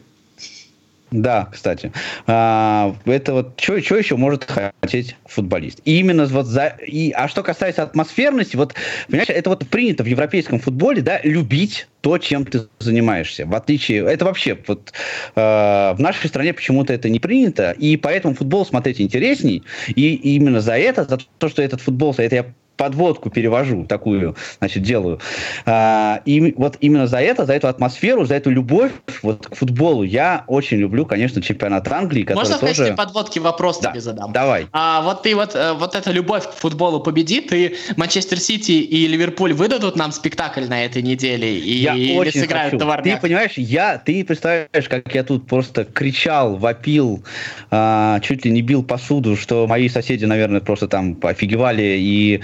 Да, 1.12 1.50
кстати. 1.52 1.92
А, 2.26 2.96
это 3.04 3.34
вот 3.34 3.60
что 3.60 3.76
еще 3.76 4.16
может 4.16 4.50
хотеть 4.82 5.18
футболист? 5.26 5.82
И 5.84 6.00
именно 6.00 6.26
вот 6.26 6.46
за... 6.46 6.78
И, 6.88 7.12
а 7.12 7.28
что 7.28 7.44
касается 7.44 7.84
атмосферности, 7.84 8.56
вот, 8.56 8.76
понимаешь, 9.10 9.30
это 9.30 9.50
вот 9.50 9.68
принято 9.68 10.04
в 10.04 10.08
европейском 10.08 10.60
футболе, 10.60 11.02
да, 11.02 11.20
любить 11.24 11.88
то, 12.00 12.18
чем 12.18 12.46
ты 12.46 12.62
занимаешься. 12.80 13.46
В 13.46 13.54
отличие... 13.54 14.06
Это 14.10 14.24
вообще 14.24 14.58
вот 14.68 14.94
э, 15.36 15.40
в 15.42 15.98
нашей 16.00 16.30
стране 16.30 16.54
почему-то 16.54 16.94
это 16.94 17.10
не 17.10 17.20
принято, 17.20 17.72
и 17.72 17.98
поэтому 17.98 18.34
футбол 18.34 18.66
смотреть 18.66 19.02
интересней. 19.02 19.64
И 19.88 20.14
именно 20.14 20.62
за 20.62 20.78
это, 20.78 21.04
за 21.04 21.20
то, 21.40 21.50
что 21.50 21.62
этот 21.62 21.82
футбол, 21.82 22.16
это 22.18 22.36
я 22.36 22.46
подводку 22.78 23.30
перевожу, 23.30 23.86
такую, 23.86 24.36
значит, 24.60 24.84
делаю. 24.84 25.20
А, 25.66 26.22
и 26.26 26.54
вот 26.58 26.78
именно 26.82 27.08
за 27.08 27.20
это, 27.20 27.46
за 27.46 27.54
эту 27.54 27.68
атмосферу, 27.68 28.26
за 28.26 28.36
эту 28.36 28.50
любовь 28.50 28.92
вот 29.22 29.48
к 29.48 29.56
футболу 29.56 30.04
я 30.04 30.44
очень 30.48 30.78
люблю, 30.78 31.06
конечно, 31.06 31.42
чемпионат 31.42 31.88
Англии, 31.92 32.24
который 32.24 32.38
Можно 32.38 32.58
в 32.58 32.60
качестве 32.62 32.86
тоже... 32.86 32.98
подводки 32.98 33.40
вопрос 33.40 33.80
Да, 33.80 33.92
тебе 33.92 34.02
задам? 34.02 34.32
давай. 34.34 34.68
А 34.72 35.02
вот 35.02 35.24
ты 35.24 35.36
вот, 35.36 35.56
э, 35.56 35.74
вот 35.74 35.96
эта 35.96 36.12
любовь 36.12 36.48
к 36.48 36.54
футболу 36.54 37.00
победит, 37.02 37.54
и 37.54 37.76
Манчестер 37.98 38.40
Сити 38.40 38.72
и 38.72 39.08
Ливерпуль 39.08 39.54
выдадут 39.54 39.96
нам 39.96 40.12
спектакль 40.12 40.66
на 40.66 40.84
этой 40.84 41.02
неделе, 41.02 41.60
и 41.60 41.74
Я 41.74 41.96
или 41.96 42.18
очень 42.18 42.42
сыграют 42.42 42.74
хочу. 42.82 43.04
Ты 43.04 43.18
понимаешь, 43.18 43.54
я, 43.58 43.98
ты 43.98 44.24
представляешь, 44.26 44.90
как 44.90 45.14
я 45.14 45.24
тут 45.24 45.48
просто 45.48 45.84
кричал, 45.86 46.56
вопил, 46.58 47.24
а, 47.70 48.20
чуть 48.22 48.46
ли 48.46 48.52
не 48.52 48.62
бил 48.62 48.84
посуду, 48.84 49.36
что 49.36 49.68
мои 49.68 49.90
соседи, 49.90 50.26
наверное, 50.26 50.62
просто 50.62 50.88
там 50.88 51.18
офигевали, 51.22 51.98
и 52.00 52.42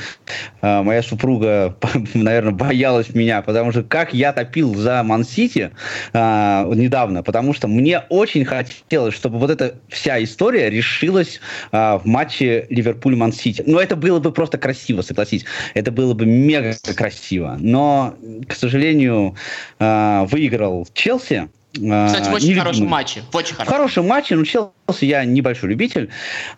моя 0.61 1.01
супруга, 1.01 1.75
наверное, 2.13 2.53
боялась 2.53 3.13
меня, 3.13 3.41
потому 3.41 3.71
что 3.71 3.84
как 3.84 4.13
я 4.13 4.34
топил 4.34 4.75
за 4.75 5.03
Ман-Сити 5.03 5.71
а, 6.13 6.65
недавно, 6.73 7.23
потому 7.23 7.53
что 7.53 7.67
мне 7.67 8.03
очень 8.09 8.45
хотелось, 8.45 9.13
чтобы 9.13 9.39
вот 9.39 9.49
эта 9.49 9.75
вся 9.89 10.21
история 10.23 10.69
решилась 10.69 11.39
а, 11.71 11.97
в 11.99 12.05
матче 12.05 12.67
Ливерпуль-Ман-Сити. 12.69 13.63
Но 13.65 13.80
это 13.80 13.95
было 13.95 14.19
бы 14.19 14.32
просто 14.32 14.57
красиво, 14.57 15.01
согласись. 15.01 15.45
Это 15.73 15.91
было 15.91 16.13
бы 16.13 16.25
мега 16.25 16.75
красиво. 16.95 17.57
Но, 17.59 18.15
к 18.47 18.53
сожалению, 18.53 19.36
а, 19.80 20.25
выиграл 20.25 20.88
Челси. 20.93 21.49
А, 21.89 22.07
Кстати, 22.07 22.30
в 22.30 22.34
очень 22.34 22.47
нелюбимый. 22.47 22.59
хорошем 22.63 22.88
матче. 22.88 23.22
В 23.32 23.36
очень 23.36 23.53
В 23.53 23.57
хорошем. 23.57 23.74
хорошем 23.76 24.07
матче, 24.07 24.36
но 24.36 24.43
Челси 24.45 25.05
я 25.05 25.26
небольшой 25.26 25.70
любитель. 25.70 26.09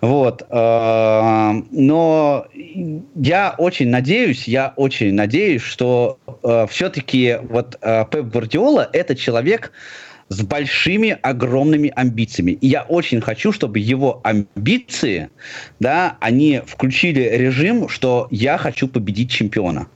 Вот. 0.01 0.43
э, 0.49 1.51
Но 1.71 2.45
я 3.15 3.55
очень 3.57 3.89
надеюсь, 3.89 4.47
я 4.47 4.73
очень 4.75 5.13
надеюсь, 5.13 5.61
что 5.61 6.19
все-таки 6.69 7.37
вот 7.49 7.77
Пеп 7.81 8.25
Гвардиола 8.31 8.89
это 8.93 9.15
человек 9.15 9.71
с 10.29 10.41
большими, 10.41 11.17
огромными 11.23 11.91
амбициями. 11.95 12.51
И 12.51 12.67
я 12.67 12.83
очень 12.83 13.19
хочу, 13.19 13.51
чтобы 13.51 13.79
его 13.79 14.21
амбиции, 14.23 15.29
да, 15.79 16.17
они 16.21 16.61
включили 16.65 17.21
режим, 17.21 17.89
что 17.89 18.27
я 18.29 18.57
хочу 18.59 18.87
победить 18.87 19.31
чемпиона. 19.31 19.87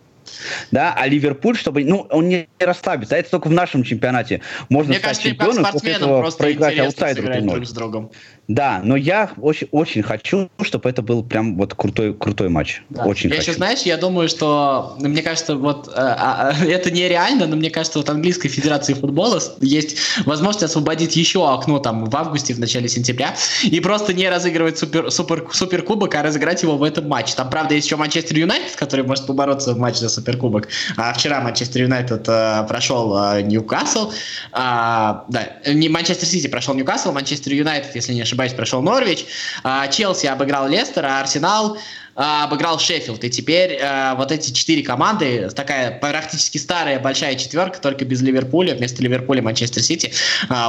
Да, 0.71 0.93
а 0.95 1.07
Ливерпуль, 1.07 1.57
чтобы, 1.57 1.83
ну, 1.83 2.07
он 2.09 2.27
не 2.27 2.47
расслабится. 2.59 3.15
А 3.15 3.17
это 3.17 3.29
только 3.31 3.47
в 3.47 3.51
нашем 3.51 3.83
чемпионате 3.83 4.41
можно 4.69 4.89
Мне 4.89 4.99
стать 4.99 5.17
кажется, 5.17 5.29
чемпионом, 5.29 5.71
после 5.71 5.93
этого 5.93 6.31
проиграть 6.31 6.79
аутсайдеру 6.79 7.27
сыграть 7.27 7.43
3-0. 7.43 7.51
друг 7.51 7.65
с 7.65 7.71
другом. 7.71 8.11
Да, 8.49 8.81
но 8.83 8.97
я 8.97 9.31
очень, 9.41 9.67
очень 9.71 10.03
хочу, 10.03 10.49
чтобы 10.61 10.89
это 10.89 11.01
был 11.01 11.23
прям 11.23 11.55
вот 11.55 11.73
крутой, 11.75 12.13
крутой 12.13 12.49
матч. 12.49 12.81
Да. 12.89 13.05
Очень 13.05 13.29
я 13.29 13.37
хочу. 13.37 13.51
еще, 13.51 13.57
знаешь, 13.57 13.81
я 13.83 13.95
думаю, 13.95 14.27
что, 14.27 14.97
ну, 14.99 15.07
мне 15.07 15.21
кажется, 15.21 15.55
вот 15.55 15.87
э, 15.87 15.91
а, 15.95 16.53
это 16.65 16.91
нереально, 16.91 17.47
но 17.47 17.55
мне 17.55 17.69
кажется, 17.69 17.99
вот 17.99 18.09
английской 18.09 18.49
федерации 18.49 18.93
футбола 18.93 19.41
есть 19.61 19.97
возможность 20.25 20.63
освободить 20.63 21.15
еще 21.15 21.49
окно 21.49 21.79
там 21.79 22.05
в 22.05 22.15
августе, 22.17 22.53
в 22.53 22.59
начале 22.59 22.89
сентября, 22.89 23.33
и 23.63 23.79
просто 23.79 24.13
не 24.13 24.29
разыгрывать 24.29 24.77
супер, 24.77 25.09
супер, 25.09 25.47
суперкубок, 25.53 26.13
а 26.15 26.21
разыграть 26.21 26.63
его 26.63 26.77
в 26.77 26.83
этом 26.83 27.07
матче. 27.07 27.35
Там, 27.35 27.49
правда, 27.49 27.75
есть 27.75 27.87
еще 27.87 27.95
Манчестер 27.95 28.37
Юнайтед, 28.37 28.75
который 28.75 29.05
может 29.05 29.25
побороться 29.25 29.73
в 29.73 29.79
матче 29.79 29.99
за 29.99 30.09
суперкубок. 30.09 30.67
А 30.97 31.13
вчера 31.13 31.39
Манчестер 31.39 31.83
Юнайтед 31.83 32.27
э, 32.27 32.65
прошел 32.67 33.17
э, 33.17 33.41
Ньюкасл. 33.41 34.11
А, 34.51 35.23
да, 35.29 35.47
не 35.65 35.87
Манчестер 35.87 36.27
Сити 36.27 36.47
прошел 36.47 36.73
Ньюкасл, 36.73 37.13
Манчестер 37.13 37.53
Юнайтед, 37.53 37.95
если 37.95 38.13
не 38.13 38.21
ошибаюсь, 38.21 38.32
прошел 38.35 38.81
Норвич. 38.81 39.25
А, 39.63 39.87
Челси 39.87 40.27
обыграл 40.27 40.67
Лестер, 40.67 41.05
а 41.05 41.19
Арсенал 41.19 41.77
а, 42.15 42.45
обыграл 42.45 42.79
Шеффилд. 42.79 43.23
И 43.23 43.29
теперь 43.29 43.79
а, 43.81 44.15
вот 44.15 44.31
эти 44.31 44.51
четыре 44.51 44.83
команды, 44.83 45.49
такая 45.55 45.97
практически 45.99 46.57
старая 46.57 46.99
большая 46.99 47.35
четверка, 47.35 47.79
только 47.79 48.05
без 48.05 48.21
Ливерпуля, 48.21 48.75
вместо 48.75 49.01
Ливерпуля 49.01 49.41
Манчестер 49.41 49.81
Сити, 49.81 50.11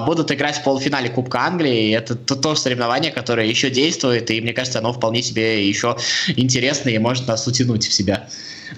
будут 0.07 0.31
играть 0.33 0.59
в 0.59 0.63
полуфинале 0.63 1.11
Кубка 1.11 1.41
Англии. 1.41 1.89
И 1.89 1.91
это 1.91 2.15
то, 2.15 2.37
то 2.37 2.55
соревнование, 2.55 3.13
которое 3.13 3.47
еще 3.47 3.71
действует, 3.71 4.31
и 4.31 4.41
мне 4.41 4.53
кажется, 4.53 4.79
оно 4.79 4.93
вполне 4.93 5.23
себе 5.23 5.67
еще 5.67 5.97
интересно 6.37 6.91
и 6.91 6.99
может 6.99 7.27
нас 7.27 7.47
утянуть 7.47 7.87
в 7.87 7.93
себя. 7.93 8.29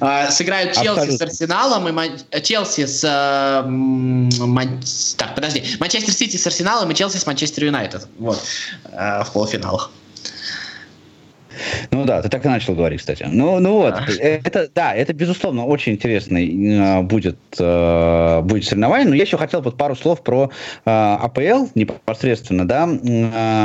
А, 0.01 0.31
Сыграют 0.31 0.73
Челси 0.75 0.89
Абсолютно. 0.89 1.19
с 1.19 1.21
Арсеналом 1.23 1.89
и 1.89 1.93
Ман- 1.93 2.19
Челси 2.43 2.87
с... 2.87 3.05
э, 3.05 3.63
Ман- 3.67 4.81
Так, 5.17 5.35
подожди. 5.35 5.65
Манчестер 5.81 6.13
Сити 6.13 6.37
с 6.37 6.47
Арсеналом 6.47 6.91
и 6.91 6.95
Челси 6.95 7.17
с 7.19 7.27
Манчестер 7.27 7.65
Юнайтед. 7.65 8.07
Вот. 8.19 8.43
э, 8.85 9.25
В 9.25 9.33
полуфиналах. 9.33 9.91
Ну 11.97 12.05
да, 12.05 12.21
ты 12.21 12.29
так 12.29 12.45
и 12.45 12.49
начал 12.49 12.75
говорить, 12.75 13.01
кстати. 13.01 13.27
Ну, 13.31 13.59
ну 13.59 13.73
вот, 13.75 13.95
А. 13.95 14.05
это, 14.21 14.69
да, 14.75 14.95
это, 14.95 15.15
безусловно, 15.15 15.65
очень 15.65 15.93
интересный 15.93 16.47
э, 16.79 17.03
будет, 17.03 17.39
э, 17.59 18.41
будет 18.43 18.65
соревнование. 18.65 19.09
Но 19.09 19.15
я 19.15 19.23
еще 19.23 19.39
хотел 19.39 19.63
вот 19.63 19.77
пару 19.79 19.97
слов 19.97 20.23
про 20.23 20.51
АПЛ 20.85 21.69
непосредственно, 21.75 22.67
да. 22.69 22.85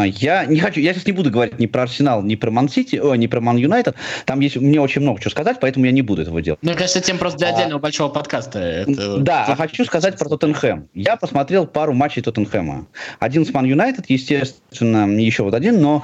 Я 0.06 0.46
не 0.46 0.60
хочу, 0.60 0.80
я 0.80 0.94
сейчас 0.94 1.06
не 1.06 1.12
буду 1.12 1.30
говорить 1.30 1.60
ни 1.60 1.66
про 1.66 1.84
Арсенал, 1.84 2.22
ни 2.24 2.36
про 2.36 2.52
Ман-Сити, 2.52 2.96
о, 2.98 3.16
ни 3.16 3.28
про 3.28 3.42
Ман-Юнайтед. 3.42 3.96
Там 4.26 4.40
есть 4.40 4.56
мне 4.56 4.80
очень 4.80 5.02
много 5.02 5.20
чего 5.20 5.32
сказать, 5.32 5.58
поэтому 5.60 5.86
я 5.86 5.92
не 5.92 6.02
буду 6.02 6.22
этого 6.22 6.42
делать. 6.42 6.60
Мне 6.62 6.74
кажется, 6.74 7.02
тем 7.02 7.18
просто 7.18 7.40
для 7.40 7.50
А. 7.50 7.56
отдельного 7.56 7.80
большого 7.80 8.10
подкаста. 8.10 8.60
это- 8.60 9.18
Да, 9.18 9.46
а 9.48 9.56
хочу 9.56 9.84
сказать 9.86 10.18
про 10.18 10.30
Тоттенхэм. 10.30 10.88
Я 10.94 11.16
посмотрел 11.18 11.66
пару 11.66 11.94
матчей 11.94 12.22
Тоттенхэма. 12.22 12.88
Один 13.20 13.46
с 13.46 13.54
Ман 13.54 13.66
Юнайтед, 13.66 14.06
естественно, 14.10 15.08
еще 15.20 15.44
вот 15.44 15.54
один, 15.54 15.82
но 15.82 16.04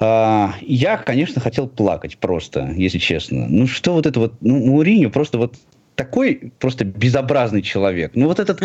э, 0.00 0.48
я, 0.62 0.96
конечно, 0.96 1.40
хотел 1.40 1.53
плакать 1.62 2.18
просто, 2.18 2.72
если 2.76 2.98
честно. 2.98 3.46
Ну 3.48 3.66
что 3.66 3.92
вот 3.92 4.06
это 4.06 4.20
вот, 4.20 4.34
ну 4.40 4.58
Мourinho 4.58 5.10
просто 5.10 5.38
вот 5.38 5.54
такой 5.94 6.52
просто 6.58 6.84
безобразный 6.84 7.62
человек. 7.62 8.12
Ну 8.14 8.26
вот 8.26 8.40
этот 8.40 8.60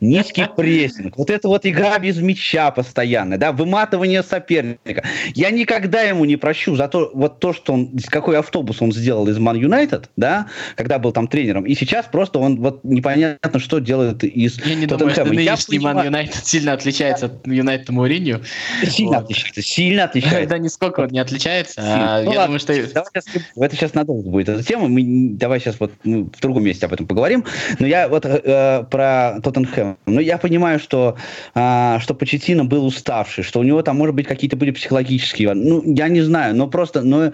низкий 0.00 0.46
прессинг, 0.56 1.16
вот 1.16 1.30
эта 1.30 1.48
вот 1.48 1.66
игра 1.66 1.98
без 1.98 2.18
мяча 2.18 2.70
постоянно, 2.70 3.38
да, 3.38 3.52
выматывание 3.52 4.22
соперника. 4.22 5.04
Я 5.34 5.50
никогда 5.50 6.02
ему 6.02 6.24
не 6.24 6.36
прощу 6.36 6.76
за 6.76 6.88
то, 6.88 7.10
вот 7.14 7.40
то, 7.40 7.52
что 7.52 7.72
он, 7.72 7.98
какой 8.08 8.38
автобус 8.38 8.80
он 8.80 8.92
сделал 8.92 9.28
из 9.28 9.38
Ман 9.38 9.56
Юнайтед, 9.56 10.10
да, 10.16 10.46
когда 10.76 10.98
был 10.98 11.12
там 11.12 11.26
тренером, 11.28 11.64
и 11.64 11.74
сейчас 11.74 12.06
просто 12.06 12.38
он 12.38 12.60
вот 12.60 12.84
непонятно, 12.84 13.58
что 13.58 13.78
делает 13.78 14.24
из 14.24 14.64
Я 14.64 14.74
не 14.74 14.86
думаю, 14.86 15.10
что 15.10 15.24
нынешний 15.24 15.78
Ман 15.78 16.04
Юнайтед 16.04 16.46
сильно 16.46 16.72
отличается 16.72 17.26
от 17.26 17.46
Юнайтед 17.46 17.90
Мourinho. 17.90 18.44
Сильно 18.88 19.18
отличается, 19.18 19.62
сильно 19.62 20.04
отличается. 20.04 20.48
Да, 20.48 20.58
нисколько 20.58 21.00
он 21.00 21.08
не 21.08 21.18
отличается. 21.18 21.80
А 21.82 22.22
Ну 22.22 22.32
Я 22.32 22.44
думаю, 22.44 22.60
что... 22.60 22.72
это 22.72 23.76
сейчас 23.76 23.94
надолго 23.94 24.30
будет 24.30 24.48
эта 24.48 24.62
тема. 24.62 24.88
Давай 25.36 25.60
сейчас 25.60 25.80
вот 25.80 25.92
ну, 26.04 26.30
в 26.32 26.40
другом 26.40 26.67
месте 26.68 26.86
об 26.86 26.92
этом 26.92 27.06
поговорим. 27.06 27.44
Но 27.78 27.86
я 27.86 28.08
вот 28.08 28.24
э, 28.24 28.84
про 28.90 29.40
Тоттенхэм. 29.42 29.96
Ну, 30.06 30.20
я 30.20 30.38
понимаю, 30.38 30.78
что, 30.78 31.16
а, 31.54 31.98
что 32.00 32.14
Почетино 32.14 32.64
был 32.64 32.86
уставший, 32.86 33.44
что 33.44 33.60
у 33.60 33.62
него 33.62 33.82
там, 33.82 33.96
может 33.96 34.14
быть, 34.14 34.26
какие-то 34.26 34.56
были 34.56 34.70
психологические... 34.70 35.54
Ну, 35.54 35.82
я 35.84 36.08
не 36.08 36.22
знаю, 36.22 36.54
но 36.54 36.68
просто... 36.68 37.02
Но, 37.02 37.32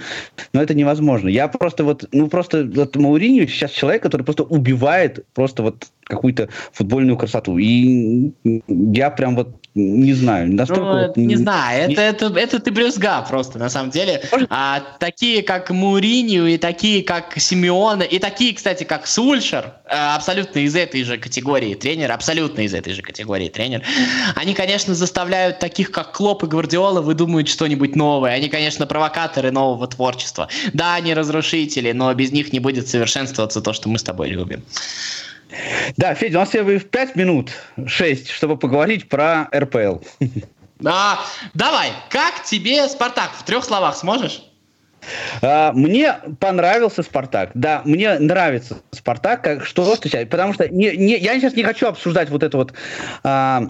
но 0.52 0.62
это 0.62 0.74
невозможно. 0.74 1.28
Я 1.28 1.48
просто 1.48 1.84
вот... 1.84 2.08
Ну, 2.12 2.28
просто 2.28 2.64
вот 2.64 2.96
Мауриньо 2.96 3.46
сейчас 3.46 3.70
человек, 3.72 4.02
который 4.02 4.22
просто 4.22 4.44
убивает 4.44 5.24
просто 5.34 5.62
вот 5.62 5.86
какую-то 6.04 6.48
футбольную 6.72 7.16
красоту. 7.16 7.58
И 7.58 8.32
я 8.68 9.10
прям 9.10 9.36
вот 9.36 9.63
не 9.74 10.12
знаю, 10.14 10.52
настолько... 10.52 10.82
Ну, 10.82 11.06
вот 11.08 11.16
не 11.16 11.34
знаю, 11.36 11.88
не- 11.88 11.94
это, 11.94 12.02
это, 12.02 12.26
это 12.38 12.60
ты 12.60 12.70
брюзга 12.70 13.22
просто, 13.22 13.58
на 13.58 13.68
самом 13.68 13.90
деле. 13.90 14.22
Может- 14.30 14.46
А 14.50 14.80
такие, 15.00 15.42
как 15.42 15.70
Муринью, 15.70 16.46
и 16.46 16.58
такие, 16.58 17.02
как 17.02 17.34
Симеона, 17.36 18.02
и 18.04 18.18
такие, 18.20 18.54
кстати, 18.54 18.84
как 18.84 19.06
Сульшер, 19.06 19.72
э, 19.86 19.94
абсолютно 19.94 20.60
из 20.60 20.76
этой 20.76 21.02
же 21.02 21.18
категории 21.18 21.74
тренер, 21.74 22.12
абсолютно 22.12 22.60
из 22.60 22.72
этой 22.72 22.92
же 22.92 23.02
категории 23.02 23.48
тренер, 23.48 23.82
они, 24.36 24.54
конечно, 24.54 24.94
заставляют 24.94 25.58
таких, 25.58 25.90
как 25.90 26.12
Клоп 26.12 26.44
и 26.44 26.46
Гвардиола, 26.46 27.00
выдумывать 27.00 27.48
что-нибудь 27.48 27.96
новое. 27.96 28.32
Они, 28.32 28.48
конечно, 28.48 28.86
провокаторы 28.86 29.50
нового 29.50 29.88
творчества. 29.88 30.48
Да, 30.72 30.94
они 30.94 31.14
разрушители, 31.14 31.90
но 31.92 32.14
без 32.14 32.30
них 32.30 32.52
не 32.52 32.60
будет 32.60 32.86
совершенствоваться 32.88 33.60
то, 33.60 33.72
что 33.72 33.88
мы 33.88 33.98
с 33.98 34.02
тобой 34.04 34.28
любим. 34.28 34.62
Да, 35.96 36.14
Федя, 36.14 36.38
у 36.38 36.40
нас 36.40 36.54
есть 36.54 36.90
5 36.90 37.16
минут, 37.16 37.52
6, 37.86 38.30
чтобы 38.30 38.56
поговорить 38.56 39.08
про 39.08 39.48
РПЛ. 39.54 39.98
А, 40.84 41.20
давай, 41.54 41.92
как 42.10 42.42
тебе 42.44 42.88
Спартак? 42.88 43.30
В 43.38 43.44
трех 43.44 43.64
словах 43.64 43.96
сможешь? 43.96 44.42
А, 45.42 45.72
Мне 45.72 46.16
понравился 46.40 47.02
Спартак. 47.02 47.50
Да, 47.54 47.82
мне 47.84 48.18
нравится 48.18 48.78
Спартак, 48.90 49.42
как 49.42 49.66
что 49.66 49.94
встречать. 49.94 50.30
Потому 50.30 50.52
что 50.52 50.68
не, 50.68 50.96
не, 50.96 51.16
я 51.16 51.38
сейчас 51.38 51.54
не 51.54 51.62
хочу 51.62 51.86
обсуждать 51.86 52.30
вот 52.30 52.42
эту 52.42 52.58
вот 52.58 52.72
а, 53.22 53.68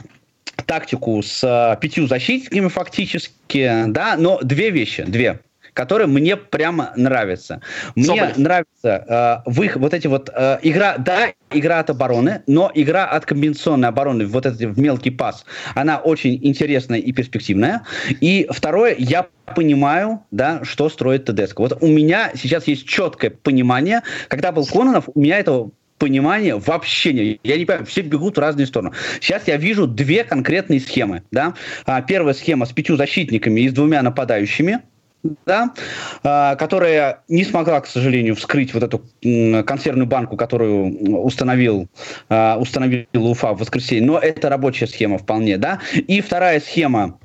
тактику 0.66 1.22
с 1.22 1.42
а, 1.44 1.76
пятью 1.76 2.06
защитниками 2.06 2.68
фактически, 2.68 3.84
да, 3.88 4.16
но 4.16 4.38
две 4.42 4.70
вещи, 4.70 5.02
две. 5.02 5.40
Который 5.74 6.06
мне 6.06 6.36
прямо 6.36 6.92
нравится. 6.96 7.60
Мне 7.94 8.06
Соболев. 8.06 8.38
нравится 8.38 9.42
э, 9.46 9.50
в 9.50 9.62
их 9.62 9.76
вот 9.76 9.92
эти 9.92 10.06
вот 10.06 10.30
э, 10.32 10.58
игра, 10.62 10.96
да, 10.98 11.32
игра 11.50 11.80
от 11.80 11.90
обороны, 11.90 12.42
но 12.46 12.70
игра 12.74 13.04
от 13.04 13.26
комбинационной 13.26 13.88
обороны, 13.88 14.26
вот 14.26 14.46
этот 14.46 14.60
в 14.60 14.78
мелкий 14.78 15.10
пас, 15.10 15.44
она 15.74 15.98
очень 15.98 16.38
интересная 16.42 17.00
и 17.00 17.12
перспективная. 17.12 17.82
И 18.20 18.46
второе, 18.50 18.94
я 18.96 19.26
понимаю, 19.54 20.22
да, 20.30 20.64
что 20.64 20.88
строит 20.88 21.26
ТДСК. 21.26 21.58
Вот 21.58 21.82
у 21.82 21.88
меня 21.88 22.30
сейчас 22.34 22.66
есть 22.66 22.86
четкое 22.86 23.30
понимание, 23.30 24.02
когда 24.28 24.52
был 24.52 24.64
Кононов, 24.66 25.08
у 25.12 25.20
меня 25.20 25.38
этого 25.38 25.70
понимания 25.98 26.56
вообще 26.56 27.12
нет. 27.12 27.40
Я 27.42 27.56
не 27.56 27.64
понимаю, 27.64 27.86
все 27.86 28.02
бегут 28.02 28.36
в 28.36 28.40
разные 28.40 28.66
стороны. 28.66 28.92
Сейчас 29.20 29.46
я 29.48 29.56
вижу 29.56 29.86
две 29.86 30.24
конкретные 30.24 30.80
схемы. 30.80 31.22
Да? 31.30 31.54
А, 31.86 32.02
Первая 32.02 32.34
схема 32.34 32.66
с 32.66 32.72
пятью 32.72 32.96
защитниками 32.96 33.60
и 33.60 33.68
с 33.68 33.72
двумя 33.72 34.02
нападающими, 34.02 34.80
да, 35.46 35.72
а, 36.22 36.56
которая 36.56 37.22
не 37.28 37.44
смогла, 37.44 37.80
к 37.80 37.86
сожалению, 37.86 38.36
вскрыть 38.36 38.74
вот 38.74 38.82
эту 38.82 39.02
консервную 39.64 40.06
банку, 40.06 40.36
которую 40.36 41.22
установил, 41.22 41.88
а, 42.28 42.56
установил 42.58 43.06
Уфа 43.14 43.54
в 43.54 43.58
воскресенье. 43.58 44.04
Но 44.04 44.18
это 44.18 44.48
рабочая 44.48 44.86
схема 44.86 45.18
вполне, 45.18 45.56
да. 45.56 45.80
И 45.94 46.20
вторая 46.20 46.60
схема 46.60 47.18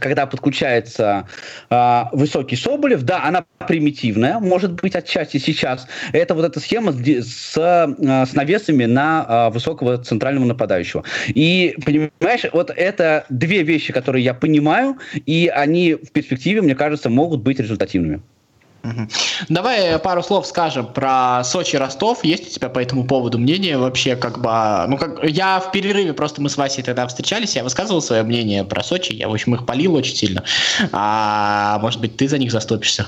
когда 0.00 0.26
подключается 0.26 1.26
э, 1.70 2.04
высокий 2.12 2.56
Соболев, 2.56 3.02
да, 3.02 3.24
она 3.24 3.44
примитивная, 3.66 4.38
может 4.38 4.72
быть, 4.72 4.94
отчасти 4.94 5.38
сейчас. 5.38 5.86
Это 6.12 6.34
вот 6.34 6.44
эта 6.44 6.60
схема 6.60 6.92
с, 6.92 7.56
э, 7.56 8.24
с 8.26 8.34
навесами 8.34 8.84
на 8.84 9.26
э, 9.48 9.52
высокого 9.52 9.96
центрального 9.98 10.44
нападающего. 10.44 11.04
И, 11.28 11.76
понимаешь, 11.84 12.44
вот 12.52 12.70
это 12.70 13.24
две 13.30 13.62
вещи, 13.62 13.92
которые 13.92 14.24
я 14.24 14.34
понимаю, 14.34 14.98
и 15.26 15.50
они 15.52 15.94
в 15.94 16.10
перспективе, 16.12 16.60
мне 16.60 16.74
кажется, 16.74 17.08
могут 17.08 17.40
быть 17.40 17.58
результативными. 17.58 18.20
Давай 19.48 19.98
пару 19.98 20.22
слов 20.22 20.46
скажем 20.46 20.86
про 20.86 21.42
Сочи 21.44 21.76
Ростов. 21.76 22.24
Есть 22.24 22.46
у 22.46 22.50
тебя 22.50 22.68
по 22.68 22.78
этому 22.78 23.04
поводу 23.04 23.38
мнение 23.38 23.78
вообще, 23.78 24.16
как 24.16 24.40
бы, 24.40 24.48
а, 24.50 24.86
ну 24.86 24.96
как 24.96 25.22
я 25.24 25.60
в 25.60 25.70
перерыве 25.70 26.12
просто 26.12 26.40
мы 26.40 26.48
с 26.48 26.56
Васей 26.56 26.82
тогда 26.82 27.06
встречались, 27.06 27.56
я 27.56 27.64
высказывал 27.64 28.02
свое 28.02 28.22
мнение 28.22 28.64
про 28.64 28.82
Сочи, 28.82 29.12
я 29.12 29.28
в 29.28 29.32
общем 29.32 29.54
их 29.54 29.66
полил 29.66 29.94
очень 29.94 30.16
сильно. 30.16 30.44
А 30.92 31.78
может 31.80 32.00
быть 32.00 32.16
ты 32.16 32.28
за 32.28 32.38
них 32.38 32.52
заступишься? 32.52 33.06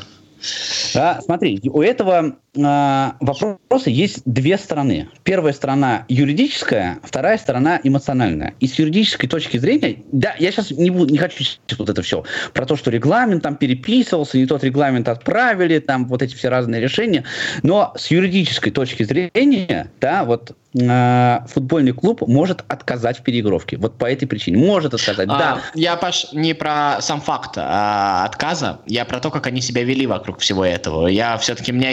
Да, 0.95 1.21
смотри, 1.23 1.61
у 1.65 1.83
этого 1.83 2.37
э, 2.55 3.11
вопроса 3.21 3.91
есть 3.91 4.23
две 4.25 4.59
стороны. 4.59 5.09
Первая 5.23 5.53
сторона 5.53 6.05
юридическая, 6.09 6.99
вторая 7.03 7.39
сторона 7.39 7.81
эмоциональная. 7.83 8.55
И 8.61 8.67
с 8.67 8.79
юридической 8.79 9.29
точки 9.29 9.57
зрения, 9.57 10.03
да, 10.13 10.35
я 10.39 10.51
сейчас 10.51 10.71
не, 10.71 10.91
буду, 10.91 11.13
не 11.13 11.19
хочу 11.19 11.45
вот 11.79 11.89
это 11.89 12.03
все 12.03 12.25
про 12.53 12.67
то, 12.67 12.77
что 12.77 12.91
регламент 12.91 13.43
там 13.43 13.57
переписывался, 13.57 14.39
не 14.39 14.47
тот 14.47 14.65
регламент 14.65 15.09
отправили, 15.09 15.79
там 15.79 16.07
вот 16.07 16.23
эти 16.23 16.35
все 16.35 16.49
разные 16.49 16.81
решения. 16.81 17.25
Но 17.63 17.93
с 17.97 18.11
юридической 18.11 18.71
точки 18.71 19.05
зрения, 19.05 19.91
да, 20.01 20.25
вот 20.25 20.57
э, 20.75 21.39
футбольный 21.47 21.93
клуб 21.93 22.23
может 22.27 22.65
отказать 22.69 23.19
в 23.19 23.23
переигровке. 23.23 23.77
Вот 23.77 23.99
по 23.99 24.07
этой 24.07 24.27
причине. 24.27 24.59
Может 24.59 24.95
отказать, 24.95 25.29
А, 25.31 25.39
да. 25.39 25.61
Я, 25.75 25.97
Паш, 25.97 26.33
не 26.33 26.55
про 26.55 26.99
сам 27.01 27.21
факт 27.21 27.53
а, 27.57 28.25
отказа, 28.25 28.81
я 28.87 29.05
про 29.05 29.21
то, 29.21 29.31
как 29.31 29.47
они 29.47 29.61
себя 29.61 29.85
вели 29.85 30.07
вокруг 30.07 30.39
всего 30.39 30.65
этого. 30.65 31.07
Я 31.07 31.37
все-таки, 31.39 31.73
у 31.73 31.75
меня 31.75 31.91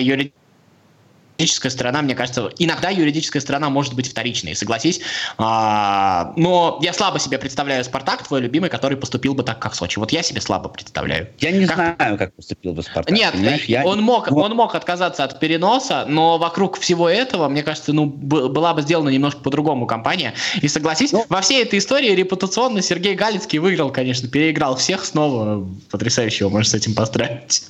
юридическая 1.39 1.71
сторона, 1.71 2.01
мне 2.01 2.15
кажется, 2.15 2.51
иногда 2.59 2.89
юридическая 2.89 3.41
сторона 3.41 3.69
может 3.69 3.93
быть 3.93 4.09
вторичной, 4.09 4.55
согласись. 4.55 4.99
А, 5.37 6.33
но 6.35 6.79
я 6.81 6.91
слабо 6.91 7.17
себе 7.19 7.37
представляю 7.37 7.83
Спартак, 7.85 8.27
твой 8.27 8.41
любимый, 8.41 8.69
который 8.69 8.97
поступил 8.97 9.33
бы 9.33 9.43
так, 9.43 9.57
как 9.59 9.73
Сочи. 9.73 9.99
Вот 9.99 10.11
я 10.11 10.21
себе 10.21 10.41
слабо 10.41 10.67
представляю. 10.69 11.29
Я 11.39 11.51
не 11.51 11.65
Как- 11.65 11.95
знаю, 11.97 12.17
как 12.17 12.33
поступил 12.33 12.73
бы 12.73 12.83
Спартак. 12.83 13.15
Нет, 13.15 13.31
понимаешь? 13.33 13.63
Я- 13.65 13.85
он, 13.85 14.01
мог, 14.01 14.29
но- 14.29 14.37
он 14.41 14.55
мог 14.55 14.75
отказаться 14.75 15.23
от 15.23 15.39
переноса, 15.39 16.05
но 16.07 16.37
вокруг 16.37 16.77
всего 16.77 17.07
этого, 17.07 17.47
мне 17.47 17.63
кажется, 17.63 17.93
ну, 17.93 18.05
была 18.05 18.73
бы 18.73 18.81
сделана 18.81 19.09
немножко 19.09 19.39
по-другому 19.39 19.85
компания. 19.87 20.33
И 20.61 20.67
согласись, 20.67 21.13
Ну- 21.13 21.25
во 21.29 21.39
всей 21.41 21.63
этой 21.63 21.79
истории 21.79 22.09
репутационно 22.11 22.81
Сергей 22.81 23.15
Галицкий 23.15 23.59
выиграл, 23.59 23.91
конечно, 23.91 24.27
переиграл 24.27 24.75
всех 24.75 25.05
снова. 25.05 25.65
Потрясающе 25.89 26.39
его 26.43 26.49
можно 26.49 26.69
с 26.69 26.73
этим 26.73 26.93
поздравить. 26.95 27.63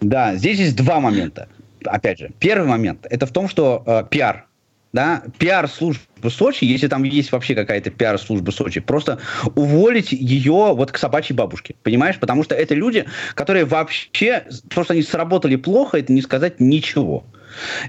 Да, 0.00 0.34
здесь 0.34 0.58
есть 0.58 0.74
два 0.76 0.98
момента. 0.98 1.48
Опять 1.86 2.18
же, 2.18 2.30
первый 2.38 2.68
момент 2.68 3.06
это 3.10 3.26
в 3.26 3.30
том, 3.30 3.48
что 3.48 3.82
э, 3.86 4.04
пиар, 4.10 4.46
да, 4.92 5.22
пиар 5.38 5.68
службы 5.68 6.30
Сочи, 6.30 6.64
если 6.64 6.86
там 6.86 7.02
есть 7.02 7.32
вообще 7.32 7.54
какая-то 7.54 7.90
пиар 7.90 8.18
служба 8.18 8.50
Сочи, 8.50 8.80
просто 8.80 9.18
уволить 9.54 10.12
ее 10.12 10.74
вот 10.74 10.92
к 10.92 10.98
собачьей 10.98 11.36
бабушке, 11.36 11.74
понимаешь? 11.82 12.18
Потому 12.18 12.44
что 12.44 12.54
это 12.54 12.74
люди, 12.74 13.06
которые 13.34 13.64
вообще, 13.64 14.44
то, 14.68 14.84
что 14.84 14.92
они 14.92 15.02
сработали 15.02 15.56
плохо, 15.56 15.98
это 15.98 16.12
не 16.12 16.22
сказать 16.22 16.60
ничего. 16.60 17.24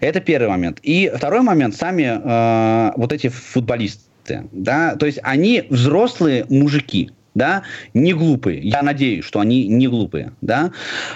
Это 0.02 0.20
первый 0.20 0.50
момент. 0.50 0.80
И 0.82 1.12
второй 1.16 1.42
момент, 1.42 1.76
сами 1.76 2.20
э, 2.24 2.92
вот 2.96 3.14
эти 3.14 3.28
футболисты, 3.30 4.48
да, 4.52 4.96
то 4.96 5.06
есть 5.06 5.20
они 5.24 5.66
взрослые 5.70 6.46
мужики, 6.50 7.12
да, 7.36 7.64
не 7.94 8.14
глупые. 8.14 8.60
Я 8.62 8.82
надеюсь, 8.82 9.26
что 9.26 9.40
они 9.40 9.68
не 9.68 9.88
глупые, 9.88 10.34
да. 10.42 10.72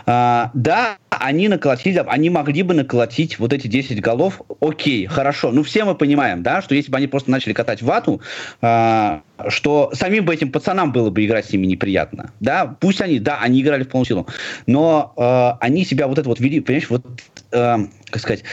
А, 0.05 0.51
да, 0.53 0.97
они 1.09 1.47
наколотили, 1.47 2.03
они 2.07 2.29
могли 2.29 2.63
бы 2.63 2.73
наколотить 2.73 3.39
вот 3.39 3.53
эти 3.53 3.67
10 3.67 4.01
голов. 4.01 4.41
Окей, 4.59 5.05
хорошо. 5.05 5.51
Ну, 5.51 5.63
все 5.63 5.83
мы 5.83 5.95
понимаем, 5.95 6.43
да, 6.43 6.61
что 6.61 6.75
если 6.75 6.91
бы 6.91 6.97
они 6.97 7.07
просто 7.07 7.31
начали 7.31 7.53
катать 7.53 7.81
вату, 7.81 8.21
а, 8.61 9.21
что 9.47 9.91
самим 9.93 10.25
бы 10.25 10.33
этим 10.33 10.51
пацанам 10.51 10.91
было 10.91 11.09
бы 11.09 11.23
играть 11.25 11.45
с 11.45 11.51
ними 11.51 11.67
неприятно, 11.67 12.31
да. 12.39 12.75
Пусть 12.79 13.01
они, 13.01 13.19
да, 13.19 13.39
они 13.39 13.61
играли 13.61 13.83
в 13.83 13.89
полную 13.89 14.07
силу, 14.07 14.27
но 14.65 15.13
а, 15.17 15.57
они 15.61 15.85
себя 15.85 16.07
вот 16.07 16.17
это 16.17 16.27
вот 16.27 16.39
вели, 16.39 16.59
понимаешь, 16.59 16.89
вот, 16.89 17.05
а, 17.51 17.79
как 18.09 18.21
сказать, 18.21 18.43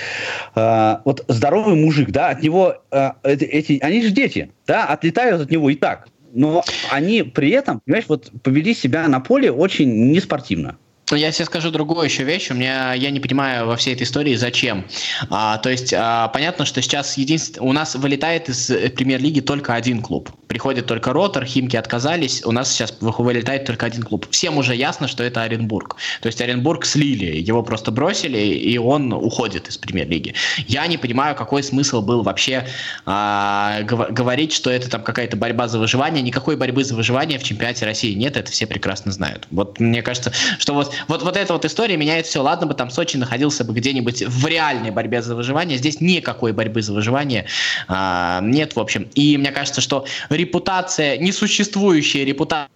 а, 0.55 1.01
вот 1.05 1.25
здоровый 1.29 1.77
мужик, 1.77 2.11
да, 2.11 2.29
от 2.29 2.43
него 2.43 2.83
а, 2.91 3.17
эти, 3.23 3.45
эти, 3.45 3.79
они 3.83 4.03
же 4.03 4.11
дети, 4.11 4.51
да, 4.67 4.87
отлетают 4.87 5.41
от 5.41 5.51
него 5.51 5.71
и 5.71 5.75
так. 5.75 6.09
Но 6.35 6.65
они 6.91 7.23
при 7.23 7.51
этом, 7.51 7.81
понимаешь, 7.81 8.07
вот 8.09 8.31
повели 8.43 8.75
себя 8.75 9.07
на 9.07 9.21
поле 9.21 9.53
очень 9.53 10.11
неспортивно. 10.11 10.77
Я 11.11 11.31
тебе 11.33 11.45
скажу 11.45 11.71
другую 11.71 12.05
еще 12.05 12.25
вещь. 12.25 12.51
У 12.51 12.55
меня 12.55 12.95
я 12.95 13.11
не 13.11 13.21
понимаю 13.21 13.67
во 13.67 13.77
всей 13.77 13.95
этой 13.95 14.05
истории 14.05 14.35
зачем. 14.37 14.87
А, 15.29 15.59
то 15.59 15.69
есть 15.69 15.93
а, 15.93 16.29
понятно, 16.29 16.65
что 16.65 16.81
сейчас 16.81 17.19
единствен... 17.19 17.63
у 17.63 17.73
нас 17.73 17.95
вылетает 17.95 18.49
из 18.49 18.71
э, 18.71 18.89
премьер-лиги 18.89 19.41
только 19.41 19.75
один 19.75 20.01
клуб. 20.01 20.31
Приходит 20.49 20.87
только 20.87 21.13
Ротор, 21.13 21.45
Химки 21.45 21.77
отказались. 21.77 22.43
У 22.47 22.53
нас 22.53 22.73
сейчас 22.73 22.97
вы- 23.01 23.13
вылетает 23.13 23.67
только 23.67 23.85
один 23.85 24.03
клуб. 24.03 24.27
Всем 24.31 24.57
уже 24.57 24.75
ясно, 24.75 25.07
что 25.07 25.23
это 25.23 25.43
Оренбург. 25.43 25.97
То 26.23 26.29
есть 26.29 26.41
Оренбург 26.41 26.87
слили, 26.87 27.37
его 27.37 27.63
просто 27.63 27.91
бросили, 27.91 28.39
и 28.39 28.79
он 28.79 29.13
уходит 29.13 29.69
из 29.69 29.77
премьер-лиги. 29.77 30.35
Я 30.67 30.87
не 30.87 30.97
понимаю, 30.97 31.37
какой 31.37 31.63
смысл 31.63 32.01
был 32.01 32.23
вообще 32.23 32.67
а, 33.05 33.83
гов- 33.83 34.11
говорить, 34.11 34.55
что 34.55 34.71
это 34.71 34.89
там 34.89 35.03
какая-то 35.03 35.37
борьба 35.37 35.69
за 35.69 35.79
выживание. 35.79 36.23
Никакой 36.23 36.57
борьбы 36.57 36.83
за 36.83 36.95
выживание 36.95 37.39
в 37.39 37.43
чемпионате 37.43 37.85
России 37.85 38.15
нет, 38.15 38.39
это 38.39 38.51
все 38.51 38.67
прекрасно 38.67 39.13
знают. 39.13 39.47
Вот 39.51 39.79
мне 39.81 40.01
кажется, 40.01 40.33
что 40.59 40.73
вот, 40.73 40.94
вот, 41.09 41.23
вот 41.23 41.37
эта 41.37 41.53
вот 41.53 41.65
история 41.65 41.97
меняет 41.97 42.27
все. 42.27 42.43
Ладно 42.43 42.67
бы 42.67 42.75
там 42.75 42.91
Сочи 42.91 43.17
находился 43.17 43.65
бы 43.65 43.73
где-нибудь 43.75 44.23
в 44.23 44.47
реальной 44.47 44.91
борьбе 44.91 45.23
за 45.23 45.35
выживание, 45.35 45.79
здесь 45.79 46.01
никакой 46.01 46.53
борьбы 46.53 46.83
за 46.83 46.93
выживание 46.93 47.47
а, 47.89 48.41
нет, 48.43 48.77
в 48.77 48.81
общем. 48.81 49.09
И 49.15 49.37
мне 49.37 49.51
кажется, 49.51 49.81
что 49.81 50.07
репутация, 50.31 51.19
несуществующая 51.19 52.25
репутация 52.25 52.69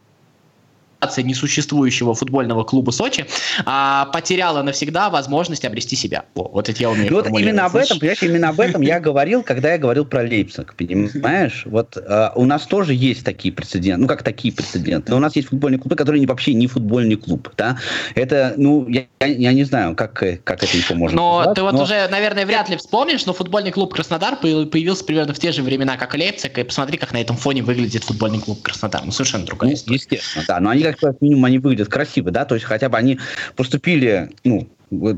несуществующего 1.23 2.15
футбольного 2.15 2.65
клуба 2.65 2.91
Сочи 2.91 3.27
а, 3.65 4.07
потеряла 4.07 4.63
навсегда 4.63 5.11
возможность 5.11 5.65
обрести 5.65 5.97
себя. 5.97 6.25
О, 6.35 6.49
вот 6.49 6.69
это 6.69 6.81
я 6.83 6.91
умею 6.91 7.09
Ну 7.11 7.17
вот 7.23 7.27
именно 7.41 7.67
об 7.67 7.77
этом, 7.77 7.99
понимаешь, 7.99 8.23
именно 8.23 8.49
об 8.51 8.61
этом 8.61 8.83
я 8.83 9.01
говорил, 9.09 9.43
когда 9.43 9.73
я 9.73 9.79
говорил 9.79 10.05
про 10.05 10.23
Лейпциг, 10.23 10.75
понимаешь? 10.75 11.63
Вот 11.67 11.97
э, 11.97 12.31
у 12.35 12.45
нас 12.45 12.67
тоже 12.67 12.95
есть 12.95 13.25
такие 13.25 13.53
прецеденты, 13.53 14.01
ну 14.03 14.09
как 14.09 14.23
такие 14.23 14.53
прецеденты. 14.53 15.15
У 15.15 15.19
нас 15.19 15.37
есть 15.37 15.49
футбольные 15.49 15.79
клубы, 15.79 15.97
которые 15.97 16.27
вообще 16.27 16.55
не 16.55 16.67
футбольный 16.67 17.17
клуб, 17.17 17.51
да? 17.57 17.79
Это, 18.15 18.55
ну, 18.57 18.87
я, 18.89 19.05
я- 19.21 19.53
не 19.53 19.65
знаю, 19.65 19.95
как, 19.95 20.23
э, 20.23 20.39
как 20.43 20.63
это 20.63 20.77
еще 20.77 20.95
можно 20.95 21.17
Но 21.17 21.55
ты 21.55 21.63
вот 21.63 21.73
но- 21.75 21.83
уже, 21.85 22.09
наверное, 22.09 22.45
вряд 22.45 22.69
ли 22.69 22.77
вспомнишь, 22.77 23.25
но 23.27 23.33
футбольный 23.33 23.71
клуб 23.71 23.95
Краснодар 23.95 24.37
появ- 24.37 24.67
появился 24.67 25.05
примерно 25.05 25.33
в 25.33 25.39
те 25.39 25.53
же 25.53 25.63
времена, 25.63 25.97
как 25.97 26.15
и 26.15 26.19
Лейпциг, 26.19 26.59
и 26.59 26.65
посмотри, 26.65 26.99
как 26.99 27.13
на 27.13 27.19
этом 27.21 27.37
фоне 27.37 27.63
выглядит 27.63 28.05
футбольный 28.05 28.41
клуб 28.41 28.63
Краснодар. 28.63 29.03
Ну, 29.05 29.13
совершенно 29.13 29.45
другая 29.47 29.71
Ну, 29.71 29.77
история. 29.77 29.97
естественно, 29.97 30.45
да. 30.49 30.61
Но 30.61 30.71
они 30.71 30.83
как 30.93 31.01
как 31.01 31.21
минимум 31.23 31.45
они 31.47 31.59
выглядят 31.59 31.89
красиво, 31.89 32.31
да, 32.31 32.45
то 32.45 32.55
есть 32.55 32.67
хотя 32.67 32.89
бы 32.89 32.97
они 32.99 33.19
поступили, 33.57 34.31
ну, 34.45 34.69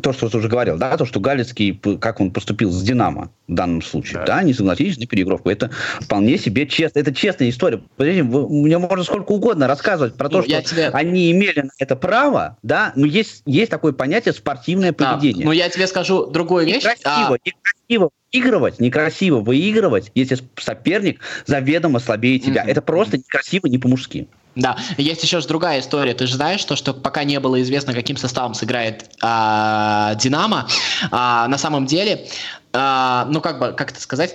то, 0.03 0.12
что 0.12 0.29
ты 0.29 0.37
уже 0.39 0.49
говорил, 0.49 0.77
да, 0.79 0.97
то, 0.97 1.05
что 1.07 1.21
Галицкий, 1.21 1.81
как 2.01 2.21
он 2.21 2.33
поступил 2.33 2.73
с 2.73 2.83
Динамо 2.83 3.31
в 3.47 3.55
данном 3.55 3.83
случае, 3.83 4.18
Да. 4.18 4.25
да, 4.27 4.43
не 4.43 4.53
согласились 4.53 4.99
на 4.99 5.07
переигровку. 5.07 5.49
Это 5.49 5.71
вполне 6.01 6.39
себе 6.39 6.66
честно, 6.66 6.99
это 6.99 7.14
честная 7.14 7.51
история. 7.51 7.81
Подождите, 7.97 8.25
мне 8.25 8.79
можно 8.79 9.05
сколько 9.05 9.31
угодно 9.31 9.68
рассказывать 9.68 10.14
про 10.16 10.29
то, 10.29 10.39
Ну, 10.39 10.43
что 10.43 10.62
тебе- 10.62 10.89
они 10.89 11.31
имели 11.31 11.61
на 11.61 11.71
это 11.79 11.95
право, 11.95 12.57
да, 12.64 12.93
но 12.97 13.07
есть, 13.07 13.43
есть 13.47 13.71
такое 13.71 13.93
понятие 13.93 14.35
спортивное 14.35 14.93
Да, 14.93 15.12
поведение. 15.14 15.47
ну, 15.47 15.53
я 15.53 15.68
тебе 15.68 15.87
скажу 15.87 16.27
другую 16.27 16.66
вещь. 16.66 16.79
Некрасиво, 16.83 17.37
А, 17.37 17.39
некрасиво 17.45 18.11
выигрывать, 18.33 18.81
некрасиво 18.81 19.39
выигрывать, 19.41 20.11
если 20.16 20.39
соперник 20.57 21.21
заведомо 21.47 22.01
слабее 22.01 22.41
тебя. 22.41 22.62
Мгм. 22.62 22.71
Это 22.71 22.83
просто 22.83 23.18
некрасиво, 23.18 23.66
не 23.68 23.79
по-мужски. 23.79 24.27
Да, 24.57 24.76
есть 24.96 25.22
еще 25.22 25.40
же 25.40 25.46
другая 25.46 25.80
история. 25.80 26.12
Ты 26.12 26.26
же 26.26 26.34
знаешь, 26.34 26.64
то, 26.64 26.74
что 26.74 26.92
пока 26.92 27.24
не 27.24 27.38
было 27.38 27.62
известно, 27.62 27.94
каким 27.94 28.16
составом 28.16 28.55
сыграет 28.55 29.09
а, 29.22 30.14
Динамо, 30.16 30.66
а, 31.11 31.46
на 31.46 31.57
самом 31.57 31.86
деле, 31.86 32.26
а, 32.72 33.26
ну 33.30 33.40
как 33.40 33.61
бы, 33.61 33.72
как 33.72 33.92
это 33.92 34.01
сказать, 34.01 34.34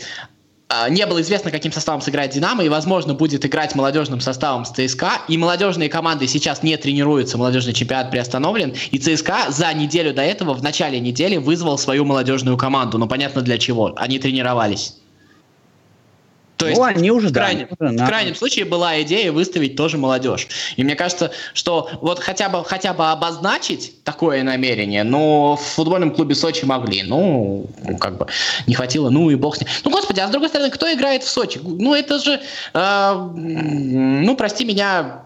а, 0.68 0.90
не 0.90 1.06
было 1.06 1.22
известно, 1.22 1.52
каким 1.52 1.72
составом 1.72 2.02
сыграет 2.02 2.32
Динамо, 2.32 2.64
и, 2.64 2.70
возможно, 2.70 3.14
будет 3.14 3.46
играть 3.46 3.76
молодежным 3.76 4.20
составом 4.20 4.66
с 4.66 4.72
ЦСКА. 4.72 5.22
И 5.28 5.38
молодежные 5.38 5.90
команды 5.90 6.28
сейчас 6.28 6.64
не 6.64 6.76
тренируются, 6.78 7.38
молодежный 7.38 7.74
чемпионат 7.74 8.10
приостановлен. 8.10 8.74
И 8.92 8.98
ЦСКА 8.98 9.52
за 9.52 9.72
неделю 9.74 10.14
до 10.14 10.24
этого, 10.24 10.54
в 10.54 10.64
начале 10.64 11.00
недели, 11.00 11.38
вызвал 11.38 11.78
свою 11.78 12.04
молодежную 12.04 12.58
команду. 12.58 12.98
Ну, 12.98 13.08
понятно 13.08 13.42
для 13.42 13.58
чего. 13.58 13.94
Они 13.96 14.18
тренировались. 14.18 14.96
То 16.58 16.68
есть, 16.68 16.80
ну, 16.80 16.86
они 16.86 17.12
уже, 17.12 17.30
в, 17.30 17.34
крайнем, 17.34 17.68
да, 17.80 18.06
в 18.06 18.08
крайнем 18.08 18.36
случае 18.36 18.66
была 18.66 19.02
идея 19.02 19.32
выставить 19.32 19.76
тоже 19.76 19.98
молодежь. 19.98 20.48
И 20.78 20.84
мне 20.84 20.96
кажется, 20.96 21.32
что 21.54 21.90
вот 22.02 22.20
хотя 22.20 22.50
бы, 22.50 22.64
хотя 22.64 22.94
бы 22.94 23.12
обозначить 23.12 24.04
такое 24.04 24.44
намерение, 24.44 25.04
но 25.04 25.58
в 25.58 25.62
футбольном 25.62 26.12
клубе 26.12 26.36
Сочи 26.36 26.64
могли. 26.66 27.04
Ну, 27.04 27.66
как 28.00 28.18
бы 28.18 28.28
не 28.68 28.74
хватило, 28.74 29.10
ну 29.10 29.30
и 29.30 29.36
бог 29.36 29.58
с 29.58 29.62
ним. 29.62 29.70
Ну, 29.84 29.92
господи, 29.92 30.22
а 30.22 30.28
с 30.28 30.32
другой 30.32 30.50
стороны, 30.50 30.72
кто 30.72 30.92
играет 30.92 31.24
в 31.24 31.30
Сочи? 31.30 31.60
Ну, 31.62 31.94
это 31.94 32.20
же, 32.20 32.40
э, 32.74 33.30
ну, 33.36 34.36
прости 34.38 34.64
меня, 34.64 35.26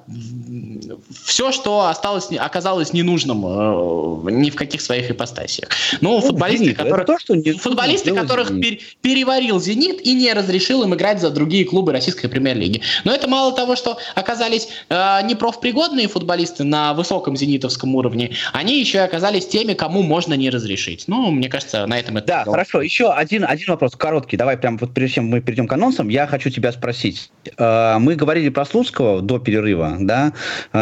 все, 1.23 1.51
что 1.51 1.87
осталось, 1.87 2.29
оказалось 2.31 2.93
ненужным 2.93 3.45
э, 3.45 4.31
ни 4.31 4.49
в 4.49 4.55
каких 4.55 4.81
своих 4.81 5.11
ипостасиях. 5.11 5.69
Ну, 6.01 6.15
ну 6.15 6.21
футболисты, 6.21 6.65
Зенит, 6.65 6.77
которых, 6.77 7.05
то, 7.05 7.19
что 7.19 7.35
футболисты, 7.59 8.13
которых 8.13 8.49
пер, 8.59 8.79
переварил 9.01 9.59
«Зенит» 9.59 10.01
и 10.05 10.13
не 10.13 10.31
разрешил 10.33 10.83
им 10.83 10.93
играть 10.95 11.21
за 11.21 11.29
другие 11.29 11.65
клубы 11.65 11.91
российской 11.91 12.27
премьер-лиги. 12.27 12.81
Но 13.03 13.13
это 13.13 13.27
мало 13.27 13.55
того, 13.55 13.75
что 13.75 13.97
оказались 14.15 14.69
э, 14.89 15.19
не 15.23 15.35
профпригодные 15.35 16.07
футболисты 16.07 16.63
на 16.63 16.93
высоком 16.93 17.35
зенитовском 17.35 17.95
уровне, 17.95 18.31
они 18.53 18.79
еще 18.79 18.99
и 18.99 19.01
оказались 19.01 19.47
теми, 19.47 19.73
кому 19.73 20.03
можно 20.03 20.33
не 20.33 20.49
разрешить. 20.49 21.05
Ну, 21.07 21.31
мне 21.31 21.49
кажется, 21.49 21.85
на 21.85 21.99
этом 21.99 22.17
это... 22.17 22.27
Да, 22.27 22.43
было. 22.45 22.53
хорошо. 22.53 22.81
Еще 22.81 23.11
один, 23.11 23.45
один 23.45 23.67
вопрос 23.69 23.95
короткий. 23.95 24.37
Давай 24.37 24.57
прям 24.57 24.77
вот 24.77 24.93
прежде 24.93 25.15
чем 25.15 25.27
мы 25.27 25.41
перейдем 25.41 25.67
к 25.67 25.73
анонсам, 25.73 26.09
я 26.09 26.27
хочу 26.27 26.49
тебя 26.49 26.71
спросить. 26.71 27.31
Э, 27.57 27.97
мы 27.99 28.15
говорили 28.15 28.49
про 28.49 28.65
Слуцкого 28.65 29.21
до 29.21 29.39
перерыва, 29.39 29.97
да, 29.99 30.33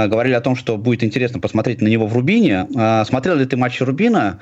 говорили 0.05 0.35
о 0.35 0.41
том, 0.41 0.55
что 0.55 0.77
будет 0.77 1.03
интересно 1.03 1.39
посмотреть 1.39 1.81
на 1.81 1.87
него 1.87 2.05
в 2.05 2.13
Рубине. 2.13 2.67
Э, 2.75 3.03
смотрел 3.05 3.35
ли 3.35 3.45
ты 3.45 3.57
матчи 3.57 3.81
Рубина? 3.81 4.39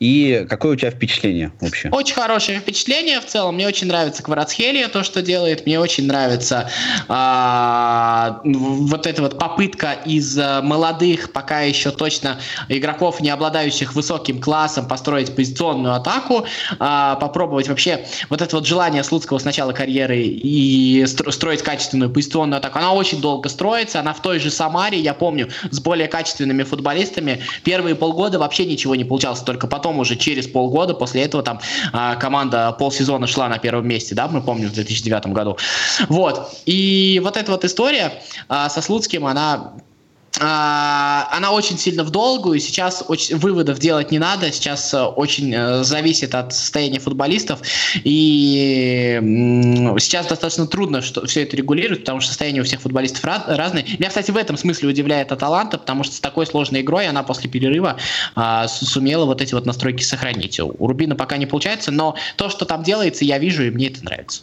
И 0.00 0.46
какое 0.48 0.72
у 0.72 0.76
тебя 0.76 0.90
впечатление 0.90 1.52
вообще? 1.60 1.90
Очень 1.90 2.14
хорошее 2.14 2.58
впечатление 2.58 3.20
в 3.20 3.26
целом. 3.26 3.56
Мне 3.56 3.68
очень 3.68 3.86
нравится 3.86 4.22
Кварацхелия, 4.22 4.88
то, 4.88 5.04
что 5.04 5.20
делает. 5.20 5.66
Мне 5.66 5.78
очень 5.78 6.06
нравится 6.06 6.70
а, 7.06 8.40
вот 8.42 9.06
эта 9.06 9.20
вот 9.20 9.38
попытка 9.38 9.92
из 10.06 10.38
а, 10.38 10.62
молодых, 10.62 11.32
пока 11.32 11.60
еще 11.60 11.90
точно 11.90 12.38
игроков, 12.70 13.20
не 13.20 13.28
обладающих 13.28 13.94
высоким 13.94 14.40
классом, 14.40 14.88
построить 14.88 15.36
позиционную 15.36 15.94
атаку, 15.94 16.46
а, 16.78 17.16
попробовать 17.16 17.68
вообще 17.68 18.06
вот 18.30 18.40
это 18.40 18.56
вот 18.56 18.66
желание 18.66 19.04
Слуцкого 19.04 19.36
с 19.36 19.44
начала 19.44 19.72
карьеры 19.72 20.22
и 20.22 21.04
строить 21.06 21.62
качественную 21.62 22.10
позиционную 22.10 22.56
атаку. 22.56 22.78
Она 22.78 22.94
очень 22.94 23.20
долго 23.20 23.50
строится, 23.50 24.00
она 24.00 24.14
в 24.14 24.22
той 24.22 24.38
же 24.38 24.50
Самаре, 24.50 24.89
я 24.96 25.14
помню, 25.14 25.48
с 25.70 25.80
более 25.80 26.08
качественными 26.08 26.62
футболистами. 26.62 27.42
Первые 27.64 27.94
полгода 27.94 28.38
вообще 28.38 28.66
ничего 28.66 28.94
не 28.94 29.04
получалось, 29.04 29.40
только 29.40 29.66
потом 29.66 29.98
уже 29.98 30.16
через 30.16 30.46
полгода, 30.46 30.94
после 30.94 31.22
этого 31.22 31.42
там 31.42 31.60
а, 31.92 32.16
команда 32.16 32.72
полсезона 32.72 33.26
шла 33.26 33.48
на 33.48 33.58
первом 33.58 33.86
месте, 33.86 34.14
да, 34.14 34.28
мы 34.28 34.42
помним 34.42 34.68
в 34.68 34.72
2009 34.72 35.26
году. 35.28 35.56
Вот. 36.08 36.50
И 36.66 37.20
вот 37.22 37.36
эта 37.36 37.52
вот 37.52 37.64
история 37.64 38.22
а, 38.48 38.68
со 38.68 38.82
Слуцким, 38.82 39.26
она 39.26 39.74
она 40.38 41.50
очень 41.52 41.76
сильно 41.76 42.04
в 42.04 42.10
долгу, 42.10 42.54
и 42.54 42.60
сейчас 42.60 43.04
очень, 43.08 43.36
выводов 43.36 43.78
делать 43.78 44.10
не 44.10 44.18
надо, 44.18 44.52
сейчас 44.52 44.94
э, 44.94 45.02
очень 45.02 45.52
э, 45.52 45.82
зависит 45.82 46.34
от 46.34 46.54
состояния 46.54 47.00
футболистов, 47.00 47.60
и 48.04 49.18
сейчас 49.98 50.26
достаточно 50.26 50.66
трудно 50.66 51.02
что, 51.02 51.26
все 51.26 51.42
это 51.42 51.56
регулировать, 51.56 52.00
потому 52.00 52.20
что 52.20 52.28
состояние 52.28 52.62
у 52.62 52.64
всех 52.64 52.80
футболистов 52.80 53.24
раз, 53.24 53.42
разное. 53.46 53.84
Меня, 53.98 54.08
кстати, 54.08 54.30
в 54.30 54.36
этом 54.36 54.56
смысле 54.56 54.88
удивляет 54.88 55.32
Аталанта, 55.32 55.78
потому 55.78 56.04
что 56.04 56.14
с 56.14 56.20
такой 56.20 56.46
сложной 56.46 56.82
игрой 56.82 57.08
она 57.08 57.22
после 57.22 57.50
перерыва 57.50 57.96
а, 58.34 58.68
сумела 58.68 59.24
вот 59.24 59.42
эти 59.42 59.54
вот 59.54 59.66
настройки 59.66 60.02
сохранить. 60.02 60.60
У 60.60 60.86
Рубина 60.86 61.16
пока 61.16 61.36
не 61.36 61.46
получается, 61.46 61.90
но 61.90 62.14
то, 62.36 62.48
что 62.48 62.64
там 62.64 62.82
делается, 62.82 63.24
я 63.24 63.38
вижу, 63.38 63.64
и 63.64 63.70
мне 63.70 63.88
это 63.88 64.04
нравится. 64.04 64.42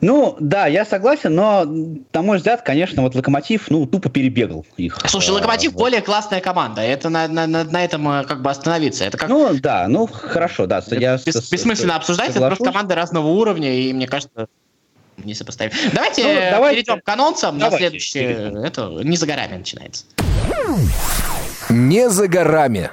Ну, 0.00 0.36
да, 0.40 0.66
я 0.66 0.84
согласен, 0.84 1.34
но, 1.34 1.64
на 1.64 2.22
мой 2.22 2.38
взгляд, 2.38 2.62
конечно, 2.62 3.02
вот 3.02 3.14
Локомотив, 3.14 3.70
ну, 3.70 3.86
тупо 3.86 4.08
перебегал 4.08 4.64
их. 4.76 4.98
Слушай, 5.06 5.30
Локомотив 5.30 5.72
вот. 5.72 5.80
более 5.80 6.00
классная 6.00 6.40
команда, 6.40 6.82
это 6.82 7.08
на, 7.08 7.28
на, 7.28 7.46
на, 7.46 7.64
на 7.64 7.84
этом 7.84 8.08
э, 8.08 8.24
как 8.24 8.42
бы 8.42 8.50
остановиться. 8.50 9.04
Это 9.04 9.18
как... 9.18 9.28
Ну, 9.28 9.54
да, 9.54 9.86
ну, 9.88 10.06
хорошо, 10.06 10.66
да. 10.66 10.82
Я 10.90 11.18
Бес, 11.24 11.36
с, 11.36 11.50
бессмысленно 11.50 11.96
обсуждать, 11.96 12.32
соглашусь. 12.32 12.56
это 12.56 12.56
просто 12.56 12.64
команды 12.64 12.94
разного 12.94 13.28
уровня, 13.28 13.74
и 13.74 13.92
мне 13.92 14.06
кажется, 14.06 14.48
не 15.18 15.34
сопоставим. 15.34 15.72
Давайте, 15.92 16.22
ну, 16.22 16.34
давайте 16.50 16.82
перейдем 16.82 17.00
к 17.00 17.08
анонсам 17.08 17.58
давайте. 17.58 17.74
на 17.74 17.78
следующее. 17.78 18.66
Это 18.66 18.88
не 19.02 19.16
за 19.16 19.26
горами 19.26 19.58
начинается. 19.58 20.04
Не 21.68 22.10
за 22.10 22.28
горами. 22.28 22.90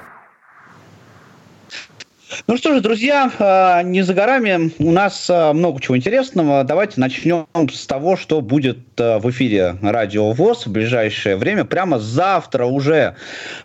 Ну 2.46 2.56
что 2.56 2.74
же, 2.74 2.80
друзья, 2.80 3.30
а, 3.38 3.82
не 3.82 4.02
за 4.02 4.14
горами. 4.14 4.72
У 4.78 4.90
нас 4.90 5.28
а, 5.30 5.52
много 5.52 5.80
чего 5.80 5.96
интересного. 5.96 6.64
Давайте 6.64 7.00
начнем 7.00 7.46
с 7.54 7.86
того, 7.86 8.16
что 8.16 8.40
будет 8.40 8.78
а, 8.98 9.18
в 9.18 9.30
эфире 9.30 9.76
Радио 9.82 10.32
ВОЗ 10.32 10.66
в 10.66 10.72
ближайшее 10.72 11.36
время. 11.36 11.64
Прямо 11.64 11.98
завтра 11.98 12.66
уже 12.66 13.16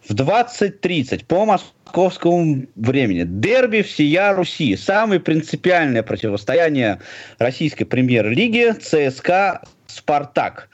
в 0.07 0.13
20.30 0.13 1.25
по 1.25 1.45
московскому 1.87 2.65
времени. 2.75 3.23
Дерби 3.25 3.81
всея 3.81 4.33
Руси. 4.33 4.75
Самое 4.75 5.19
принципиальное 5.19 6.03
противостояние 6.03 6.99
российской 7.39 7.85
премьер-лиги 7.85 8.73
ЦСКА 8.73 9.61
Спартак. 9.87 10.69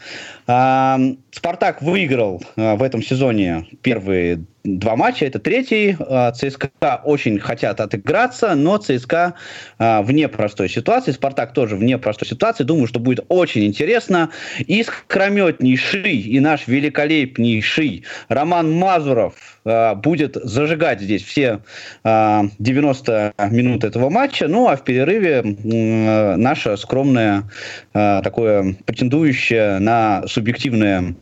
Спартак 0.45 1.81
выиграл 1.81 2.41
в 2.55 2.81
этом 2.81 3.03
сезоне 3.03 3.67
первые 3.83 4.43
два 4.63 4.95
матча. 4.95 5.25
Это 5.25 5.39
третий. 5.39 5.95
А, 5.99 6.31
ЦСКА 6.31 7.01
очень 7.03 7.39
хотят 7.39 7.79
отыграться, 7.79 8.55
но 8.55 8.77
ЦСКА 8.77 9.33
а, 9.77 10.01
в 10.01 10.11
непростой 10.11 10.69
ситуации. 10.69 11.11
Спартак 11.11 11.53
тоже 11.53 11.75
в 11.75 11.83
непростой 11.83 12.27
ситуации. 12.27 12.63
Думаю, 12.63 12.87
что 12.87 12.99
будет 12.99 13.25
очень 13.27 13.65
интересно. 13.65 14.29
Искрометнейший 14.59 16.17
и 16.17 16.39
наш 16.39 16.67
великолепнейший 16.67 18.05
Роман 18.29 18.71
Мазуров 18.71 19.59
а, 19.65 19.95
будет 19.95 20.35
зажигать 20.35 21.01
здесь 21.03 21.23
все 21.23 21.59
90 22.03 23.33
минут 23.51 23.83
этого 23.83 24.09
матча. 24.09 24.47
Ну, 24.47 24.67
а 24.67 24.75
в 24.75 24.83
перерыве 24.83 25.41
наша 25.43 26.77
скромная, 26.77 27.43
такое 27.91 28.75
претендующее 28.85 29.79
на 29.79 30.27
субъективное 30.27 31.15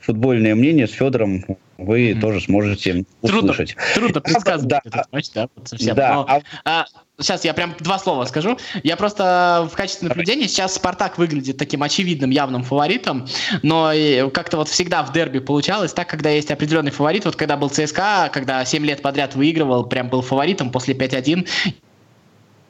футбольное 0.00 0.54
мнение 0.54 0.86
с 0.86 0.92
Федором 0.92 1.44
вы 1.76 2.10
mm-hmm. 2.10 2.20
тоже 2.20 2.40
сможете 2.40 3.04
услышать. 3.22 3.76
Трудно, 3.94 4.12
трудно 4.12 4.20
предсказывать 4.20 4.68
да, 4.68 4.80
этот 4.84 5.12
матч, 5.12 5.30
да, 5.32 5.48
вот 5.54 5.68
совсем. 5.68 5.94
Да, 5.94 6.14
Но, 6.14 6.26
а... 6.28 6.42
А, 6.64 6.86
сейчас 7.20 7.44
я 7.44 7.52
прям 7.52 7.74
два 7.80 7.98
слова 7.98 8.24
скажу. 8.24 8.58
Я 8.82 8.96
просто 8.96 9.68
в 9.70 9.76
качестве 9.76 10.08
наблюдения 10.08 10.48
сейчас 10.48 10.74
Спартак 10.74 11.18
выглядит 11.18 11.56
таким 11.56 11.82
очевидным 11.82 12.30
явным 12.30 12.62
фаворитом, 12.62 13.26
но 13.62 13.92
как-то 14.32 14.58
вот 14.58 14.68
всегда 14.68 15.02
в 15.02 15.12
дерби 15.12 15.40
получалось 15.40 15.92
так, 15.92 16.08
когда 16.08 16.30
есть 16.30 16.50
определенный 16.50 16.90
фаворит. 16.90 17.24
Вот 17.24 17.36
когда 17.36 17.56
был 17.56 17.70
ЦСКА, 17.70 18.30
когда 18.32 18.64
7 18.64 18.84
лет 18.84 19.02
подряд 19.02 19.34
выигрывал, 19.34 19.84
прям 19.84 20.08
был 20.08 20.22
фаворитом 20.22 20.70
после 20.70 20.94
5-1. 20.94 21.46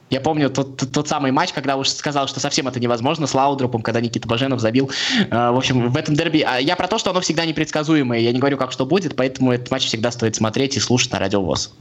Я 0.09 0.21
помню 0.21 0.49
тот, 0.49 0.77
тот, 0.77 0.91
тот 0.91 1.07
самый 1.07 1.31
матч, 1.31 1.53
когда 1.53 1.75
уж 1.75 1.89
сказал, 1.89 2.27
что 2.27 2.39
совсем 2.39 2.67
это 2.67 2.79
невозможно 2.79 3.27
с 3.27 3.33
Лаудропом, 3.35 3.83
когда 3.83 4.01
Никита 4.01 4.27
Баженов 4.27 4.59
забил. 4.59 4.89
Э, 5.29 5.51
в 5.51 5.57
общем, 5.57 5.91
в 5.91 5.95
этом 5.95 6.15
дерби... 6.15 6.41
А 6.41 6.57
я 6.57 6.75
про 6.75 6.87
то, 6.87 6.97
что 6.97 7.11
оно 7.11 7.21
всегда 7.21 7.45
непредсказуемое. 7.45 8.19
Я 8.19 8.31
не 8.31 8.39
говорю, 8.39 8.57
как 8.57 8.71
что 8.71 8.87
будет, 8.87 9.15
поэтому 9.15 9.51
этот 9.51 9.69
матч 9.69 9.85
всегда 9.85 10.09
стоит 10.09 10.35
смотреть 10.35 10.77
и 10.77 10.79
слушать 10.79 11.11
на 11.11 11.19
Радио 11.19 11.43
ВОЗ. 11.43 11.71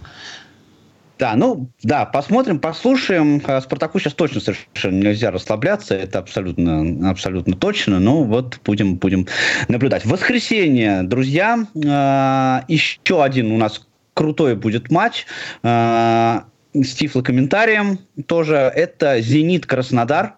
Да, 1.18 1.34
ну, 1.34 1.68
да, 1.82 2.04
посмотрим, 2.06 2.60
послушаем. 2.60 3.42
А 3.44 3.60
Спартаку 3.60 3.98
сейчас 3.98 4.14
точно 4.14 4.40
совершенно 4.40 5.02
нельзя 5.02 5.32
расслабляться, 5.32 5.94
это 5.96 6.20
абсолютно, 6.20 7.10
абсолютно 7.10 7.56
точно, 7.56 7.98
но 7.98 8.22
вот 8.22 8.60
будем, 8.64 8.96
будем 8.96 9.26
наблюдать. 9.66 10.04
В 10.04 10.10
воскресенье, 10.10 11.02
друзья, 11.02 11.66
э, 11.74 12.60
еще 12.72 13.22
один 13.22 13.50
у 13.50 13.56
нас 13.56 13.84
крутой 14.14 14.54
будет 14.54 14.90
матч. 14.92 15.26
Э, 15.64 16.42
с 16.74 16.94
тифлокомментарием 16.94 17.98
тоже. 18.26 18.54
Это 18.54 19.20
«Зенит 19.20 19.66
Краснодар». 19.66 20.37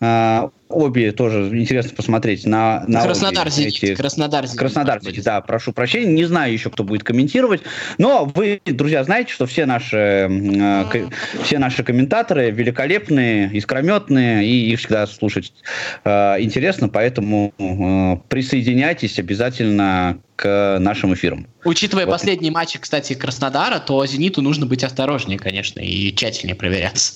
А, 0.00 0.50
обе 0.68 1.12
тоже 1.12 1.48
интересно 1.58 1.92
посмотреть 1.94 2.46
на, 2.46 2.84
на 2.86 3.02
Краснодар 3.02 3.48
Зенит. 3.50 3.74
эти... 3.74 3.94
Краснодар 3.94 4.46
Зенит. 4.46 4.58
Краснодар 4.58 5.02
Зенит, 5.02 5.24
да, 5.24 5.40
прошу 5.40 5.72
прощения, 5.72 6.12
не 6.12 6.24
знаю 6.24 6.52
еще, 6.52 6.70
кто 6.70 6.84
будет 6.84 7.04
комментировать, 7.04 7.62
но 7.98 8.24
вы, 8.34 8.60
друзья, 8.64 9.04
знаете, 9.04 9.32
что 9.32 9.46
все 9.46 9.66
наши, 9.66 9.96
э, 9.96 11.08
все 11.42 11.58
наши 11.58 11.84
комментаторы 11.84 12.50
великолепные, 12.50 13.50
искрометные, 13.52 14.46
и 14.46 14.72
их 14.72 14.78
всегда 14.78 15.06
слушать 15.06 15.52
э, 16.04 16.36
интересно, 16.40 16.88
поэтому 16.88 17.52
э, 17.58 18.28
присоединяйтесь 18.28 19.18
обязательно 19.18 20.18
к 20.36 20.78
нашим 20.80 21.14
эфирам. 21.14 21.46
Учитывая 21.64 22.06
вот. 22.06 22.12
последние 22.12 22.50
матчи, 22.50 22.78
кстати, 22.78 23.12
Краснодара, 23.14 23.78
то 23.78 24.04
«Зениту» 24.06 24.42
нужно 24.42 24.66
быть 24.66 24.82
осторожнее, 24.82 25.38
конечно, 25.38 25.80
и 25.80 26.12
тщательнее 26.14 26.56
проверяться. 26.56 27.12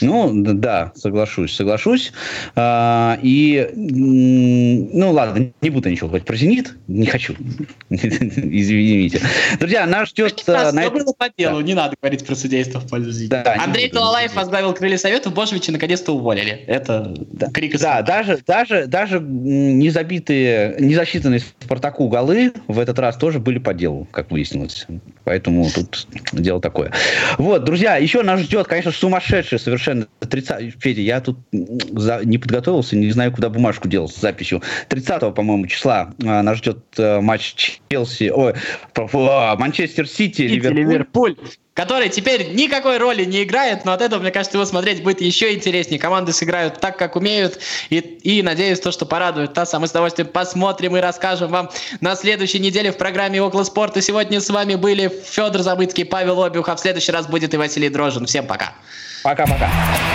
Ну, 0.00 0.32
да, 0.34 0.92
соглашусь, 0.94 1.54
соглашусь. 1.54 2.12
А, 2.54 3.18
и, 3.22 3.70
ну, 3.74 5.10
ладно, 5.12 5.50
не 5.60 5.70
буду 5.70 5.88
ничего 5.88 6.08
говорить 6.08 6.26
про 6.26 6.36
«Зенит», 6.36 6.74
не 6.86 7.06
хочу. 7.06 7.34
Извините. 7.90 9.20
Друзья, 9.58 9.86
нас 9.86 10.10
ждет... 10.10 10.42
Раз, 10.46 10.72
на 10.72 10.84
это... 10.84 10.90
было 10.90 11.12
по 11.12 11.28
делу, 11.36 11.58
да. 11.58 11.62
не 11.62 11.74
надо 11.74 11.96
говорить 12.00 12.26
про 12.26 12.34
судейство 12.34 12.80
в 12.80 12.88
пользу 12.88 13.10
«Зенита». 13.12 13.42
Да, 13.44 13.62
Андрей 13.62 13.88
Талалаев 13.88 14.34
возглавил 14.34 14.74
крылья 14.74 14.98
Советов, 14.98 15.34
Божевича 15.34 15.72
наконец-то 15.72 16.12
уволили. 16.12 16.64
Это 16.66 17.14
да. 17.32 17.48
крик 17.50 17.74
из 17.74 17.80
Да, 17.80 18.02
даже, 18.02 18.38
даже, 18.46 18.86
даже 18.86 19.20
не 19.20 19.90
забитые, 19.90 20.76
не 20.78 20.94
засчитанные 20.94 21.40
Спартаку 21.60 22.08
голы 22.08 22.52
в 22.66 22.78
этот 22.78 22.98
раз 22.98 23.16
тоже 23.16 23.38
были 23.38 23.58
по 23.58 23.74
делу, 23.74 24.06
как 24.10 24.30
выяснилось. 24.30 24.86
Поэтому 25.24 25.68
тут 25.70 26.06
дело 26.32 26.60
такое. 26.60 26.92
Вот, 27.36 27.64
друзья, 27.64 27.96
еще 27.96 28.22
нас 28.22 28.40
ждет, 28.40 28.66
конечно, 28.66 28.92
сумасшедший 28.92 29.58
совершенно 29.58 29.77
30... 29.78 30.74
Федя, 30.80 31.00
я 31.00 31.20
тут 31.20 31.38
за... 31.52 32.20
не 32.24 32.38
подготовился, 32.38 32.96
не 32.96 33.10
знаю, 33.10 33.32
куда 33.32 33.48
бумажку 33.48 33.88
делал 33.88 34.08
с 34.08 34.16
записью. 34.16 34.62
30 34.88 35.34
по-моему, 35.34 35.66
числа 35.66 36.14
а, 36.24 36.42
нас 36.42 36.58
ждет 36.58 36.78
а, 36.98 37.20
матч 37.20 37.80
Челси, 37.88 38.30
ой, 38.34 38.54
а, 38.94 39.56
Манчестер 39.56 40.08
Сити, 40.08 40.42
Ливерпуль. 40.42 40.80
Ливерпуль 40.80 41.36
который 41.78 42.08
теперь 42.08 42.54
никакой 42.54 42.98
роли 42.98 43.24
не 43.24 43.44
играет, 43.44 43.84
но 43.84 43.92
от 43.92 44.02
этого, 44.02 44.20
мне 44.20 44.32
кажется, 44.32 44.56
его 44.56 44.64
смотреть 44.64 45.04
будет 45.04 45.20
еще 45.20 45.54
интереснее. 45.54 46.00
Команды 46.00 46.32
сыграют 46.32 46.80
так, 46.80 46.98
как 46.98 47.14
умеют, 47.14 47.60
и, 47.88 47.98
и 47.98 48.42
надеюсь, 48.42 48.80
то, 48.80 48.90
что 48.90 49.06
порадует 49.06 49.54
нас, 49.54 49.72
а 49.74 49.78
мы 49.78 49.86
с 49.86 49.92
удовольствием 49.92 50.26
посмотрим 50.26 50.96
и 50.96 51.00
расскажем 51.00 51.52
вам 51.52 51.70
на 52.00 52.16
следующей 52.16 52.58
неделе 52.58 52.90
в 52.90 52.96
программе 52.96 53.40
«Около 53.40 53.62
спорта». 53.62 54.02
Сегодня 54.02 54.40
с 54.40 54.50
вами 54.50 54.74
были 54.74 55.08
Федор 55.24 55.62
Забыцкий, 55.62 56.02
Павел 56.02 56.42
Обиух, 56.42 56.68
а 56.68 56.74
в 56.74 56.80
следующий 56.80 57.12
раз 57.12 57.28
будет 57.28 57.54
и 57.54 57.56
Василий 57.56 57.90
Дрожин. 57.90 58.26
Всем 58.26 58.48
пока. 58.48 58.74
Пока-пока. 59.22 59.70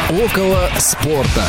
«Около 0.09 0.69
спорта». 0.79 1.43